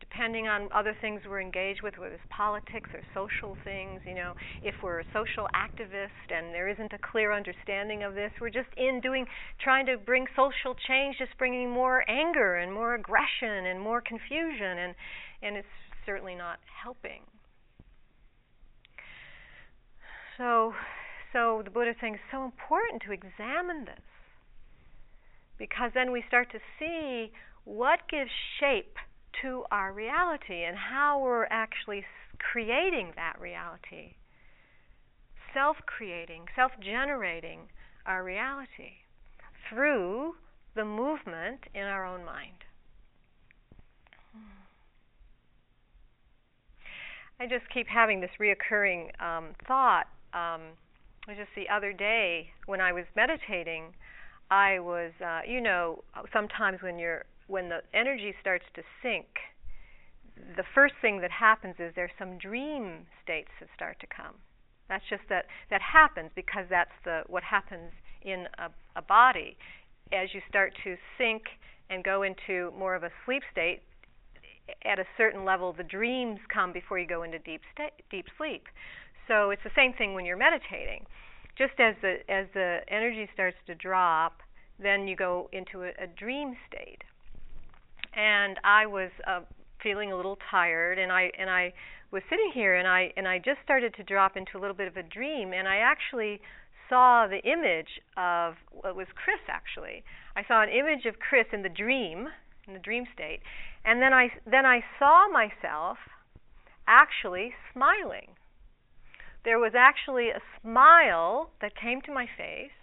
depending 0.00 0.48
on 0.48 0.68
other 0.74 0.96
things 1.00 1.20
we're 1.28 1.40
engaged 1.40 1.82
with, 1.82 1.94
whether 1.98 2.14
it's 2.14 2.22
politics 2.30 2.90
or 2.92 3.00
social 3.14 3.56
things, 3.64 4.00
you 4.06 4.14
know, 4.14 4.34
if 4.62 4.74
we're 4.82 5.00
a 5.00 5.04
social 5.12 5.46
activist 5.54 6.28
and 6.30 6.52
there 6.54 6.68
isn't 6.68 6.92
a 6.92 6.98
clear 6.98 7.32
understanding 7.32 8.02
of 8.02 8.14
this, 8.14 8.30
we're 8.40 8.50
just 8.50 8.68
in 8.76 9.00
doing, 9.00 9.26
trying 9.62 9.86
to 9.86 9.96
bring 9.96 10.26
social 10.36 10.74
change, 10.86 11.16
just 11.18 11.36
bringing 11.38 11.70
more 11.70 12.04
anger 12.10 12.56
and 12.56 12.72
more 12.72 12.94
aggression 12.94 13.66
and 13.66 13.80
more 13.80 14.00
confusion, 14.00 14.78
and 14.78 14.94
and 15.42 15.56
it's 15.56 15.68
certainly 16.04 16.34
not 16.34 16.58
helping. 16.82 17.22
So, 20.36 20.72
so 21.32 21.62
the 21.64 21.70
Buddha 21.70 21.90
is 21.90 21.96
saying 22.00 22.14
it's 22.14 22.22
so 22.30 22.44
important 22.44 23.02
to 23.06 23.12
examine 23.12 23.84
this 23.84 24.02
because 25.58 25.90
then 25.94 26.12
we 26.12 26.22
start 26.26 26.50
to 26.52 26.58
see 26.78 27.32
what 27.64 28.00
gives 28.08 28.30
shape 28.58 28.96
to 29.42 29.64
our 29.70 29.92
reality 29.92 30.64
and 30.64 30.76
how 30.76 31.20
we're 31.20 31.46
actually 31.46 32.04
creating 32.38 33.12
that 33.16 33.40
reality. 33.40 34.14
Self 35.54 35.76
creating, 35.86 36.46
self 36.54 36.72
generating 36.80 37.60
our 38.06 38.22
reality 38.22 39.02
through 39.68 40.34
the 40.74 40.84
movement 40.84 41.60
in 41.74 41.82
our 41.82 42.06
own 42.06 42.24
mind. 42.24 42.64
I 47.40 47.46
just 47.46 47.64
keep 47.72 47.86
having 47.86 48.20
this 48.20 48.30
reoccurring 48.40 49.20
um, 49.22 49.54
thought. 49.66 50.06
Um, 50.34 50.60
just 51.28 51.50
the 51.54 51.68
other 51.72 51.92
day 51.92 52.48
when 52.66 52.80
I 52.80 52.92
was 52.92 53.04
meditating, 53.14 53.94
I 54.50 54.78
was, 54.80 55.12
uh, 55.24 55.40
you 55.46 55.60
know, 55.60 56.02
sometimes 56.32 56.82
when 56.82 56.98
you're 56.98 57.24
when 57.48 57.68
the 57.68 57.80
energy 57.92 58.34
starts 58.40 58.64
to 58.74 58.82
sink, 59.02 59.26
the 60.56 60.64
first 60.74 60.94
thing 61.00 61.20
that 61.20 61.30
happens 61.32 61.74
is 61.78 61.92
there's 61.96 62.14
some 62.18 62.38
dream 62.38 63.06
states 63.24 63.48
that 63.58 63.68
start 63.74 63.98
to 64.00 64.06
come. 64.06 64.36
That's 64.88 65.04
just 65.10 65.22
that 65.28 65.46
that 65.70 65.82
happens 65.82 66.30
because 66.34 66.64
that's 66.70 66.94
the 67.04 67.22
what 67.26 67.42
happens 67.42 67.90
in 68.22 68.46
a, 68.58 68.70
a 68.96 69.02
body. 69.02 69.56
As 70.12 70.32
you 70.32 70.40
start 70.48 70.72
to 70.84 70.96
sink 71.18 71.42
and 71.90 72.04
go 72.04 72.22
into 72.22 72.72
more 72.78 72.94
of 72.94 73.02
a 73.02 73.10
sleep 73.26 73.42
state, 73.52 73.82
at 74.84 74.98
a 74.98 75.04
certain 75.16 75.44
level, 75.44 75.72
the 75.72 75.82
dreams 75.82 76.38
come 76.52 76.72
before 76.72 76.98
you 76.98 77.06
go 77.06 77.22
into 77.22 77.38
deep 77.40 77.62
sta- 77.74 77.96
deep 78.10 78.26
sleep. 78.36 78.64
So 79.26 79.50
it's 79.50 79.62
the 79.64 79.74
same 79.76 79.92
thing 79.92 80.14
when 80.14 80.24
you're 80.24 80.36
meditating. 80.38 81.04
Just 81.56 81.78
as 81.80 81.94
the 82.00 82.18
as 82.28 82.46
the 82.54 82.80
energy 82.88 83.28
starts 83.34 83.56
to 83.66 83.74
drop, 83.74 84.40
then 84.78 85.08
you 85.08 85.16
go 85.16 85.48
into 85.52 85.82
a, 85.82 85.88
a 86.02 86.06
dream 86.06 86.56
state 86.66 87.02
and 88.18 88.58
I 88.64 88.86
was 88.86 89.10
uh, 89.26 89.40
feeling 89.80 90.10
a 90.10 90.16
little 90.16 90.38
tired, 90.50 90.98
and 90.98 91.12
I 91.12 91.30
and 91.38 91.48
I 91.48 91.72
was 92.10 92.22
sitting 92.28 92.50
here, 92.52 92.74
and 92.74 92.88
I 92.88 93.12
and 93.16 93.28
I 93.28 93.38
just 93.38 93.58
started 93.62 93.94
to 93.94 94.02
drop 94.02 94.36
into 94.36 94.58
a 94.58 94.60
little 94.60 94.74
bit 94.74 94.88
of 94.88 94.96
a 94.96 95.04
dream, 95.04 95.52
and 95.52 95.68
I 95.68 95.76
actually 95.76 96.40
saw 96.88 97.28
the 97.28 97.38
image 97.48 98.02
of 98.16 98.54
well, 98.72 98.90
it 98.90 98.96
was 98.96 99.06
Chris 99.14 99.40
actually. 99.48 100.02
I 100.34 100.42
saw 100.48 100.62
an 100.62 100.68
image 100.68 101.06
of 101.06 101.20
Chris 101.20 101.46
in 101.52 101.62
the 101.62 101.68
dream, 101.68 102.26
in 102.66 102.74
the 102.74 102.80
dream 102.80 103.04
state, 103.14 103.38
and 103.84 104.02
then 104.02 104.12
I 104.12 104.28
then 104.44 104.66
I 104.66 104.80
saw 104.98 105.28
myself 105.28 105.98
actually 106.88 107.54
smiling. 107.72 108.34
There 109.44 109.60
was 109.60 109.72
actually 109.78 110.30
a 110.30 110.42
smile 110.60 111.50
that 111.60 111.72
came 111.80 112.00
to 112.02 112.12
my 112.12 112.26
face, 112.26 112.74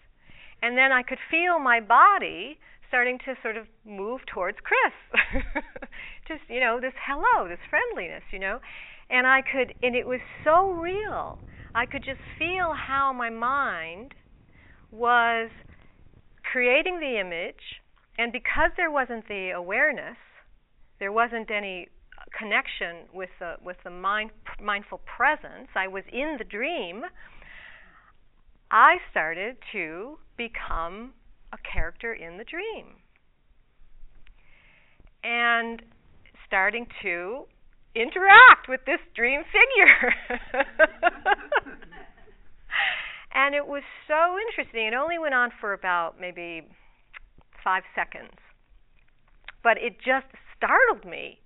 and 0.61 0.77
then 0.77 0.93
I 0.93 1.03
could 1.03 1.19
feel 1.29 1.59
my 1.59 1.81
body 1.81 2.57
starting 2.87 3.19
to 3.25 3.35
sort 3.41 3.57
of 3.57 3.65
move 3.85 4.21
towards 4.33 4.57
Chris. 4.63 5.43
Just, 6.27 6.41
you 6.49 6.59
know, 6.59 6.79
this 6.81 6.93
hello, 7.05 7.47
this 7.47 7.59
friendliness, 7.69 8.23
you 8.31 8.39
know. 8.39 8.59
And 9.09 9.27
I 9.27 9.41
could, 9.41 9.73
and 9.83 9.95
it 9.95 10.07
was 10.07 10.19
so 10.43 10.71
real. 10.71 11.39
I 11.75 11.85
could 11.85 12.03
just 12.05 12.21
feel 12.39 12.73
how 12.73 13.11
my 13.13 13.29
mind 13.29 14.13
was 14.91 15.49
creating 16.49 16.99
the 17.01 17.19
image, 17.19 17.81
and 18.17 18.31
because 18.31 18.71
there 18.77 18.89
wasn't 18.89 19.27
the 19.27 19.51
awareness, 19.53 20.15
there 20.99 21.11
wasn't 21.11 21.51
any 21.51 21.89
connection 22.37 23.07
with 23.13 23.29
the 23.39 23.55
with 23.63 23.77
the 23.83 23.89
mind, 23.89 24.31
mindful 24.61 25.01
presence. 25.17 25.67
I 25.75 25.87
was 25.87 26.03
in 26.11 26.37
the 26.37 26.45
dream. 26.45 27.03
I 28.71 28.95
started 29.11 29.57
to 29.73 30.17
become 30.37 31.13
a 31.55 31.73
character 31.73 32.13
in 32.13 32.37
the 32.37 32.43
dream. 32.43 32.97
And 35.23 35.81
starting 36.45 36.85
to 37.01 37.45
interact 37.95 38.67
with 38.69 38.81
this 38.85 38.99
dream 39.15 39.41
figure. 39.45 40.13
and 43.33 43.55
it 43.55 43.65
was 43.65 43.83
so 44.07 44.37
interesting. 44.37 44.87
It 44.87 44.93
only 44.93 45.17
went 45.17 45.33
on 45.33 45.49
for 45.59 45.73
about 45.73 46.19
maybe 46.19 46.67
five 47.63 47.83
seconds. 47.95 48.37
But 49.63 49.77
it 49.77 49.97
just 49.97 50.27
startled 50.55 51.09
me. 51.09 51.39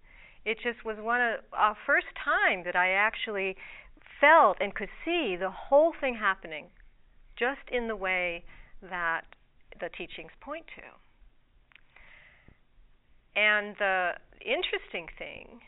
It 0.43 0.57
just 0.63 0.83
was 0.83 0.97
one 0.99 1.21
of 1.21 1.39
a 1.53 1.73
first 1.85 2.07
time 2.23 2.63
that 2.65 2.75
I 2.75 2.91
actually 2.91 3.55
felt 4.19 4.57
and 4.59 4.73
could 4.73 4.89
see 5.05 5.37
the 5.39 5.51
whole 5.51 5.93
thing 5.99 6.15
happening 6.15 6.65
just 7.37 7.61
in 7.71 7.87
the 7.87 7.95
way 7.95 8.43
that 8.81 9.23
the 9.79 9.89
teachings 9.89 10.31
point 10.41 10.65
to. 10.75 10.83
And 13.39 13.75
the 13.79 14.11
interesting 14.41 15.07
thing 15.17 15.61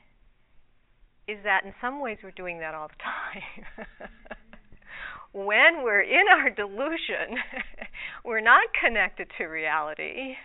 is 1.27 1.37
that 1.43 1.63
in 1.63 1.73
some 1.79 2.01
ways 2.01 2.17
we're 2.23 2.31
doing 2.31 2.59
that 2.59 2.73
all 2.73 2.87
the 2.87 3.01
time. 3.01 3.87
when 5.31 5.83
we're 5.83 6.01
in 6.01 6.25
our 6.31 6.49
delusion, 6.49 7.37
we're 8.25 8.41
not 8.41 8.63
connected 8.83 9.27
to 9.37 9.45
reality. 9.45 10.35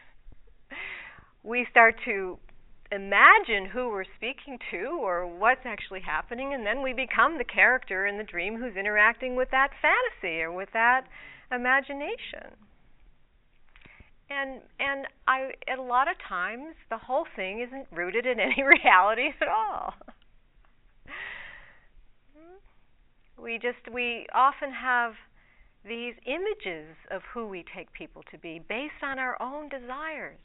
We 1.42 1.66
start 1.70 1.96
to 2.04 2.38
imagine 2.92 3.66
who 3.72 3.88
we're 3.88 4.04
speaking 4.16 4.58
to 4.70 4.98
or 5.02 5.26
what's 5.26 5.64
actually 5.64 6.00
happening, 6.00 6.54
and 6.54 6.64
then 6.64 6.82
we 6.82 6.92
become 6.92 7.38
the 7.38 7.44
character 7.44 8.06
in 8.06 8.18
the 8.18 8.24
dream 8.24 8.56
who's 8.56 8.76
interacting 8.76 9.34
with 9.34 9.50
that 9.50 9.70
fantasy 9.82 10.40
or 10.40 10.52
with 10.52 10.68
that 10.72 11.02
imagination. 11.50 12.54
And 14.28 14.60
and 14.80 15.06
I 15.28 15.50
a 15.72 15.80
lot 15.80 16.08
of 16.08 16.16
times 16.28 16.74
the 16.90 16.98
whole 16.98 17.26
thing 17.36 17.60
isn't 17.60 17.86
rooted 17.92 18.26
in 18.26 18.40
any 18.48 18.62
reality 18.62 19.28
at 19.40 19.48
all. 19.48 19.94
we 23.40 23.58
just 23.58 23.92
we 23.92 24.26
often 24.34 24.72
have 24.72 25.12
these 25.84 26.14
images 26.26 26.96
of 27.10 27.22
who 27.32 27.46
we 27.46 27.64
take 27.74 27.92
people 27.92 28.22
to 28.32 28.38
be 28.38 28.60
based 28.68 29.02
on 29.02 29.18
our 29.20 29.40
own 29.40 29.68
desires, 29.68 30.38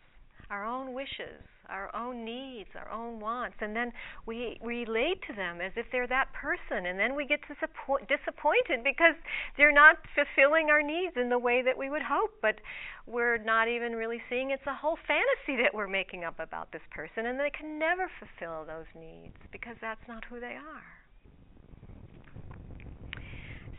our 0.52 0.64
own 0.66 0.94
wishes, 0.94 1.42
our 1.72 1.94
own 1.96 2.26
needs, 2.26 2.70
our 2.76 2.92
own 2.92 3.20
wants, 3.20 3.56
and 3.62 3.76
then 3.76 3.92
we 4.26 4.60
relate 4.62 5.24
to 5.28 5.34
them 5.34 5.62
as 5.62 5.72
if 5.76 5.86
they're 5.92 6.08
that 6.08 6.28
person, 6.34 6.86
and 6.86 7.00
then 7.00 7.16
we 7.16 7.26
get 7.26 7.40
disappointed 7.48 8.84
because 8.84 9.16
they're 9.58 9.72
not 9.72 9.98
fulfilling 10.14 10.70
our 10.70 10.84
needs 10.84 11.16
in 11.16 11.30
the 11.30 11.40
way 11.40 11.62
that 11.64 11.78
we 11.78 11.90
would 11.90 12.04
hope, 12.04 12.32
but 12.42 12.60
we're 13.08 13.38
not 13.38 13.68
even 13.68 13.94
really 13.94 14.22
seeing 14.30 14.52
it's 14.52 14.68
a 14.68 14.76
whole 14.76 14.98
fantasy 15.08 15.62
that 15.64 15.74
we're 15.74 15.88
making 15.88 16.24
up 16.24 16.40
about 16.40 16.72
this 16.72 16.84
person, 16.92 17.26
and 17.26 17.40
they 17.40 17.52
can 17.52 17.80
never 17.80 18.12
fulfill 18.20 18.66
those 18.66 18.90
needs 18.94 19.38
because 19.52 19.76
that's 19.82 20.06
not 20.08 20.24
who 20.26 20.40
they 20.40 20.58
are. 20.60 20.90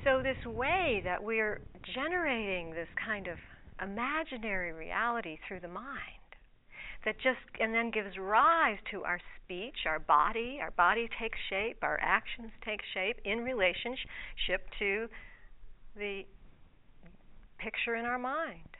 So, 0.04 0.20
this 0.20 0.42
way 0.44 1.00
that 1.04 1.22
we're 1.22 1.60
generating 1.94 2.70
this 2.70 2.88
kind 3.06 3.28
of 3.28 3.38
imaginary 3.80 4.72
reality 4.72 5.38
through 5.46 5.60
the 5.60 5.68
mind 5.68 6.21
that 7.04 7.16
just 7.16 7.38
and 7.60 7.74
then 7.74 7.90
gives 7.90 8.16
rise 8.16 8.78
to 8.90 9.02
our 9.02 9.18
speech, 9.44 9.86
our 9.86 9.98
body. 9.98 10.58
Our 10.60 10.70
body 10.72 11.08
takes 11.20 11.38
shape, 11.50 11.78
our 11.82 11.98
actions 12.00 12.50
take 12.64 12.80
shape 12.94 13.16
in 13.24 13.40
relationship 13.40 14.68
to 14.78 15.08
the 15.96 16.22
picture 17.58 17.94
in 17.96 18.04
our 18.04 18.18
mind. 18.18 18.76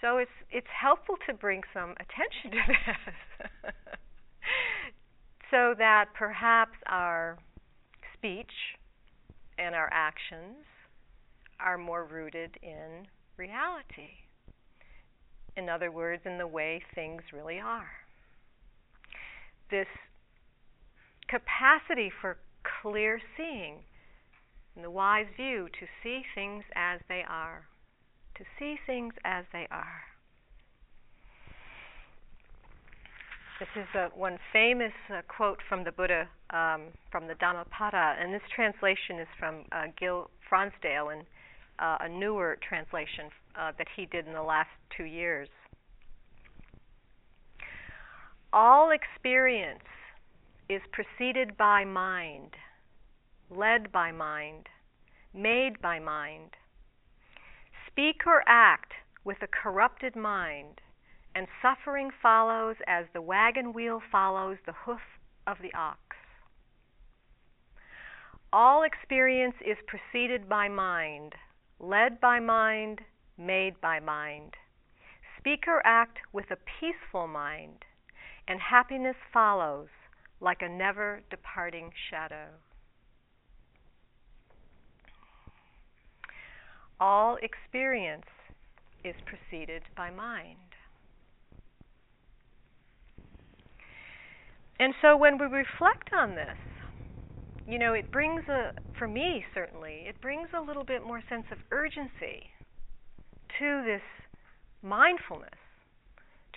So 0.00 0.16
it's 0.16 0.30
it's 0.50 0.66
helpful 0.80 1.16
to 1.28 1.34
bring 1.34 1.62
some 1.74 1.90
attention 1.92 2.50
to 2.52 2.60
this. 2.68 3.72
so 5.50 5.74
that 5.76 6.06
perhaps 6.14 6.78
our 6.86 7.38
speech 8.16 8.52
and 9.58 9.74
our 9.74 9.90
actions 9.92 10.64
are 11.58 11.76
more 11.76 12.04
rooted 12.04 12.56
in 12.62 13.06
reality. 13.36 14.29
In 15.56 15.68
other 15.68 15.90
words, 15.90 16.22
in 16.24 16.38
the 16.38 16.46
way 16.46 16.82
things 16.94 17.22
really 17.32 17.58
are. 17.58 17.90
This 19.70 19.86
capacity 21.28 22.10
for 22.20 22.38
clear 22.82 23.20
seeing, 23.36 23.76
and 24.74 24.84
the 24.84 24.90
wise 24.90 25.26
view 25.36 25.68
to 25.78 25.86
see 26.02 26.22
things 26.34 26.64
as 26.74 27.00
they 27.08 27.22
are. 27.28 27.66
To 28.38 28.44
see 28.58 28.76
things 28.86 29.12
as 29.24 29.44
they 29.52 29.66
are. 29.70 30.02
This 33.60 33.68
is 33.76 33.88
a, 33.94 34.08
one 34.16 34.38
famous 34.54 34.92
uh, 35.12 35.20
quote 35.28 35.58
from 35.68 35.84
the 35.84 35.92
Buddha 35.92 36.26
um, 36.48 36.88
from 37.12 37.28
the 37.28 37.34
Dhammapada, 37.34 38.16
and 38.18 38.32
this 38.32 38.40
translation 38.56 39.18
is 39.20 39.28
from 39.38 39.64
uh, 39.70 39.88
Gil 39.98 40.30
Fronsdal, 40.50 41.12
and 41.12 41.26
uh, 41.80 41.98
a 42.00 42.08
newer 42.08 42.58
translation 42.66 43.26
uh, 43.58 43.72
that 43.78 43.86
he 43.96 44.06
did 44.06 44.26
in 44.26 44.32
the 44.32 44.42
last 44.42 44.70
two 44.96 45.04
years. 45.04 45.48
All 48.52 48.90
experience 48.90 49.84
is 50.68 50.80
preceded 50.92 51.56
by 51.56 51.84
mind, 51.84 52.50
led 53.48 53.92
by 53.92 54.12
mind, 54.12 54.66
made 55.34 55.80
by 55.80 55.98
mind. 55.98 56.50
Speak 57.86 58.26
or 58.26 58.42
act 58.46 58.92
with 59.24 59.38
a 59.42 59.46
corrupted 59.46 60.16
mind, 60.16 60.80
and 61.34 61.46
suffering 61.62 62.10
follows 62.22 62.76
as 62.86 63.06
the 63.12 63.22
wagon 63.22 63.72
wheel 63.72 64.00
follows 64.10 64.58
the 64.66 64.74
hoof 64.84 65.00
of 65.46 65.56
the 65.62 65.72
ox. 65.76 65.98
All 68.52 68.82
experience 68.82 69.54
is 69.64 69.76
preceded 69.86 70.48
by 70.48 70.68
mind, 70.68 71.34
led 71.80 72.20
by 72.20 72.38
mind, 72.38 73.00
made 73.38 73.80
by 73.80 73.98
mind. 73.98 74.52
Speak 75.38 75.64
or 75.66 75.84
act 75.84 76.18
with 76.32 76.50
a 76.50 76.56
peaceful 76.78 77.26
mind, 77.26 77.84
and 78.46 78.60
happiness 78.60 79.16
follows 79.32 79.88
like 80.40 80.60
a 80.60 80.68
never 80.68 81.22
departing 81.30 81.90
shadow. 82.10 82.48
All 87.00 87.38
experience 87.42 88.26
is 89.02 89.14
preceded 89.24 89.82
by 89.96 90.10
mind. 90.10 90.58
And 94.78 94.94
so 95.00 95.16
when 95.16 95.38
we 95.38 95.46
reflect 95.46 96.10
on 96.12 96.34
this, 96.34 96.56
you 97.66 97.78
know, 97.78 97.94
it 97.94 98.10
brings 98.10 98.42
a, 98.48 98.72
for 98.98 99.06
me 99.06 99.44
certainly, 99.54 100.04
it 100.08 100.20
brings 100.20 100.48
a 100.56 100.60
little 100.60 100.84
bit 100.84 101.04
more 101.04 101.22
sense 101.28 101.44
of 101.52 101.58
urgency 101.70 102.50
to 103.58 103.82
this 103.84 104.02
mindfulness, 104.82 105.50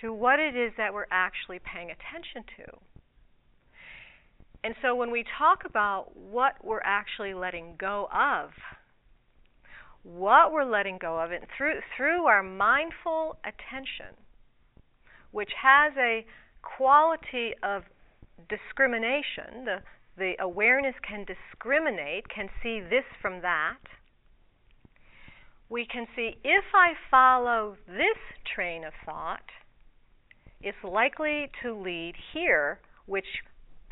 to 0.00 0.12
what 0.12 0.40
it 0.40 0.56
is 0.56 0.72
that 0.76 0.94
we're 0.94 1.06
actually 1.10 1.58
paying 1.60 1.90
attention 1.90 2.44
to. 2.56 2.78
And 4.64 4.74
so 4.80 4.94
when 4.94 5.10
we 5.10 5.24
talk 5.38 5.64
about 5.66 6.16
what 6.16 6.54
we're 6.64 6.80
actually 6.82 7.34
letting 7.34 7.74
go 7.78 8.08
of, 8.10 8.50
what 10.02 10.52
we're 10.52 10.64
letting 10.64 10.98
go 10.98 11.20
of, 11.20 11.32
and 11.32 11.44
through 11.56 11.80
through 11.96 12.24
our 12.24 12.42
mindful 12.42 13.36
attention, 13.44 14.16
which 15.32 15.50
has 15.62 15.92
a 15.98 16.24
quality 16.62 17.52
of 17.62 17.82
discrimination, 18.48 19.66
the 19.66 19.82
the 20.16 20.34
awareness 20.40 20.94
can 21.06 21.24
discriminate, 21.24 22.28
can 22.28 22.48
see 22.62 22.80
this 22.80 23.04
from 23.20 23.42
that. 23.42 23.78
We 25.68 25.86
can 25.86 26.06
see 26.14 26.36
if 26.44 26.64
I 26.74 26.92
follow 27.10 27.76
this 27.86 28.18
train 28.54 28.84
of 28.84 28.92
thought, 29.04 29.42
it's 30.60 30.82
likely 30.82 31.50
to 31.62 31.74
lead 31.74 32.14
here, 32.32 32.80
which 33.06 33.26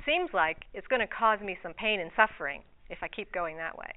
seems 0.06 0.30
like 0.32 0.64
it's 0.72 0.86
going 0.86 1.00
to 1.00 1.06
cause 1.06 1.40
me 1.40 1.58
some 1.62 1.74
pain 1.74 2.00
and 2.00 2.10
suffering 2.16 2.62
if 2.88 2.98
I 3.02 3.08
keep 3.08 3.32
going 3.32 3.56
that 3.58 3.76
way. 3.76 3.92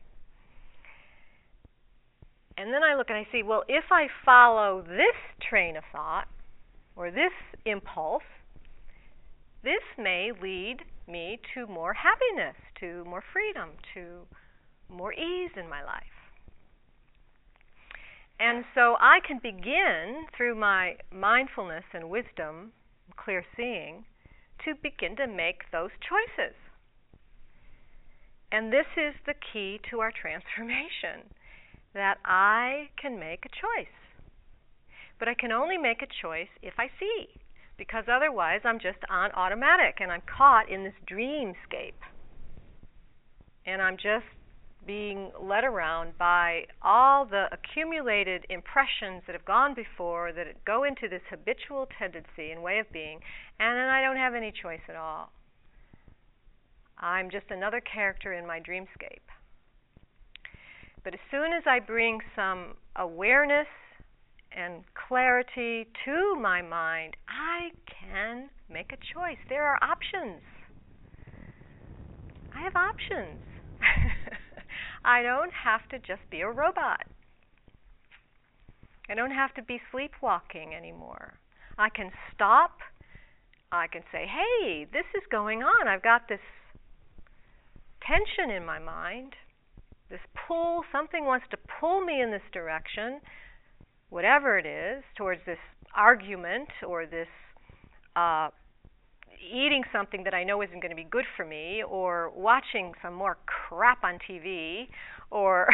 And 2.58 2.74
then 2.74 2.84
I 2.84 2.96
look 2.96 3.10
and 3.10 3.18
I 3.18 3.28
see, 3.32 3.44
well, 3.44 3.64
if 3.68 3.86
I 3.92 4.08
follow 4.24 4.82
this 4.82 5.16
train 5.50 5.76
of 5.78 5.84
thought 5.92 6.28
or 6.96 7.12
this 7.12 7.34
impulse, 7.66 8.24
this 9.66 9.82
may 9.98 10.32
lead 10.42 10.78
me 11.08 11.40
to 11.54 11.66
more 11.66 11.94
happiness, 11.94 12.56
to 12.80 13.04
more 13.06 13.24
freedom, 13.34 13.72
to 13.96 14.28
more 14.90 15.12
ease 15.12 15.52
in 15.58 15.68
my 15.68 15.84
life. 15.84 16.04
And 18.40 18.64
so 18.76 18.96
I 19.00 19.20
can 19.26 19.40
begin 19.42 20.26
through 20.38 20.56
my 20.56 20.98
mindfulness 21.12 21.84
and 21.94 22.10
wisdom, 22.10 22.74
clear 23.18 23.44
seeing, 23.58 24.06
to 24.66 24.76
begin 24.84 25.16
to 25.18 25.28
make 25.28 25.72
those 25.72 25.92
choices. 26.08 26.56
And 28.52 28.72
this 28.72 28.86
is 28.96 29.16
the 29.26 29.34
key 29.52 29.80
to 29.90 30.00
our 30.00 30.12
transformation 30.12 31.34
that 31.94 32.18
I 32.24 32.90
can 33.02 33.20
make 33.20 33.46
a 33.46 33.50
choice. 33.50 33.88
But 35.18 35.28
I 35.28 35.34
can 35.34 35.52
only 35.52 35.78
make 35.78 36.02
a 36.02 36.12
choice 36.22 36.52
if 36.62 36.74
I 36.78 36.88
see, 37.00 37.28
because 37.78 38.06
otherwise 38.12 38.62
I'm 38.64 38.80
just 38.80 39.00
on 39.10 39.32
automatic 39.32 39.98
and 40.00 40.12
I'm 40.12 40.22
caught 40.22 40.70
in 40.70 40.84
this 40.84 40.94
dreamscape. 41.10 42.00
And 43.66 43.82
I'm 43.82 43.98
just 43.98 44.26
being 44.86 45.32
led 45.42 45.64
around 45.64 46.18
by 46.18 46.66
all 46.82 47.26
the 47.26 47.46
accumulated 47.52 48.46
impressions 48.50 49.24
that 49.26 49.34
have 49.34 49.46
gone 49.46 49.74
before 49.74 50.32
that 50.34 50.64
go 50.66 50.84
into 50.84 51.08
this 51.10 51.22
habitual 51.30 51.88
tendency 51.98 52.52
and 52.52 52.62
way 52.62 52.80
of 52.80 52.92
being, 52.92 53.20
and 53.60 53.78
then 53.78 53.90
I 53.90 54.02
don't 54.02 54.18
have 54.18 54.36
any 54.36 54.52
choice 54.52 54.82
at 54.88 54.96
all. 54.96 55.32
I'm 57.00 57.30
just 57.30 57.46
another 57.50 57.82
character 57.82 58.34
in 58.34 58.46
my 58.46 58.60
dreamscape. 58.60 59.26
But 61.04 61.14
as 61.14 61.20
soon 61.30 61.52
as 61.54 61.64
I 61.68 61.80
bring 61.80 62.20
some 62.36 62.76
awareness 62.96 63.68
and 64.56 64.84
clarity 65.08 65.88
to 66.06 66.36
my 66.40 66.62
mind, 66.62 67.16
I 67.28 67.70
can 67.88 68.50
make 68.70 68.92
a 68.92 68.98
choice. 69.14 69.38
There 69.50 69.66
are 69.66 69.78
options. 69.84 70.42
I 72.56 72.62
have 72.62 72.76
options. 72.76 73.42
I 75.06 75.22
don't 75.22 75.52
have 75.52 75.88
to 75.90 76.00
just 76.00 76.22
be 76.32 76.42
a 76.42 76.50
robot. 76.50 77.04
I 79.10 79.14
don't 79.14 79.32
have 79.32 79.54
to 79.56 79.62
be 79.62 79.80
sleepwalking 79.92 80.74
anymore. 80.76 81.38
I 81.78 81.90
can 81.90 82.12
stop. 82.34 82.80
I 83.72 83.88
can 83.88 84.02
say, 84.12 84.26
hey, 84.26 84.88
this 84.92 85.06
is 85.16 85.24
going 85.30 85.62
on. 85.64 85.88
I've 85.88 86.02
got 86.02 86.28
this 86.30 86.40
tension 88.02 88.56
in 88.56 88.66
my 88.66 88.80
mind, 88.80 89.34
this 90.10 90.22
pull. 90.48 90.84
Something 90.92 91.26
wants 91.26 91.46
to 91.52 91.58
pull 91.80 92.02
me 92.02 92.22
in 92.22 92.32
this 92.32 92.46
direction, 92.54 93.20
whatever 94.10 94.58
it 94.58 94.66
is, 94.66 95.04
towards 95.18 95.42
this 95.46 95.58
argument 95.96 96.70
or 96.86 97.06
this 97.06 97.28
uh, 98.16 98.50
eating 99.46 99.84
something 99.92 100.24
that 100.24 100.34
I 100.34 100.44
know 100.44 100.62
isn't 100.62 100.80
going 100.80 100.90
to 100.90 100.96
be 100.96 101.08
good 101.10 101.26
for 101.36 101.46
me, 101.46 101.84
or 101.88 102.32
watching 102.36 102.94
some 103.02 103.14
more 103.14 103.38
crap 103.46 104.04
on 104.04 104.20
TV, 104.30 104.88
or 105.32 105.68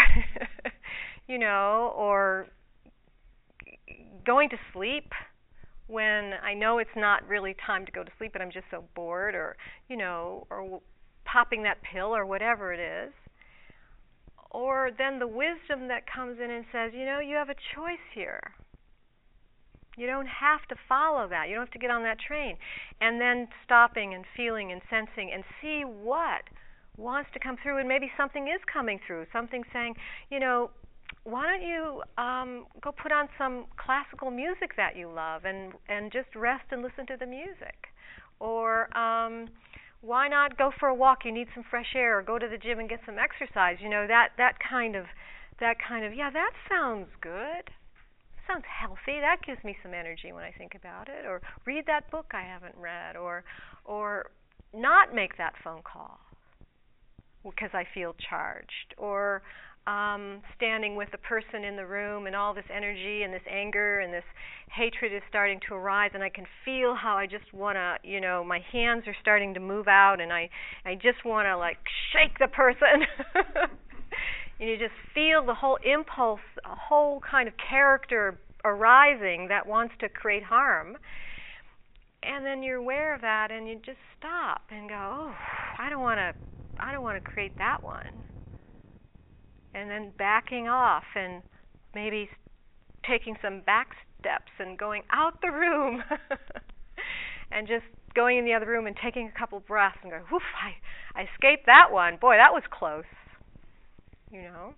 you 1.27 1.38
know, 1.38 1.93
or 1.95 2.47
going 4.25 4.49
to 4.49 4.57
sleep 4.73 5.11
when 5.88 6.34
I 6.43 6.53
know 6.53 6.77
it's 6.77 6.89
not 6.95 7.27
really 7.27 7.55
time 7.65 7.86
to 7.86 7.91
go 7.91 8.03
to 8.03 8.11
sleep, 8.17 8.34
but 8.34 8.41
I'm 8.41 8.51
just 8.51 8.65
so 8.71 8.84
bored, 8.95 9.36
or 9.36 9.55
you 9.89 9.97
know, 9.97 10.47
or 10.49 10.82
popping 11.25 11.63
that 11.63 11.77
pill, 11.84 12.15
or 12.15 12.25
whatever 12.25 12.73
it 12.73 12.79
is. 12.79 13.13
Or 14.51 14.91
then 14.95 15.19
the 15.19 15.27
wisdom 15.27 15.87
that 15.87 16.03
comes 16.05 16.37
in 16.43 16.51
and 16.51 16.65
says, 16.71 16.91
you 16.93 17.05
know, 17.05 17.19
you 17.19 17.35
have 17.35 17.49
a 17.49 17.55
choice 17.75 18.03
here. 18.13 18.53
You 19.97 20.07
don't 20.07 20.27
have 20.27 20.67
to 20.69 20.75
follow 20.87 21.27
that. 21.29 21.47
You 21.47 21.55
don't 21.55 21.65
have 21.65 21.73
to 21.73 21.79
get 21.79 21.89
on 21.89 22.03
that 22.03 22.17
train. 22.19 22.57
And 22.99 23.19
then 23.19 23.47
stopping 23.63 24.13
and 24.13 24.25
feeling 24.35 24.71
and 24.71 24.81
sensing 24.89 25.31
and 25.33 25.43
see 25.61 25.83
what 25.83 26.43
wants 26.97 27.29
to 27.33 27.39
come 27.39 27.55
through. 27.63 27.79
And 27.79 27.87
maybe 27.87 28.11
something 28.17 28.47
is 28.47 28.61
coming 28.71 28.99
through. 29.07 29.25
Something 29.31 29.63
saying, 29.71 29.95
you 30.29 30.39
know, 30.39 30.71
why 31.23 31.45
don't 31.45 31.67
you 31.67 32.01
um, 32.17 32.65
go 32.81 32.91
put 32.91 33.11
on 33.11 33.27
some 33.37 33.65
classical 33.77 34.31
music 34.31 34.75
that 34.77 34.95
you 34.95 35.11
love 35.11 35.45
and 35.45 35.73
and 35.87 36.11
just 36.11 36.33
rest 36.35 36.63
and 36.71 36.81
listen 36.81 37.05
to 37.07 37.17
the 37.19 37.25
music, 37.25 37.91
or 38.39 38.95
um, 38.97 39.47
why 40.01 40.27
not 40.27 40.57
go 40.57 40.71
for 40.79 40.89
a 40.89 40.95
walk? 40.95 41.25
You 41.25 41.31
need 41.31 41.47
some 41.53 41.63
fresh 41.69 41.93
air, 41.95 42.17
or 42.17 42.21
go 42.21 42.39
to 42.39 42.47
the 42.47 42.57
gym 42.57 42.79
and 42.79 42.89
get 42.89 42.99
some 43.05 43.17
exercise. 43.17 43.77
You 43.81 43.89
know 43.89 44.07
that 44.07 44.29
that 44.37 44.55
kind 44.59 44.95
of 44.95 45.05
that 45.59 45.77
kind 45.79 46.05
of 46.05 46.13
yeah, 46.13 46.29
that 46.31 46.51
sounds 46.69 47.07
good 47.21 47.71
sounds 48.47 48.65
healthy. 48.65 49.19
That 49.19 49.37
gives 49.45 49.63
me 49.63 49.77
some 49.83 49.93
energy 49.93 50.31
when 50.31 50.43
I 50.43 50.51
think 50.51 50.75
about 50.75 51.07
it. 51.07 51.25
Or 51.25 51.41
read 51.65 51.85
that 51.87 52.09
book 52.11 52.31
I 52.33 52.41
haven't 52.41 52.75
read. 52.77 53.15
Or 53.15 53.43
or 53.85 54.31
not 54.73 55.13
make 55.13 55.37
that 55.37 55.53
phone 55.63 55.81
call 55.83 56.19
because 57.43 57.71
I 57.73 57.85
feel 57.93 58.15
charged. 58.29 58.95
Or 58.97 59.41
um, 59.88 60.41
standing 60.55 60.95
with 60.95 61.09
the 61.11 61.17
person 61.17 61.63
in 61.63 61.75
the 61.75 61.86
room 61.86 62.27
and 62.27 62.36
all 62.36 62.53
this 62.53 62.65
energy 62.73 63.23
and 63.23 63.34
this 63.34 63.41
anger 63.49 63.99
and 63.99 64.13
this 64.13 64.23
hatred 64.71 65.11
is 65.11 65.21
starting 65.27 65.59
to 65.67 65.73
arise 65.73 66.11
and 66.13 66.23
I 66.23 66.29
can 66.29 66.45
feel 66.63 66.95
how 66.95 67.17
I 67.17 67.25
just 67.25 67.51
want 67.53 67.75
to, 67.75 67.97
you 68.07 68.21
know, 68.21 68.43
my 68.43 68.59
hands 68.71 69.03
are 69.07 69.15
starting 69.21 69.53
to 69.55 69.59
move 69.59 69.88
out 69.88 70.21
and 70.21 70.32
I 70.32 70.49
I 70.86 70.95
just 70.95 71.25
want 71.25 71.47
to 71.47 71.57
like 71.57 71.77
shake 72.13 72.38
the 72.39 72.47
person. 72.47 73.05
and 74.59 74.69
you 74.69 74.77
just 74.77 74.93
feel 75.13 75.45
the 75.45 75.55
whole 75.55 75.79
impulse, 75.84 76.39
a 76.63 76.75
whole 76.75 77.19
kind 77.19 77.47
of 77.47 77.55
character 77.57 78.39
arising 78.63 79.47
that 79.49 79.65
wants 79.65 79.95
to 79.99 80.09
create 80.09 80.43
harm. 80.43 80.95
And 82.21 82.45
then 82.45 82.61
you're 82.61 82.77
aware 82.77 83.15
of 83.15 83.21
that 83.21 83.49
and 83.49 83.67
you 83.67 83.75
just 83.84 83.97
stop 84.19 84.61
and 84.69 84.88
go, 84.88 84.95
"Oh, 84.95 85.36
I 85.79 85.89
don't 85.89 86.01
want 86.01 86.19
to 86.19 86.36
I 86.79 86.91
don't 86.91 87.03
want 87.03 87.17
to 87.17 87.27
create 87.27 87.57
that 87.57 87.84
one." 87.84 88.30
And 89.74 89.89
then 89.89 90.11
backing 90.17 90.67
off 90.67 91.03
and 91.15 91.41
maybe 91.95 92.30
taking 93.07 93.36
some 93.41 93.61
back 93.61 93.89
steps 94.19 94.51
and 94.59 94.78
going 94.78 95.03
out 95.11 95.41
the 95.41 95.51
room 95.51 96.03
and 97.51 97.67
just 97.67 97.86
going 98.13 98.38
in 98.38 98.45
the 98.45 98.53
other 98.53 98.67
room 98.67 98.86
and 98.86 98.95
taking 99.01 99.32
a 99.34 99.39
couple 99.39 99.59
breaths 99.61 99.97
and 100.03 100.11
going, 100.11 100.24
"Woof, 100.32 100.43
I 100.61 101.19
I 101.19 101.24
escaped 101.34 101.65
that 101.65 101.91
one. 101.91 102.17
Boy, 102.17 102.36
that 102.36 102.53
was 102.53 102.63
close." 102.69 103.05
you 104.32 104.41
know. 104.41 104.74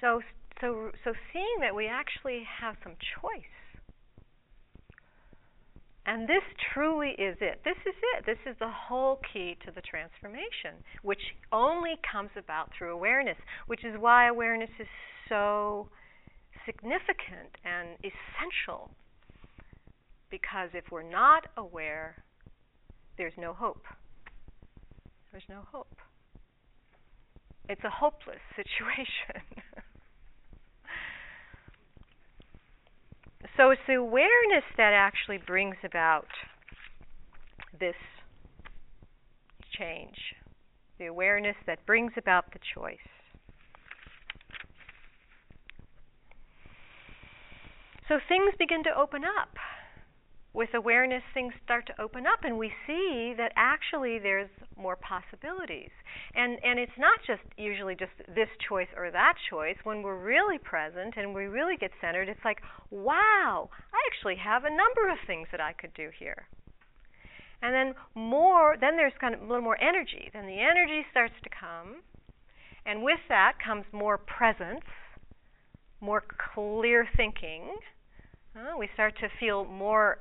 So 0.00 0.20
so 0.60 0.90
so 1.04 1.12
seeing 1.32 1.56
that 1.60 1.74
we 1.74 1.86
actually 1.86 2.42
have 2.60 2.76
some 2.82 2.96
choice. 3.20 3.54
And 6.04 6.28
this 6.28 6.42
truly 6.74 7.10
is 7.10 7.36
it. 7.40 7.60
This 7.64 7.76
is 7.86 7.94
it. 8.16 8.26
This 8.26 8.38
is 8.44 8.56
the 8.58 8.70
whole 8.70 9.20
key 9.32 9.56
to 9.64 9.70
the 9.70 9.80
transformation, 9.82 10.82
which 11.02 11.20
only 11.52 11.94
comes 12.10 12.30
about 12.36 12.70
through 12.76 12.92
awareness, 12.92 13.36
which 13.68 13.84
is 13.84 13.94
why 13.98 14.26
awareness 14.26 14.70
is 14.80 14.88
so 15.28 15.88
significant 16.66 17.54
and 17.64 17.90
essential. 18.00 18.90
Because 20.30 20.70
if 20.74 20.84
we're 20.90 21.08
not 21.08 21.44
aware, 21.56 22.16
there's 23.16 23.34
no 23.38 23.52
hope. 23.52 23.84
There's 25.30 25.44
no 25.48 25.60
hope. 25.70 25.96
It's 27.68 27.84
a 27.84 27.90
hopeless 27.90 28.40
situation. 28.56 29.42
So 33.56 33.70
it's 33.70 33.82
the 33.86 33.94
awareness 33.94 34.64
that 34.76 34.92
actually 34.92 35.38
brings 35.38 35.76
about 35.84 36.26
this 37.78 37.94
change. 39.78 40.16
The 40.98 41.06
awareness 41.06 41.56
that 41.66 41.84
brings 41.86 42.12
about 42.16 42.52
the 42.52 42.58
choice. 42.74 42.98
So 48.08 48.18
things 48.28 48.52
begin 48.58 48.84
to 48.84 48.90
open 48.98 49.22
up 49.24 49.56
with 50.54 50.68
awareness, 50.74 51.22
things 51.32 51.54
start 51.64 51.86
to 51.86 52.00
open 52.00 52.26
up, 52.26 52.40
and 52.44 52.58
we 52.58 52.70
see 52.86 53.32
that 53.38 53.52
actually 53.56 54.18
there's 54.18 54.50
more 54.76 54.96
possibilities. 54.96 55.90
And 56.34 56.58
and 56.62 56.78
it's 56.78 56.98
not 56.98 57.18
just 57.26 57.42
usually 57.56 57.94
just 57.94 58.12
this 58.28 58.48
choice 58.68 58.88
or 58.96 59.10
that 59.10 59.34
choice. 59.48 59.76
When 59.84 60.02
we're 60.02 60.18
really 60.18 60.58
present 60.58 61.14
and 61.16 61.34
we 61.34 61.44
really 61.44 61.76
get 61.76 61.90
centered, 62.00 62.28
it's 62.28 62.44
like, 62.44 62.60
wow, 62.90 63.70
I 63.92 63.98
actually 64.12 64.36
have 64.36 64.64
a 64.64 64.70
number 64.70 65.08
of 65.10 65.18
things 65.26 65.48
that 65.52 65.60
I 65.60 65.72
could 65.72 65.94
do 65.94 66.10
here. 66.18 66.46
And 67.62 67.72
then 67.72 67.94
more, 68.14 68.76
then 68.78 68.96
there's 68.96 69.12
kind 69.20 69.34
of 69.34 69.40
a 69.40 69.46
little 69.46 69.62
more 69.62 69.80
energy. 69.80 70.28
Then 70.32 70.46
the 70.46 70.58
energy 70.58 71.06
starts 71.10 71.34
to 71.44 71.48
come, 71.48 72.02
and 72.84 73.02
with 73.02 73.20
that 73.28 73.52
comes 73.64 73.84
more 73.92 74.18
presence, 74.18 74.84
more 76.00 76.24
clear 76.54 77.08
thinking. 77.16 77.76
Uh, 78.54 78.76
we 78.76 78.88
start 78.92 79.14
to 79.20 79.28
feel 79.40 79.64
more 79.64 80.18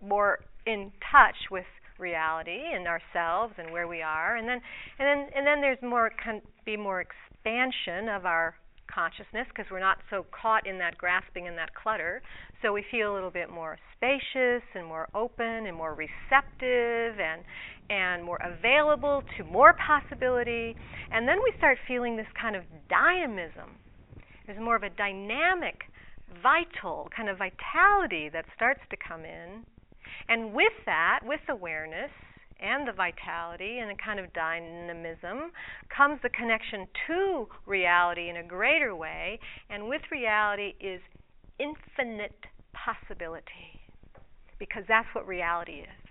more 0.00 0.40
in 0.66 0.92
touch 1.12 1.36
with 1.50 1.64
reality 1.98 2.60
and 2.74 2.86
ourselves 2.86 3.54
and 3.58 3.70
where 3.70 3.88
we 3.88 4.02
are 4.02 4.36
and 4.36 4.46
then 4.46 4.60
and 4.98 5.06
then 5.06 5.28
and 5.34 5.46
then 5.46 5.60
there's 5.62 5.80
more 5.82 6.10
can 6.22 6.42
be 6.66 6.76
more 6.76 7.00
expansion 7.00 8.08
of 8.08 8.26
our 8.26 8.54
consciousness 8.92 9.46
because 9.48 9.70
we're 9.70 9.80
not 9.80 9.98
so 10.10 10.24
caught 10.30 10.66
in 10.66 10.78
that 10.78 10.96
grasping 10.96 11.46
and 11.48 11.58
that 11.58 11.74
clutter. 11.74 12.22
So 12.62 12.72
we 12.72 12.84
feel 12.90 13.12
a 13.12 13.14
little 13.14 13.30
bit 13.30 13.50
more 13.50 13.78
spacious 13.96 14.62
and 14.74 14.86
more 14.86 15.08
open 15.14 15.66
and 15.66 15.76
more 15.76 15.94
receptive 15.94 17.20
and 17.20 17.42
and 17.88 18.24
more 18.24 18.38
available 18.42 19.22
to 19.36 19.44
more 19.44 19.74
possibility. 19.74 20.74
And 21.12 21.28
then 21.28 21.38
we 21.44 21.52
start 21.58 21.78
feeling 21.86 22.16
this 22.16 22.26
kind 22.40 22.56
of 22.56 22.62
dynamism. 22.88 23.78
There's 24.46 24.60
more 24.60 24.76
of 24.76 24.82
a 24.82 24.90
dynamic, 24.90 25.82
vital 26.42 27.08
kind 27.14 27.28
of 27.28 27.38
vitality 27.38 28.28
that 28.32 28.44
starts 28.54 28.80
to 28.90 28.96
come 28.96 29.24
in. 29.24 29.64
And 30.28 30.52
with 30.52 30.72
that, 30.86 31.20
with 31.22 31.40
awareness, 31.48 32.10
and 32.60 32.88
the 32.88 32.92
vitality 32.92 33.78
and 33.80 33.90
the 33.90 34.02
kind 34.02 34.18
of 34.18 34.32
dynamism 34.32 35.52
comes 35.94 36.18
the 36.22 36.30
connection 36.30 36.86
to 37.06 37.46
reality 37.66 38.30
in 38.30 38.36
a 38.38 38.42
greater 38.42 38.94
way, 38.96 39.38
and 39.68 39.88
with 39.88 40.00
reality 40.10 40.74
is 40.80 41.00
infinite 41.58 42.46
possibility, 42.72 43.80
because 44.58 44.84
that's 44.88 45.08
what 45.14 45.26
reality 45.26 45.80
is. 45.80 46.05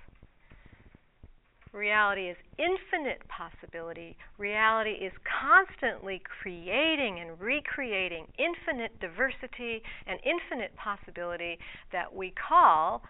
Reality 1.76 2.30
is 2.30 2.38
infinite 2.58 3.22
possibility. 3.28 4.16
Reality 4.38 4.92
is 4.92 5.12
constantly 5.28 6.22
creating 6.42 7.20
and 7.20 7.38
recreating 7.38 8.28
infinite 8.40 8.98
diversity 9.02 9.84
and 10.08 10.18
infinite 10.24 10.74
possibility 10.78 11.60
that 11.92 12.16
we 12.16 12.32
call 12.32 13.02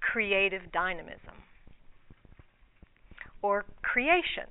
creative 0.00 0.62
dynamism 0.72 1.34
or 3.42 3.64
creation. 3.82 4.46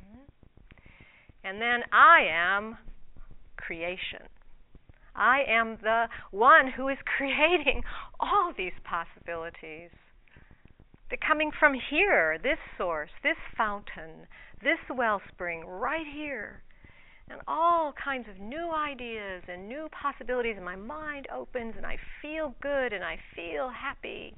Mm-hmm. 0.00 0.24
And 1.44 1.60
then 1.60 1.80
I 1.92 2.24
am 2.32 2.78
creation. 3.58 4.22
I 5.14 5.42
am 5.46 5.76
the 5.82 6.06
one 6.30 6.72
who 6.74 6.88
is 6.88 6.96
creating 7.18 7.82
all 8.18 8.54
these 8.56 8.72
possibilities. 8.84 9.90
Coming 11.18 11.50
from 11.58 11.74
here, 11.74 12.38
this 12.42 12.58
source, 12.78 13.10
this 13.22 13.36
fountain, 13.56 14.26
this 14.62 14.78
wellspring, 14.88 15.64
right 15.66 16.06
here. 16.06 16.62
And 17.28 17.40
all 17.46 17.92
kinds 17.92 18.28
of 18.28 18.38
new 18.38 18.70
ideas 18.72 19.42
and 19.48 19.68
new 19.68 19.88
possibilities, 19.90 20.56
and 20.56 20.64
my 20.64 20.76
mind 20.76 21.26
opens, 21.32 21.74
and 21.76 21.86
I 21.86 21.96
feel 22.20 22.54
good, 22.60 22.92
and 22.92 23.04
I 23.04 23.18
feel 23.34 23.70
happy 23.70 24.34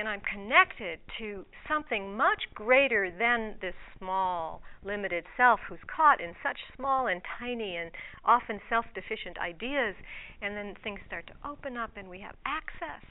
and 0.00 0.08
I'm 0.08 0.20
connected 0.20 0.98
to 1.18 1.44
something 1.68 2.16
much 2.16 2.42
greater 2.54 3.10
than 3.10 3.56
this 3.60 3.74
small, 3.98 4.62
limited 4.82 5.24
self 5.36 5.60
who's 5.68 5.80
caught 5.94 6.20
in 6.20 6.34
such 6.42 6.56
small 6.74 7.06
and 7.06 7.20
tiny 7.38 7.76
and 7.76 7.90
often 8.24 8.60
self 8.68 8.86
deficient 8.94 9.36
ideas, 9.38 9.94
and 10.40 10.56
then 10.56 10.74
things 10.82 11.00
start 11.06 11.26
to 11.26 11.48
open 11.48 11.76
up 11.76 11.90
and 11.96 12.08
we 12.08 12.20
have 12.20 12.34
access 12.46 13.04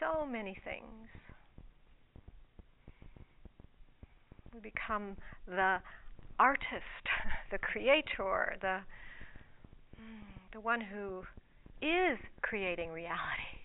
so 0.00 0.26
many 0.26 0.56
things. 0.64 1.08
We 4.54 4.60
become 4.60 5.16
the 5.46 5.78
artist, 6.38 7.04
the 7.50 7.58
creator, 7.58 8.56
the, 8.60 8.80
mm, 10.00 10.52
the 10.52 10.60
one 10.60 10.80
who 10.80 11.22
is 11.82 12.18
creating 12.42 12.90
reality. 12.90 13.56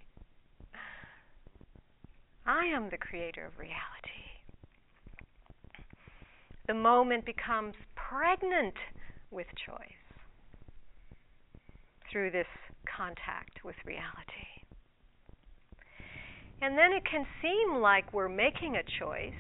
I 2.46 2.66
am 2.66 2.90
the 2.90 2.98
creator 2.98 3.46
of 3.46 3.60
reality. 3.60 3.78
The 6.68 6.74
moment 6.74 7.26
becomes 7.26 7.76
pregnant 7.96 8.76
with 9.30 9.48
choice 9.66 10.02
through 12.12 12.32
this 12.32 12.48
contact 12.86 13.64
with 13.64 13.76
reality. 13.86 14.61
And 16.62 16.78
then 16.78 16.94
it 16.94 17.04
can 17.10 17.26
seem 17.42 17.82
like 17.82 18.14
we're 18.14 18.30
making 18.30 18.76
a 18.76 18.84
choice. 19.00 19.34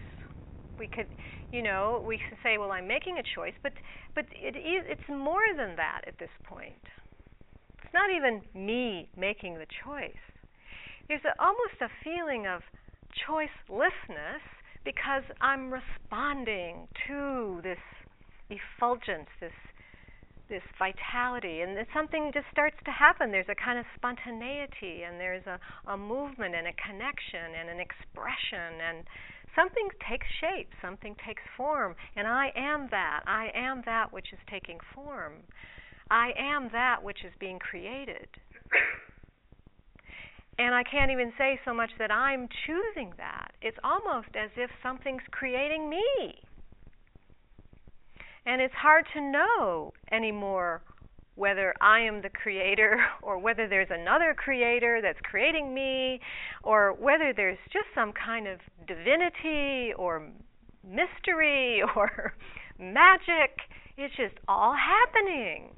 We 0.79 0.87
could, 0.87 1.07
you 1.51 1.61
know, 1.61 2.03
we 2.05 2.17
can 2.17 2.37
say, 2.41 2.57
"Well, 2.57 2.71
I'm 2.71 2.87
making 2.87 3.19
a 3.19 3.23
choice," 3.35 3.53
but 3.61 3.73
but 4.15 4.25
it 4.31 4.55
is 4.57 4.85
it's 4.87 5.07
more 5.07 5.53
than 5.55 5.75
that 5.75 6.01
at 6.07 6.17
this 6.17 6.31
point. 6.43 6.81
It's 7.83 7.93
not 7.93 8.09
even 8.09 8.41
me 8.55 9.09
making 9.15 9.55
the 9.55 9.67
choice. 9.85 10.25
There's 11.07 11.21
a, 11.25 11.39
almost 11.43 11.81
a 11.81 11.89
feeling 12.03 12.47
of 12.47 12.61
choicelessness 13.27 14.41
because 14.83 15.23
I'm 15.41 15.71
responding 15.71 16.87
to 17.07 17.59
this 17.61 17.77
effulgence, 18.49 19.27
this 19.39 19.51
this 20.51 20.61
vitality, 20.77 21.61
and 21.61 21.79
something 21.95 22.29
just 22.33 22.45
starts 22.51 22.75
to 22.83 22.91
happen. 22.91 23.31
There's 23.31 23.49
a 23.49 23.55
kind 23.55 23.79
of 23.79 23.85
spontaneity, 23.95 25.07
and 25.07 25.17
there's 25.17 25.47
a, 25.47 25.57
a 25.89 25.97
movement, 25.97 26.53
and 26.53 26.67
a 26.67 26.75
connection, 26.75 27.55
and 27.57 27.71
an 27.71 27.79
expression, 27.79 28.83
and 28.83 29.07
something 29.55 29.87
takes 30.07 30.27
shape, 30.43 30.69
something 30.83 31.15
takes 31.25 31.41
form, 31.55 31.95
and 32.15 32.27
I 32.27 32.51
am 32.55 32.89
that. 32.91 33.21
I 33.25 33.49
am 33.55 33.81
that 33.85 34.11
which 34.11 34.27
is 34.33 34.39
taking 34.51 34.77
form. 34.93 35.41
I 36.11 36.31
am 36.37 36.69
that 36.73 37.01
which 37.01 37.23
is 37.23 37.31
being 37.39 37.57
created. 37.57 38.27
And 40.59 40.75
I 40.75 40.83
can't 40.83 41.09
even 41.09 41.31
say 41.37 41.59
so 41.65 41.73
much 41.73 41.89
that 41.97 42.11
I'm 42.11 42.47
choosing 42.67 43.13
that. 43.17 43.53
It's 43.61 43.77
almost 43.83 44.35
as 44.35 44.51
if 44.57 44.69
something's 44.83 45.23
creating 45.31 45.89
me. 45.89 46.35
And 48.45 48.61
it's 48.61 48.73
hard 48.73 49.05
to 49.13 49.21
know 49.21 49.93
anymore 50.11 50.81
whether 51.35 51.73
I 51.81 52.01
am 52.01 52.21
the 52.21 52.29
creator 52.29 52.99
or 53.21 53.37
whether 53.37 53.67
there's 53.67 53.89
another 53.89 54.35
creator 54.37 54.99
that's 55.01 55.19
creating 55.23 55.73
me 55.73 56.19
or 56.63 56.93
whether 56.93 57.33
there's 57.35 57.59
just 57.71 57.87
some 57.95 58.13
kind 58.13 58.47
of 58.47 58.59
divinity 58.87 59.93
or 59.97 60.29
mystery 60.83 61.81
or 61.95 62.33
magic. 62.79 63.59
It's 63.97 64.15
just 64.15 64.35
all 64.47 64.73
happening. 64.73 65.75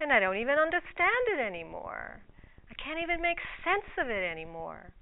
And 0.00 0.12
I 0.12 0.20
don't 0.20 0.36
even 0.36 0.58
understand 0.58 1.24
it 1.32 1.40
anymore 1.40 2.22
I 2.70 2.74
can't 2.82 3.00
even 3.02 3.20
make 3.22 3.38
sense 3.64 3.86
of 3.98 4.10
it 4.10 4.24
anymore. 4.24 4.92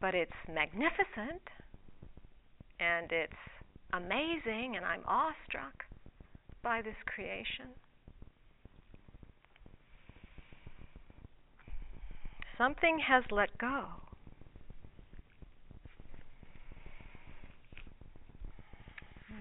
But 0.00 0.14
it's 0.14 0.36
magnificent 0.48 1.42
and 2.78 3.10
it's 3.10 3.42
amazing, 3.92 4.74
and 4.76 4.84
I'm 4.84 5.02
awestruck 5.06 5.84
by 6.62 6.82
this 6.82 6.96
creation. 7.06 7.66
Something 12.58 12.98
has 13.06 13.22
let 13.30 13.56
go. 13.58 13.84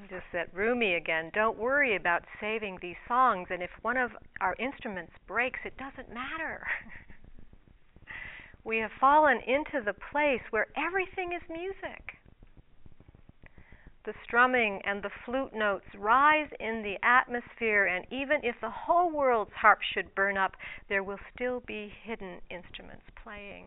Just 0.10 0.26
that 0.34 0.54
Rumi 0.54 0.94
again. 0.94 1.32
Don't 1.34 1.58
worry 1.58 1.96
about 1.96 2.24
saving 2.40 2.78
these 2.82 2.96
songs, 3.08 3.48
and 3.50 3.64
if 3.64 3.72
one 3.82 3.98
of 3.98 4.12
our 4.40 4.56
instruments 4.60 5.14
breaks, 5.28 5.60
it 5.66 5.76
doesn't 5.78 6.14
matter. 6.14 6.68
we 8.64 8.78
have 8.78 8.92
fallen 9.00 9.40
into 9.48 9.84
the 9.84 9.96
place 10.12 10.42
where 10.52 10.68
everything 10.78 11.32
is 11.34 11.42
music. 11.50 12.16
The 14.06 14.14
strumming 14.24 14.82
and 14.86 15.02
the 15.02 15.10
flute 15.26 15.56
notes 15.56 15.86
rise 15.98 16.50
in 16.60 16.84
the 16.84 16.98
atmosphere, 17.04 17.86
and 17.86 18.06
even 18.12 18.38
if 18.44 18.56
the 18.62 18.70
whole 18.70 19.12
world's 19.12 19.54
harp 19.60 19.80
should 19.82 20.14
burn 20.14 20.38
up, 20.38 20.56
there 20.90 21.04
will 21.04 21.18
still 21.34 21.62
be 21.62 21.92
hidden 22.04 22.40
instruments 22.52 23.06
playing. 23.24 23.66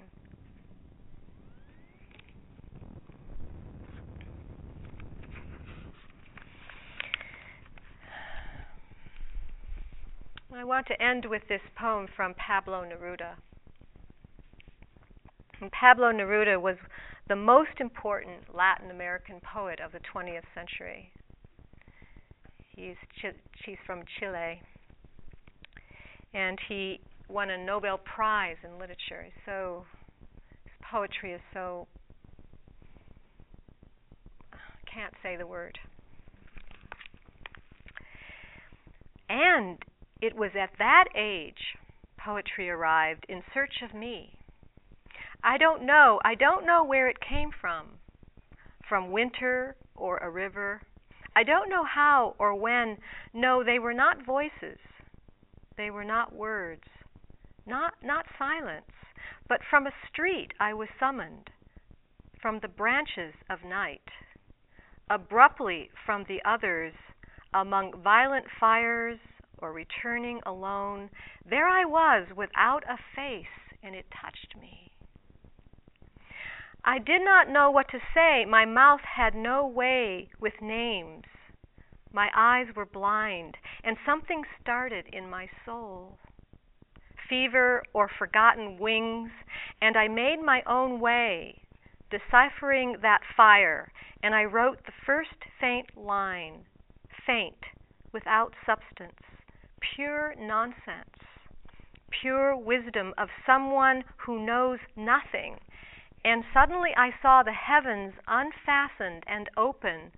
I 10.55 10.64
want 10.64 10.86
to 10.86 11.03
end 11.03 11.24
with 11.24 11.43
this 11.49 11.61
poem 11.76 12.07
from 12.16 12.34
Pablo 12.34 12.84
Neruda. 12.84 13.34
And 15.61 15.70
Pablo 15.72 16.12
Neruda 16.12 16.61
was 16.61 16.76
the 17.29 17.37
most 17.37 17.81
important 17.81 18.55
Latin 18.55 18.91
American 18.91 19.41
poet 19.41 19.81
of 19.85 19.93
the 19.93 20.01
20th 20.14 20.43
century. 20.55 21.12
He's, 22.74 22.97
he's 23.64 23.76
from 23.87 24.03
Chile. 24.18 24.62
And 26.33 26.59
he 26.68 27.01
won 27.29 27.51
a 27.51 27.59
Nobel 27.59 27.99
Prize 27.99 28.57
in 28.64 28.79
literature. 28.79 29.26
So 29.45 29.85
his 30.64 30.72
poetry 30.91 31.33
is 31.33 31.41
so 31.53 31.87
can't 34.93 35.14
say 35.22 35.37
the 35.37 35.47
word. 35.47 35.79
And 39.29 39.79
it 40.20 40.35
was 40.35 40.51
at 40.61 40.70
that 40.79 41.05
age 41.14 41.76
poetry 42.16 42.70
arrived 42.70 43.26
in 43.29 43.43
search 43.55 43.83
of 43.83 43.95
me. 43.95 44.38
I 45.43 45.57
don't 45.57 45.84
know, 45.84 46.20
I 46.24 46.34
don't 46.34 46.66
know 46.66 46.84
where 46.84 47.09
it 47.09 47.20
came 47.20 47.51
from. 47.61 47.99
From 48.89 49.12
winter 49.12 49.76
or 49.95 50.18
a 50.18 50.30
river. 50.30 50.82
I 51.36 51.45
don't 51.45 51.68
know 51.70 51.84
how 51.84 52.34
or 52.39 52.55
when. 52.55 52.99
No, 53.32 53.62
they 53.62 53.78
were 53.78 53.95
not 53.95 54.24
voices. 54.24 54.78
They 55.76 55.91
were 55.91 56.05
not 56.05 56.34
words. 56.34 56.84
Not 57.66 57.95
not 58.03 58.26
silence, 58.39 58.91
but 59.47 59.61
from 59.68 59.86
a 59.86 59.93
street 60.11 60.53
I 60.59 60.74
was 60.74 60.89
summoned, 60.99 61.51
from 62.41 62.59
the 62.61 62.68
branches 62.68 63.34
of 63.51 63.62
night. 63.62 64.09
Abruptly 65.11 65.91
from 66.05 66.24
the 66.24 66.43
others, 66.45 66.95
among 67.55 68.03
violent 68.03 68.47
fires 68.59 69.18
or 69.59 69.72
returning 69.72 70.41
alone, 70.47 71.11
there 71.49 71.68
I 71.68 71.84
was 71.84 72.26
without 72.34 72.84
a 72.89 72.99
face, 73.14 73.47
and 73.82 73.95
it 73.95 74.07
touched 74.11 74.57
me. 74.61 74.88
I 76.85 76.99
did 76.99 77.22
not 77.22 77.49
know 77.49 77.70
what 77.70 77.89
to 77.89 77.99
say. 78.14 78.45
My 78.45 78.64
mouth 78.64 79.01
had 79.01 79.35
no 79.35 79.66
way 79.66 80.31
with 80.41 80.61
names. 80.61 81.24
My 82.12 82.31
eyes 82.35 82.74
were 82.74 82.87
blind, 82.87 83.57
and 83.85 83.97
something 84.07 84.45
started 84.61 85.07
in 85.12 85.29
my 85.29 85.49
soul. 85.64 86.18
Fever 87.29 87.83
or 87.93 88.09
forgotten 88.09 88.79
wings, 88.79 89.31
and 89.83 89.97
I 89.97 90.09
made 90.09 90.41
my 90.41 90.62
own 90.66 91.01
way, 91.01 91.61
deciphering 92.11 92.97
that 93.03 93.20
fire, 93.37 93.93
and 94.22 94.35
I 94.35 94.45
wrote 94.45 94.85
the 94.87 94.93
first 95.05 95.45
faint 95.61 95.97
line 95.97 96.64
faint, 97.26 97.62
without 98.12 98.55
substance, 98.64 99.20
pure 99.95 100.35
nonsense, 100.39 101.18
pure 102.11 102.57
wisdom 102.57 103.12
of 103.18 103.29
someone 103.45 104.03
who 104.16 104.47
knows 104.47 104.79
nothing 104.97 105.59
and 106.24 106.44
suddenly 106.52 106.90
I 106.96 107.10
saw 107.22 107.42
the 107.42 107.52
heavens 107.52 108.14
unfastened 108.26 109.24
and 109.26 109.48
open, 109.56 110.12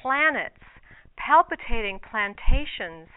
planets, 0.00 0.62
palpitating 1.16 2.00
plantations, 2.10 3.08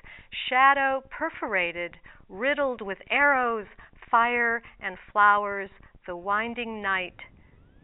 shadow 0.50 1.04
perforated, 1.10 1.96
riddled 2.30 2.82
with 2.82 2.98
arrows, 3.10 3.68
fire, 4.10 4.62
and 4.82 4.98
flowers, 5.12 5.70
the 6.06 6.16
winding 6.16 6.82
night, 6.82 7.16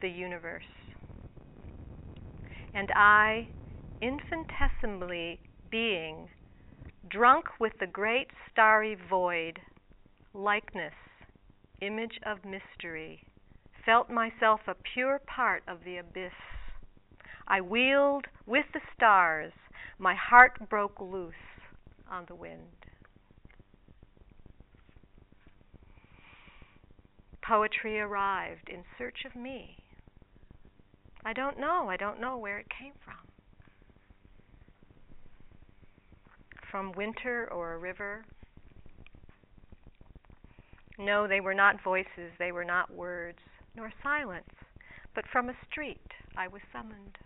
the 0.01 0.09
universe. 0.09 0.63
And 2.73 2.89
I, 2.95 3.47
infinitesimally 4.01 5.39
being, 5.71 6.29
drunk 7.09 7.45
with 7.59 7.73
the 7.79 7.87
great 7.87 8.27
starry 8.51 8.97
void, 9.09 9.59
likeness, 10.33 10.93
image 11.81 12.19
of 12.25 12.39
mystery 12.43 13.23
felt 13.89 14.07
myself 14.07 14.59
a 14.67 14.75
pure 14.93 15.19
part 15.25 15.63
of 15.67 15.79
the 15.83 15.97
abyss. 15.97 16.31
I 17.47 17.59
wheeled 17.59 18.27
with 18.45 18.65
the 18.71 18.81
stars, 18.95 19.51
my 19.97 20.13
heart 20.13 20.69
broke 20.69 21.01
loose 21.01 21.33
on 22.07 22.25
the 22.27 22.35
wind. 22.35 22.85
Poetry 27.41 27.99
arrived 27.99 28.69
in 28.69 28.83
search 28.95 29.25
of 29.25 29.35
me. 29.35 29.77
I 31.25 31.33
don't 31.33 31.59
know, 31.59 31.89
I 31.89 31.97
don't 31.97 32.21
know 32.21 32.37
where 32.37 32.59
it 32.59 32.67
came 32.69 32.93
from. 33.03 33.15
From 36.69 36.91
winter 36.91 37.49
or 37.51 37.73
a 37.73 37.79
river. 37.79 38.23
No, 40.99 41.27
they 41.27 41.39
were 41.39 41.55
not 41.55 41.83
voices, 41.83 42.31
they 42.37 42.51
were 42.51 42.65
not 42.65 42.93
words 42.93 43.39
nor 43.76 43.91
silence, 44.03 44.49
but 45.15 45.26
from 45.32 45.49
a 45.49 45.53
street 45.70 46.11
I 46.38 46.47
was 46.47 46.61
summoned. 46.72 47.17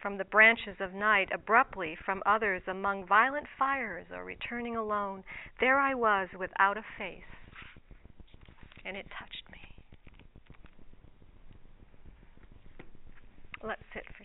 From 0.00 0.18
the 0.18 0.24
branches 0.24 0.76
of 0.80 0.92
night, 0.92 1.30
abruptly 1.32 1.96
from 2.04 2.22
others, 2.26 2.62
among 2.66 3.06
violent 3.06 3.46
fires, 3.58 4.06
or 4.12 4.24
returning 4.24 4.76
alone, 4.76 5.24
there 5.60 5.78
I 5.80 5.94
was 5.94 6.28
without 6.38 6.76
a 6.76 6.84
face, 6.98 7.22
and 8.84 8.96
it 8.96 9.06
touched 9.18 9.50
me. 9.50 9.60
Let's 13.62 13.82
sit 13.94 14.04
for 14.16 14.23